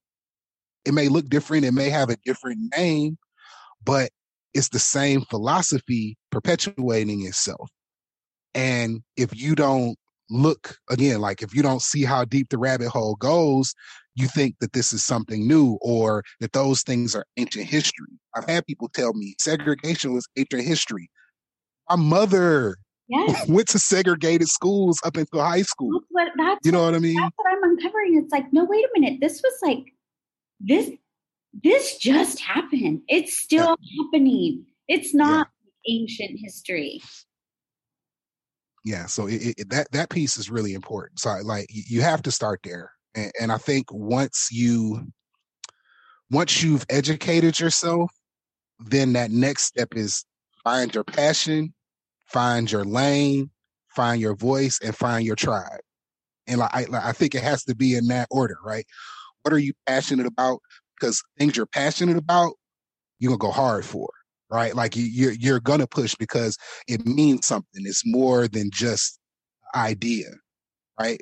It 0.85 0.95
may 0.95 1.09
look 1.09 1.29
different. 1.29 1.65
It 1.65 1.73
may 1.73 1.91
have 1.91 2.11
a 2.11 2.17
different 2.25 2.75
name, 2.77 3.19
but 3.85 4.11
it's 4.55 4.69
the 4.71 4.79
same 4.79 5.23
philosophy 5.23 6.17
perpetuating 6.31 7.27
itself. 7.27 7.71
And 8.55 9.03
if 9.17 9.39
you 9.39 9.55
don't 9.55 9.97
look 10.31 10.77
again, 10.91 11.21
like 11.21 11.43
if 11.43 11.55
you 11.55 11.63
don't 11.63 11.83
see 11.83 12.05
how 12.05 12.25
deep 12.25 12.49
the 12.49 12.59
rabbit 12.59 12.89
hole 12.89 13.17
goes, 13.17 13.75
you 14.15 14.27
think 14.29 14.57
that 14.61 14.73
this 14.73 14.93
is 14.93 15.05
something 15.05 15.47
new 15.47 15.79
or 15.83 16.23
that 16.41 16.53
those 16.53 16.83
things 16.83 17.15
are 17.15 17.27
ancient 17.37 17.67
history. 17.67 18.19
I've 18.35 18.49
had 18.49 18.67
people 18.67 18.89
tell 18.89 19.13
me 19.13 19.37
segregation 19.39 20.15
was 20.15 20.27
ancient 20.37 20.65
history. 20.65 21.11
My 21.89 21.97
mother 21.97 22.77
yes. 23.09 23.47
went 23.49 23.69
to 23.69 23.79
segregated 23.79 24.49
schools 24.49 24.99
up 25.05 25.17
until 25.17 25.43
high 25.43 25.63
school. 25.63 25.91
That's 25.93 26.07
what, 26.11 26.29
that's 26.37 26.61
you 26.65 26.73
know 26.73 26.81
what, 26.81 26.93
what 26.93 26.97
I 26.97 27.01
mean? 27.01 27.21
That's 27.21 27.35
what 27.37 27.53
I'm 27.53 27.63
uncovering. 27.63 28.21
It's 28.23 28.33
like, 28.33 28.53
no, 28.53 28.65
wait 28.65 28.85
a 28.85 29.01
minute. 29.01 29.21
This 29.21 29.43
was 29.43 29.55
like 29.63 29.93
this. 30.61 30.91
This 31.63 31.99
just 31.99 32.41
happened. 32.41 33.03
It's 33.09 33.39
still 33.39 33.77
yeah. 33.81 34.03
happening. 34.05 34.67
It's 34.89 35.15
not 35.15 35.49
yeah. 35.87 35.95
ancient 35.95 36.39
history 36.41 37.01
yeah 38.87 39.05
so 39.05 39.27
it, 39.27 39.55
it, 39.59 39.69
that 39.69 39.91
that 39.91 40.09
piece 40.09 40.39
is 40.39 40.49
really 40.49 40.73
important 40.73 41.19
so 41.19 41.37
like 41.43 41.67
you 41.69 42.01
have 42.01 42.23
to 42.23 42.31
start 42.31 42.61
there 42.65 42.91
and, 43.15 43.31
and 43.39 43.53
i 43.53 43.59
think 43.59 43.87
once 43.93 44.49
you 44.51 45.07
once 46.31 46.63
you've 46.63 46.87
educated 46.89 47.59
yourself 47.59 48.11
then 48.79 49.13
that 49.13 49.31
next 49.31 49.65
step 49.65 49.89
is 49.95 50.25
find 50.65 50.95
your 50.95 51.05
passion 51.05 51.75
find 52.27 52.71
your 52.71 52.85
lane 52.85 53.51
find 53.89 54.21
your 54.21 54.37
voice 54.37 54.79
and 54.83 54.97
find 54.97 55.27
your 55.27 55.37
tribe 55.37 55.81
and 56.47 56.59
like 56.59 56.71
I, 56.73 56.85
like 56.85 57.05
I 57.05 57.13
think 57.13 57.35
it 57.35 57.43
has 57.43 57.65
to 57.65 57.75
be 57.75 57.97
in 57.97 58.07
that 58.09 58.29
order 58.31 58.57
right 58.65 58.87
what 59.43 59.53
are 59.53 59.59
you 59.59 59.73
passionate 59.87 60.27
about 60.27 60.61
because 60.99 61.23
things 61.39 61.57
you're 61.57 61.67
passionate 61.67 62.17
about 62.17 62.55
you're 63.19 63.31
gonna 63.31 63.39
go 63.39 63.51
hard 63.51 63.85
for 63.85 64.09
right? 64.51 64.75
Like 64.75 64.93
you're 64.97 65.33
you're 65.33 65.61
gonna 65.61 65.87
push 65.87 66.15
because 66.15 66.57
it 66.89 67.07
means 67.07 67.47
something. 67.47 67.83
It's 67.85 68.03
more 68.07 68.49
than 68.49 68.71
just 68.73 69.19
idea, 69.75 70.27
right? 71.01 71.21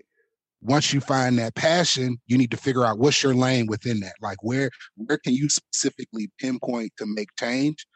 Once 0.62 0.92
you 0.94 1.00
find 1.00 1.38
that 1.38 1.54
passion, 1.54 2.18
you 2.26 2.38
need 2.38 2.50
to 2.52 2.56
figure 2.56 2.84
out 2.84 2.98
what's 2.98 3.22
your 3.22 3.34
lane 3.34 3.66
within 3.66 4.00
that. 4.00 4.14
Like 4.22 4.42
where 4.42 4.70
where 4.96 5.18
can 5.18 5.34
you 5.34 5.48
specifically 5.48 6.30
pinpoint 6.40 6.92
to 6.98 7.06
make 7.06 7.28
change, 7.38 7.86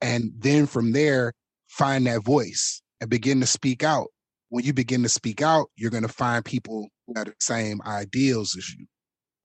and 0.00 0.32
then 0.38 0.66
from 0.66 0.92
there 0.92 1.32
find 1.68 2.06
that 2.06 2.24
voice 2.24 2.82
and 3.00 3.10
begin 3.10 3.40
to 3.40 3.46
speak 3.46 3.82
out. 3.84 4.08
When 4.50 4.64
you 4.64 4.72
begin 4.74 5.02
to 5.04 5.08
speak 5.08 5.42
out, 5.42 5.68
you're 5.76 5.90
to 6.04 6.08
find 6.08 6.44
people 6.44 6.88
who 7.06 7.14
have 7.16 7.26
the 7.26 7.34
same 7.40 7.80
ideals 7.86 8.56
as 8.56 8.70
you, 8.74 8.86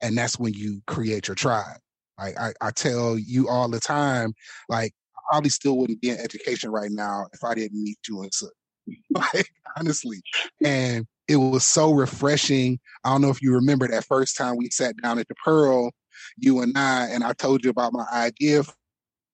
and 0.01 0.17
that's 0.17 0.39
when 0.39 0.53
you 0.53 0.81
create 0.87 1.27
your 1.27 1.35
tribe. 1.35 1.77
Like 2.17 2.37
I, 2.39 2.53
I 2.61 2.71
tell 2.71 3.17
you 3.17 3.47
all 3.47 3.69
the 3.69 3.79
time, 3.79 4.33
like 4.67 4.93
I 5.15 5.19
probably 5.31 5.49
still 5.49 5.77
wouldn't 5.77 6.01
be 6.01 6.09
in 6.09 6.19
education 6.19 6.71
right 6.71 6.91
now 6.91 7.27
if 7.33 7.43
I 7.43 7.53
didn't 7.53 7.81
meet 7.81 7.97
you 8.07 8.21
and 8.21 8.33
Sook. 8.33 8.53
like, 9.11 9.49
honestly. 9.77 10.21
And 10.63 11.05
it 11.27 11.37
was 11.37 11.63
so 11.63 11.91
refreshing. 11.91 12.79
I 13.03 13.11
don't 13.11 13.21
know 13.21 13.29
if 13.29 13.41
you 13.41 13.53
remember 13.53 13.87
that 13.87 14.05
first 14.05 14.35
time 14.35 14.57
we 14.57 14.69
sat 14.69 14.95
down 15.01 15.19
at 15.19 15.27
the 15.27 15.35
Pearl, 15.43 15.91
you 16.37 16.61
and 16.61 16.77
I, 16.77 17.07
and 17.07 17.23
I 17.23 17.33
told 17.33 17.63
you 17.63 17.69
about 17.69 17.93
my 17.93 18.05
idea 18.11 18.63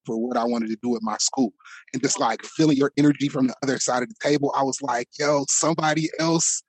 for 0.04 0.16
what 0.16 0.36
I 0.36 0.44
wanted 0.44 0.68
to 0.68 0.78
do 0.82 0.94
at 0.94 1.02
my 1.02 1.16
school. 1.18 1.52
And 1.92 2.02
just 2.02 2.20
like 2.20 2.44
feeling 2.44 2.76
your 2.76 2.92
energy 2.96 3.28
from 3.28 3.48
the 3.48 3.54
other 3.62 3.78
side 3.78 4.02
of 4.02 4.08
the 4.08 4.14
table, 4.22 4.52
I 4.56 4.62
was 4.62 4.80
like, 4.80 5.08
yo, 5.18 5.44
somebody 5.48 6.08
else 6.20 6.62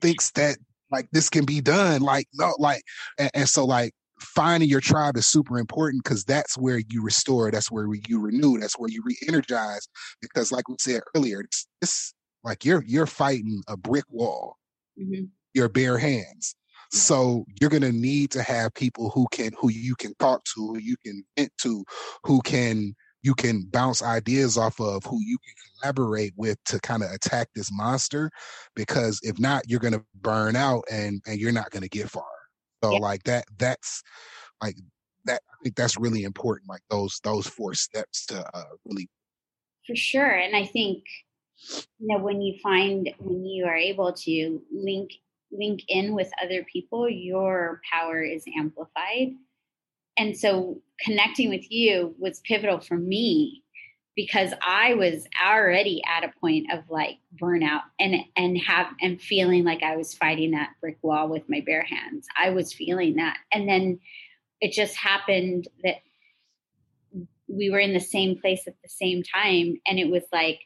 thinks 0.00 0.32
that 0.32 0.56
like 0.92 1.08
this 1.12 1.28
can 1.28 1.44
be 1.44 1.60
done. 1.60 2.02
Like, 2.02 2.28
no, 2.34 2.54
like, 2.58 2.82
and, 3.18 3.30
and 3.34 3.48
so 3.48 3.64
like 3.64 3.92
finding 4.20 4.68
your 4.68 4.80
tribe 4.80 5.16
is 5.16 5.26
super 5.26 5.58
important 5.58 6.04
because 6.04 6.24
that's 6.24 6.56
where 6.56 6.80
you 6.88 7.02
restore, 7.02 7.50
that's 7.50 7.70
where 7.70 7.86
you 8.06 8.20
renew, 8.20 8.58
that's 8.58 8.78
where 8.78 8.90
you 8.90 9.02
re-energize. 9.04 9.88
Because, 10.20 10.52
like 10.52 10.68
we 10.68 10.76
said 10.78 11.00
earlier, 11.16 11.40
it's, 11.40 11.66
it's 11.80 12.14
like 12.44 12.64
you're 12.64 12.84
you're 12.86 13.06
fighting 13.06 13.62
a 13.68 13.76
brick 13.76 14.04
wall, 14.08 14.56
mm-hmm. 15.00 15.24
your 15.54 15.68
bare 15.68 15.98
hands. 15.98 16.54
So 16.92 17.46
you're 17.60 17.70
gonna 17.70 17.92
need 17.92 18.30
to 18.32 18.42
have 18.42 18.74
people 18.74 19.10
who 19.10 19.26
can 19.32 19.52
who 19.58 19.70
you 19.70 19.94
can 19.96 20.14
talk 20.18 20.44
to, 20.54 20.60
who 20.60 20.78
you 20.78 20.96
can 21.04 21.24
vent 21.38 21.52
to, 21.62 21.84
who 22.24 22.42
can 22.42 22.94
you 23.22 23.34
can 23.34 23.64
bounce 23.70 24.02
ideas 24.02 24.58
off 24.58 24.80
of, 24.80 25.04
who 25.04 25.20
you 25.20 25.38
can 25.38 25.54
collaborate 25.80 26.32
with 26.36 26.62
to 26.64 26.80
kind 26.80 27.02
of 27.02 27.10
attack 27.10 27.48
this 27.54 27.70
monster. 27.72 28.30
Because 28.74 29.20
if 29.22 29.38
not, 29.38 29.68
you're 29.68 29.80
gonna 29.80 30.04
burn 30.20 30.56
out 30.56 30.84
and 30.90 31.22
and 31.26 31.38
you're 31.38 31.52
not 31.52 31.70
gonna 31.70 31.88
get 31.88 32.10
far. 32.10 32.24
So 32.82 32.92
yeah. 32.92 32.98
like 32.98 33.22
that 33.24 33.44
that's 33.58 34.02
like 34.62 34.76
that 35.24 35.42
i 35.50 35.54
think 35.62 35.76
that's 35.76 35.98
really 35.98 36.24
important 36.24 36.68
like 36.68 36.82
those 36.90 37.20
those 37.24 37.46
four 37.46 37.74
steps 37.74 38.26
to 38.26 38.44
uh, 38.56 38.64
really 38.84 39.08
for 39.86 39.96
sure 39.96 40.30
and 40.30 40.56
i 40.56 40.64
think 40.64 41.04
you 41.98 42.08
know 42.08 42.18
when 42.18 42.40
you 42.40 42.58
find 42.62 43.10
when 43.18 43.44
you 43.44 43.64
are 43.64 43.76
able 43.76 44.12
to 44.12 44.60
link 44.72 45.10
link 45.50 45.82
in 45.88 46.14
with 46.14 46.30
other 46.42 46.64
people 46.72 47.08
your 47.08 47.80
power 47.92 48.22
is 48.22 48.44
amplified 48.56 49.32
and 50.16 50.36
so 50.36 50.80
connecting 51.00 51.48
with 51.48 51.70
you 51.70 52.14
was 52.18 52.40
pivotal 52.40 52.80
for 52.80 52.96
me 52.96 53.62
because 54.14 54.52
I 54.62 54.94
was 54.94 55.26
already 55.42 56.02
at 56.06 56.24
a 56.24 56.32
point 56.40 56.66
of 56.72 56.80
like 56.90 57.18
burnout 57.40 57.82
and 57.98 58.16
and 58.36 58.58
have 58.58 58.88
and 59.00 59.20
feeling 59.20 59.64
like 59.64 59.82
I 59.82 59.96
was 59.96 60.14
fighting 60.14 60.50
that 60.50 60.74
brick 60.80 60.98
wall 61.02 61.28
with 61.28 61.48
my 61.48 61.62
bare 61.64 61.84
hands. 61.84 62.26
I 62.36 62.50
was 62.50 62.72
feeling 62.72 63.16
that. 63.16 63.38
And 63.52 63.68
then 63.68 64.00
it 64.60 64.72
just 64.72 64.96
happened 64.96 65.68
that 65.82 65.96
we 67.48 67.70
were 67.70 67.80
in 67.80 67.94
the 67.94 68.00
same 68.00 68.38
place 68.38 68.66
at 68.66 68.74
the 68.82 68.88
same 68.88 69.22
time 69.22 69.80
and 69.86 69.98
it 69.98 70.10
was 70.10 70.24
like 70.32 70.60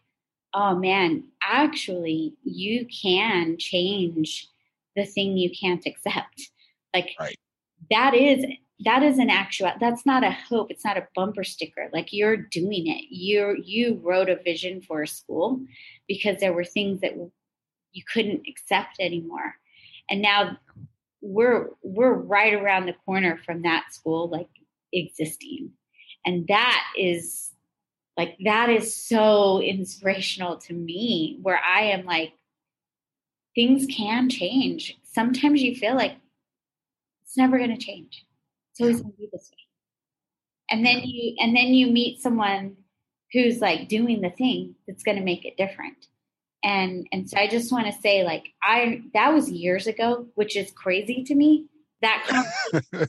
oh 0.55 0.75
man, 0.75 1.23
actually 1.43 2.35
you 2.43 2.87
can 2.87 3.59
change 3.59 4.49
the 4.97 5.05
thing 5.05 5.37
you 5.37 5.51
can't 5.51 5.85
accept. 5.87 6.51
Like 6.95 7.11
right. 7.21 7.37
that 7.91 8.15
is 8.15 8.43
that 8.85 9.03
is 9.03 9.19
an 9.19 9.31
actual 9.31 9.73
that's 9.81 10.05
not 10.05 10.23
a 10.23 10.31
hope 10.31 10.71
it's 10.71 10.85
not 10.85 10.99
a 10.99 11.09
bumper 11.15 11.45
sticker 11.45 11.89
like 11.93 12.13
you're 12.13 12.37
doing 12.37 12.87
it. 12.87 13.07
You 13.09 13.57
you 13.63 14.01
wrote 14.03 14.29
a 14.29 14.37
vision 14.37 14.83
for 14.83 15.03
a 15.03 15.09
school 15.09 15.61
because 16.07 16.41
there 16.41 16.53
were 16.53 16.65
things 16.65 17.01
that 17.01 17.15
you 17.93 18.03
couldn't 18.13 18.47
accept 18.47 18.97
anymore. 19.01 19.55
And 20.11 20.21
now 20.21 20.59
we're 21.23 21.71
we're 21.83 22.13
right 22.13 22.53
around 22.53 22.87
the 22.87 22.97
corner 23.07 23.39
from 23.45 23.63
that 23.63 23.93
school 23.93 24.29
like 24.29 24.51
existing. 24.93 25.71
And 26.27 26.47
that 26.49 26.85
is 26.99 27.53
like 28.19 28.37
that 28.45 28.69
is 28.69 28.95
so 28.95 29.61
inspirational 29.63 30.57
to 30.57 30.75
me 30.75 31.39
where 31.43 31.61
i 31.61 31.83
am 31.83 32.05
like 32.05 32.33
things 33.55 33.87
can 33.87 34.29
change. 34.29 34.99
Sometimes 35.03 35.63
you 35.63 35.75
feel 35.75 35.95
like 35.95 36.17
it's 37.25 37.39
never 37.39 37.57
going 37.57 37.75
to 37.75 37.83
change 37.83 38.26
it's 38.77 38.83
always 38.83 39.01
going 39.01 39.13
to 39.13 39.19
be 39.19 39.29
this 39.33 39.51
way. 39.51 39.59
And 40.71 40.85
then 40.85 41.01
you 41.05 41.35
and 41.39 41.57
then 41.57 41.69
you 41.69 41.87
meet 41.87 42.21
someone 42.21 42.77
who's 43.33 43.61
like 43.61 43.89
doing 43.89 44.21
the 44.21 44.31
thing 44.31 44.75
that's 44.87 45.03
going 45.03 45.17
to 45.17 45.25
make 45.25 45.45
it 45.45 45.57
different. 45.57 46.09
And 46.63 47.07
and 47.13 47.29
so 47.29 47.39
I 47.39 47.49
just 47.49 47.73
want 47.73 47.87
to 47.87 48.01
say 48.01 48.25
like 48.25 48.49
I 48.63 49.03
that 49.15 49.33
was 49.33 49.51
years 49.51 49.87
ago, 49.87 50.27
which 50.35 50.57
is 50.57 50.71
crazy 50.73 51.25
to 51.25 51.35
me. 51.35 51.67
That 52.03 52.45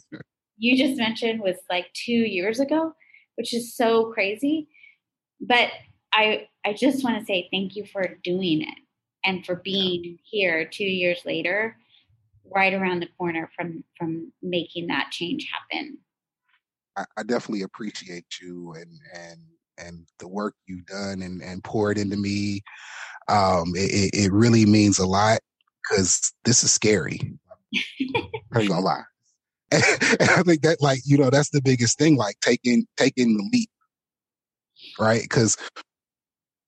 you 0.57 0.77
just 0.77 0.97
mentioned 0.97 1.41
was 1.41 1.57
like 1.69 1.87
2 2.05 2.11
years 2.13 2.59
ago, 2.59 2.93
which 3.35 3.53
is 3.53 3.75
so 3.75 4.11
crazy. 4.13 4.69
But 5.41 5.69
I 6.13 6.47
I 6.65 6.73
just 6.73 7.03
want 7.03 7.19
to 7.19 7.25
say 7.25 7.49
thank 7.51 7.75
you 7.75 7.85
for 7.85 8.17
doing 8.23 8.61
it 8.61 8.77
and 9.25 9.45
for 9.45 9.55
being 9.55 10.19
here 10.23 10.65
2 10.65 10.83
years 10.83 11.21
later 11.25 11.75
right 12.53 12.73
around 12.73 13.01
the 13.01 13.09
corner 13.17 13.49
from 13.55 13.83
from 13.97 14.31
making 14.41 14.87
that 14.87 15.11
change 15.11 15.47
happen. 15.51 15.97
I, 16.95 17.05
I 17.17 17.23
definitely 17.23 17.63
appreciate 17.63 18.25
you 18.41 18.73
and 18.73 18.91
and 19.15 19.39
and 19.77 20.07
the 20.19 20.27
work 20.27 20.55
you've 20.65 20.85
done 20.85 21.21
and 21.21 21.41
and 21.41 21.63
poured 21.63 21.97
into 21.97 22.17
me. 22.17 22.61
Um, 23.27 23.73
it, 23.75 24.11
it 24.13 24.31
really 24.31 24.65
means 24.65 24.99
a 24.99 25.05
lot 25.05 25.39
because 25.83 26.33
this 26.45 26.63
is 26.63 26.71
scary. 26.71 27.19
I 28.53 28.61
ain't 28.61 28.69
gonna 28.69 28.81
lie. 28.81 29.03
and 29.71 29.83
I 30.21 30.43
think 30.43 30.61
that 30.61 30.77
like 30.81 31.01
you 31.05 31.17
know 31.17 31.29
that's 31.29 31.49
the 31.49 31.61
biggest 31.61 31.97
thing, 31.97 32.15
like 32.15 32.39
taking 32.41 32.87
taking 32.97 33.37
the 33.37 33.49
leap, 33.51 33.69
right? 34.99 35.21
Because 35.21 35.57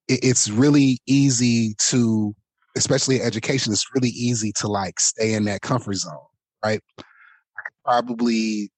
it, 0.08 0.20
it's 0.24 0.50
really 0.50 1.00
easy 1.08 1.76
to 1.90 2.36
especially 2.80 3.22
education, 3.22 3.74
it's 3.74 3.86
really 3.94 4.10
easy 4.10 4.52
to 4.54 4.68
like 4.68 5.00
stay 5.00 5.34
in 5.34 5.44
that 5.46 5.62
comfort 5.62 5.96
zone, 5.96 6.18
right? 6.64 6.82
I 6.98 7.62
could 7.66 7.84
probably 7.84 8.72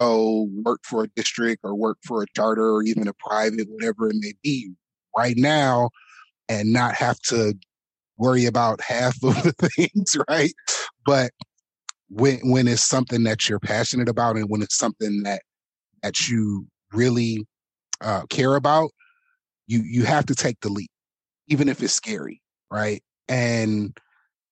go 0.00 0.48
work 0.64 0.80
for 0.84 1.04
a 1.04 1.08
district 1.08 1.60
or 1.62 1.74
work 1.74 1.98
for 2.02 2.22
a 2.22 2.26
charter 2.34 2.66
or 2.66 2.82
even 2.82 3.06
a 3.06 3.12
private, 3.14 3.68
whatever 3.68 4.08
it 4.08 4.16
may 4.18 4.32
be, 4.42 4.72
right 5.16 5.36
now, 5.36 5.90
and 6.48 6.72
not 6.72 6.94
have 6.94 7.18
to 7.28 7.54
worry 8.16 8.46
about 8.46 8.80
half 8.80 9.14
of 9.22 9.34
the 9.42 9.52
things, 9.76 10.16
right? 10.28 10.52
But 11.04 11.30
when 12.08 12.38
when 12.50 12.68
it's 12.68 12.82
something 12.82 13.24
that 13.24 13.48
you're 13.48 13.60
passionate 13.60 14.08
about 14.08 14.36
and 14.36 14.48
when 14.48 14.62
it's 14.62 14.78
something 14.78 15.24
that 15.24 15.42
that 16.02 16.28
you 16.28 16.66
really 16.92 17.44
uh, 18.00 18.22
care 18.30 18.54
about, 18.54 18.90
you 19.66 19.82
you 19.82 20.04
have 20.04 20.24
to 20.26 20.34
take 20.34 20.60
the 20.60 20.70
leap, 20.70 20.90
even 21.48 21.68
if 21.68 21.82
it's 21.82 21.92
scary, 21.92 22.40
right? 22.70 23.02
And 23.28 23.96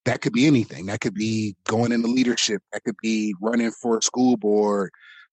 that 0.04 0.20
could 0.20 0.32
be 0.32 0.46
anything. 0.46 0.86
That 0.86 1.00
could 1.00 1.14
be 1.14 1.56
going 1.66 1.92
into 1.92 2.08
leadership. 2.08 2.62
That 2.72 2.84
could 2.84 2.96
be 3.02 3.34
running 3.40 3.70
for 3.70 3.98
a 3.98 4.02
school 4.02 4.36
board, 4.36 4.90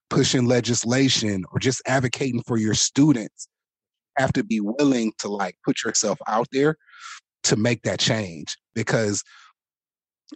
pushing 0.09 0.45
legislation, 0.45 1.43
or 1.51 1.59
just 1.59 1.81
advocating 1.85 2.41
for 2.43 2.57
your 2.57 2.73
students. 2.73 3.47
You 4.17 4.23
have 4.23 4.33
to 4.33 4.43
be 4.43 4.59
willing 4.61 5.13
to 5.19 5.29
like 5.29 5.55
put 5.65 5.83
yourself 5.83 6.19
out 6.27 6.47
there 6.51 6.77
to 7.43 7.55
make 7.55 7.81
that 7.83 7.99
change. 7.99 8.55
Because 8.73 9.23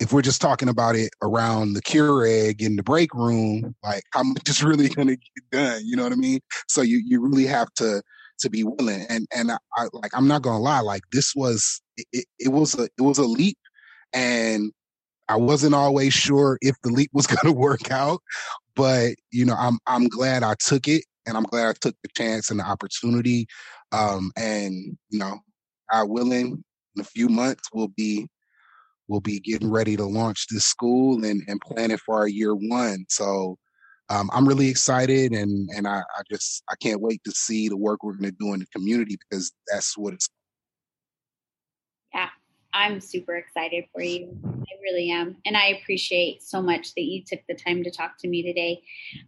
if 0.01 0.11
we're 0.11 0.21
just 0.21 0.41
talking 0.41 0.67
about 0.67 0.95
it 0.95 1.11
around 1.21 1.73
the 1.73 1.81
Keurig 1.81 2.61
in 2.61 2.75
the 2.75 2.83
break 2.83 3.13
room, 3.13 3.75
like 3.83 4.03
I'm 4.13 4.35
just 4.45 4.63
really 4.63 4.89
to 4.89 5.05
get 5.05 5.19
done? 5.51 5.81
You 5.85 5.95
know 5.95 6.03
what 6.03 6.11
I 6.11 6.17
mean? 6.17 6.41
So 6.67 6.81
you 6.81 7.01
you 7.05 7.21
really 7.21 7.45
have 7.45 7.71
to 7.75 8.01
to 8.39 8.49
be 8.49 8.63
willing. 8.63 9.05
And 9.09 9.27
and 9.35 9.51
I, 9.51 9.57
I 9.77 9.87
like 9.93 10.11
I'm 10.15 10.27
not 10.27 10.41
gonna 10.41 10.59
lie, 10.59 10.81
like 10.81 11.03
this 11.11 11.33
was 11.35 11.81
it, 11.97 12.25
it 12.39 12.49
was 12.49 12.77
a 12.77 12.83
it 12.83 13.01
was 13.01 13.17
a 13.17 13.25
leap, 13.25 13.57
and 14.13 14.71
I 15.27 15.37
wasn't 15.37 15.75
always 15.75 16.13
sure 16.13 16.57
if 16.61 16.75
the 16.83 16.89
leap 16.89 17.09
was 17.13 17.27
gonna 17.27 17.53
work 17.53 17.91
out, 17.91 18.21
but 18.75 19.15
you 19.31 19.45
know 19.45 19.55
I'm 19.57 19.79
I'm 19.87 20.07
glad 20.07 20.43
I 20.43 20.55
took 20.59 20.87
it, 20.87 21.03
and 21.25 21.37
I'm 21.37 21.43
glad 21.43 21.67
I 21.67 21.73
took 21.73 21.95
the 22.03 22.09
chance 22.15 22.49
and 22.49 22.59
the 22.59 22.65
opportunity. 22.65 23.47
Um, 23.91 24.31
and 24.35 24.97
you 25.09 25.19
know, 25.19 25.39
I 25.91 26.03
willing 26.03 26.63
in 26.95 27.01
a 27.01 27.05
few 27.05 27.29
months 27.29 27.69
we'll 27.73 27.89
be 27.89 28.27
we'll 29.07 29.21
be 29.21 29.39
getting 29.39 29.69
ready 29.69 29.95
to 29.95 30.05
launch 30.05 30.47
this 30.47 30.65
school 30.65 31.23
and 31.23 31.43
and 31.47 31.61
planning 31.61 31.97
for 31.97 32.17
our 32.17 32.27
year 32.27 32.55
one. 32.55 33.05
So 33.09 33.57
um, 34.09 34.29
I'm 34.33 34.47
really 34.47 34.69
excited, 34.69 35.31
and 35.31 35.69
and 35.75 35.87
I, 35.87 35.99
I 35.99 36.21
just 36.29 36.63
I 36.69 36.75
can't 36.81 37.01
wait 37.01 37.21
to 37.25 37.31
see 37.31 37.69
the 37.69 37.77
work 37.77 38.03
we're 38.03 38.13
going 38.13 38.31
to 38.31 38.37
do 38.39 38.53
in 38.53 38.59
the 38.59 38.67
community 38.67 39.17
because 39.29 39.51
that's 39.67 39.97
what 39.97 40.13
it's. 40.13 40.27
Yeah, 42.13 42.29
I'm 42.73 43.01
super 43.01 43.35
excited 43.35 43.85
for 43.93 44.01
you. 44.01 44.37
I 44.45 44.81
really 44.83 45.09
am, 45.09 45.37
and 45.45 45.57
I 45.57 45.79
appreciate 45.81 46.43
so 46.43 46.61
much 46.61 46.93
that 46.95 47.03
you 47.03 47.23
took 47.25 47.39
the 47.47 47.55
time 47.55 47.83
to 47.83 47.91
talk 47.91 48.17
to 48.19 48.27
me 48.27 48.43
today. 48.43 48.81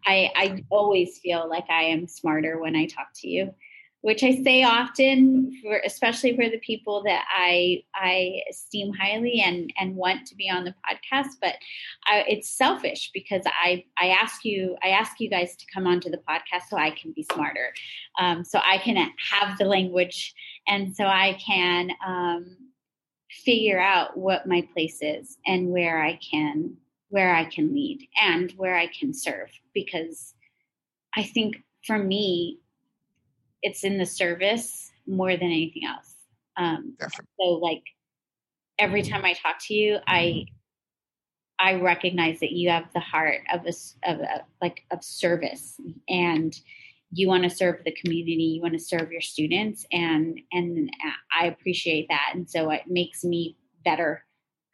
I 0.05 0.32
I 0.36 0.63
always 0.69 1.17
feel 1.19 1.49
like 1.49 1.69
I 1.69 1.84
am 1.84 2.07
smarter 2.07 2.59
when 2.59 2.75
I 2.75 2.86
talk 2.86 3.07
to 3.21 3.28
you 3.28 3.53
which 4.02 4.24
I 4.24 4.41
say 4.43 4.64
often, 4.64 5.52
for, 5.62 5.82
especially 5.86 6.36
for 6.36 6.50
the 6.50 6.60
people 6.60 7.04
that 7.04 7.26
I 7.36 7.84
I 7.95 8.41
esteem 8.50 8.93
highly 8.93 9.41
and 9.41 9.74
and 9.80 9.95
want 9.95 10.28
to 10.28 10.36
be 10.36 10.50
on 10.50 10.66
the 10.66 10.76
podcast. 10.89 11.34
But 11.41 11.56
I, 12.06 12.24
it's 12.28 12.50
selfish 12.50 13.12
because 13.14 13.43
I 13.45 13.84
I 13.98 14.10
ask 14.10 14.45
you 14.45 14.78
I 14.84 14.89
ask 14.89 15.20
you 15.20 15.30
guys 15.30 15.56
to 15.56 15.66
come 15.74 15.88
onto 15.88 16.10
the 16.10 16.22
podcast 16.30 16.70
so 16.70 16.78
I 16.78 16.91
can 16.91 17.12
be 17.12 17.24
smarter, 17.32 17.74
um, 18.20 18.43
so 18.43 18.60
I 18.64 18.78
can 18.78 18.95
have 19.32 19.58
the 19.58 19.66
language, 19.66 20.34
and 20.68 20.95
so 20.95 21.06
I 21.06 21.38
can 21.45 21.91
um, 22.06 22.58
figure 23.30 23.80
out 23.80 24.18
what 24.18 24.48
my 24.48 24.68
place 24.74 25.00
is 25.02 25.38
and 25.45 25.70
where 25.70 26.02
I 26.02 26.20
can 26.32 26.78
where 27.10 27.34
I 27.34 27.45
can 27.45 27.74
lead 27.74 28.08
and 28.22 28.52
where 28.58 28.76
I 28.76 28.88
can 28.88 29.14
serve 29.14 29.50
because 29.74 30.34
I 31.16 31.24
think 31.24 31.64
for 31.86 31.98
me 31.98 32.60
it's 33.62 33.84
in 33.84 33.97
the 33.97 34.05
service 34.05 34.91
more 35.08 35.32
than 35.32 35.47
anything 35.47 35.84
else. 35.86 36.16
Um, 36.58 36.95
so 37.39 37.45
like 37.45 37.84
every 38.80 39.03
time 39.03 39.26
I 39.26 39.34
talk 39.34 39.58
to 39.68 39.74
you, 39.74 39.99
I 40.08 40.45
I 41.60 41.76
recognize 41.76 42.39
that 42.41 42.51
you 42.51 42.70
have 42.70 42.86
the 42.93 42.99
heart 42.99 43.41
of 43.51 43.66
a, 43.66 43.74
of 44.10 44.20
a, 44.20 44.45
like 44.62 44.84
of 44.91 45.03
service 45.03 45.80
and 46.08 46.55
you 47.12 47.28
want 47.28 47.43
to 47.43 47.49
serve 47.49 47.84
the 47.84 47.95
community, 48.03 48.43
you 48.43 48.62
want 48.62 48.74
to 48.74 48.80
serve 48.80 49.12
your 49.12 49.22
students 49.22 49.86
and 49.91 50.39
and 50.51 50.89
I 51.39 51.47
appreciate 51.47 52.08
that 52.10 52.32
and 52.34 52.49
so 52.49 52.70
it 52.70 52.84
makes 52.88 53.24
me 53.24 53.58
better 53.84 54.24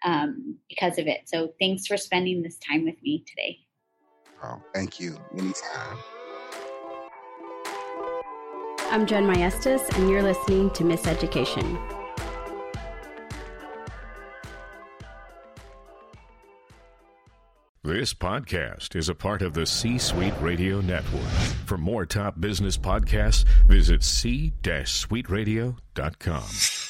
um, 0.04 0.58
because 0.68 0.98
of 0.98 1.08
it. 1.08 1.22
So 1.26 1.54
thanks 1.60 1.88
for 1.88 1.98
spending 1.98 2.42
this 2.42 2.58
time 2.58 2.84
with 2.84 3.02
me 3.02 3.24
today. 3.28 3.60
Oh, 4.44 4.62
thank 4.74 5.00
you. 5.00 5.18
Anytime. 5.38 5.98
I'm 8.94 9.06
Jen 9.08 9.26
Maestas, 9.26 9.82
and 9.98 10.08
you're 10.08 10.22
listening 10.22 10.70
to 10.70 10.84
Miseducation. 10.84 11.80
This 17.82 18.14
podcast 18.14 18.96
is 18.96 19.10
a 19.10 19.16
part 19.16 19.42
of 19.42 19.56
the 19.56 19.66
C 19.66 19.98
Suite 19.98 20.36
Radio 20.40 20.80
Network. 20.80 21.24
For 21.66 21.80
more 21.80 22.06
top 22.06 22.40
business 22.40 22.78
podcasts, 22.78 23.46
visit 23.66 24.04
c-suiteradio.com. 24.04 26.83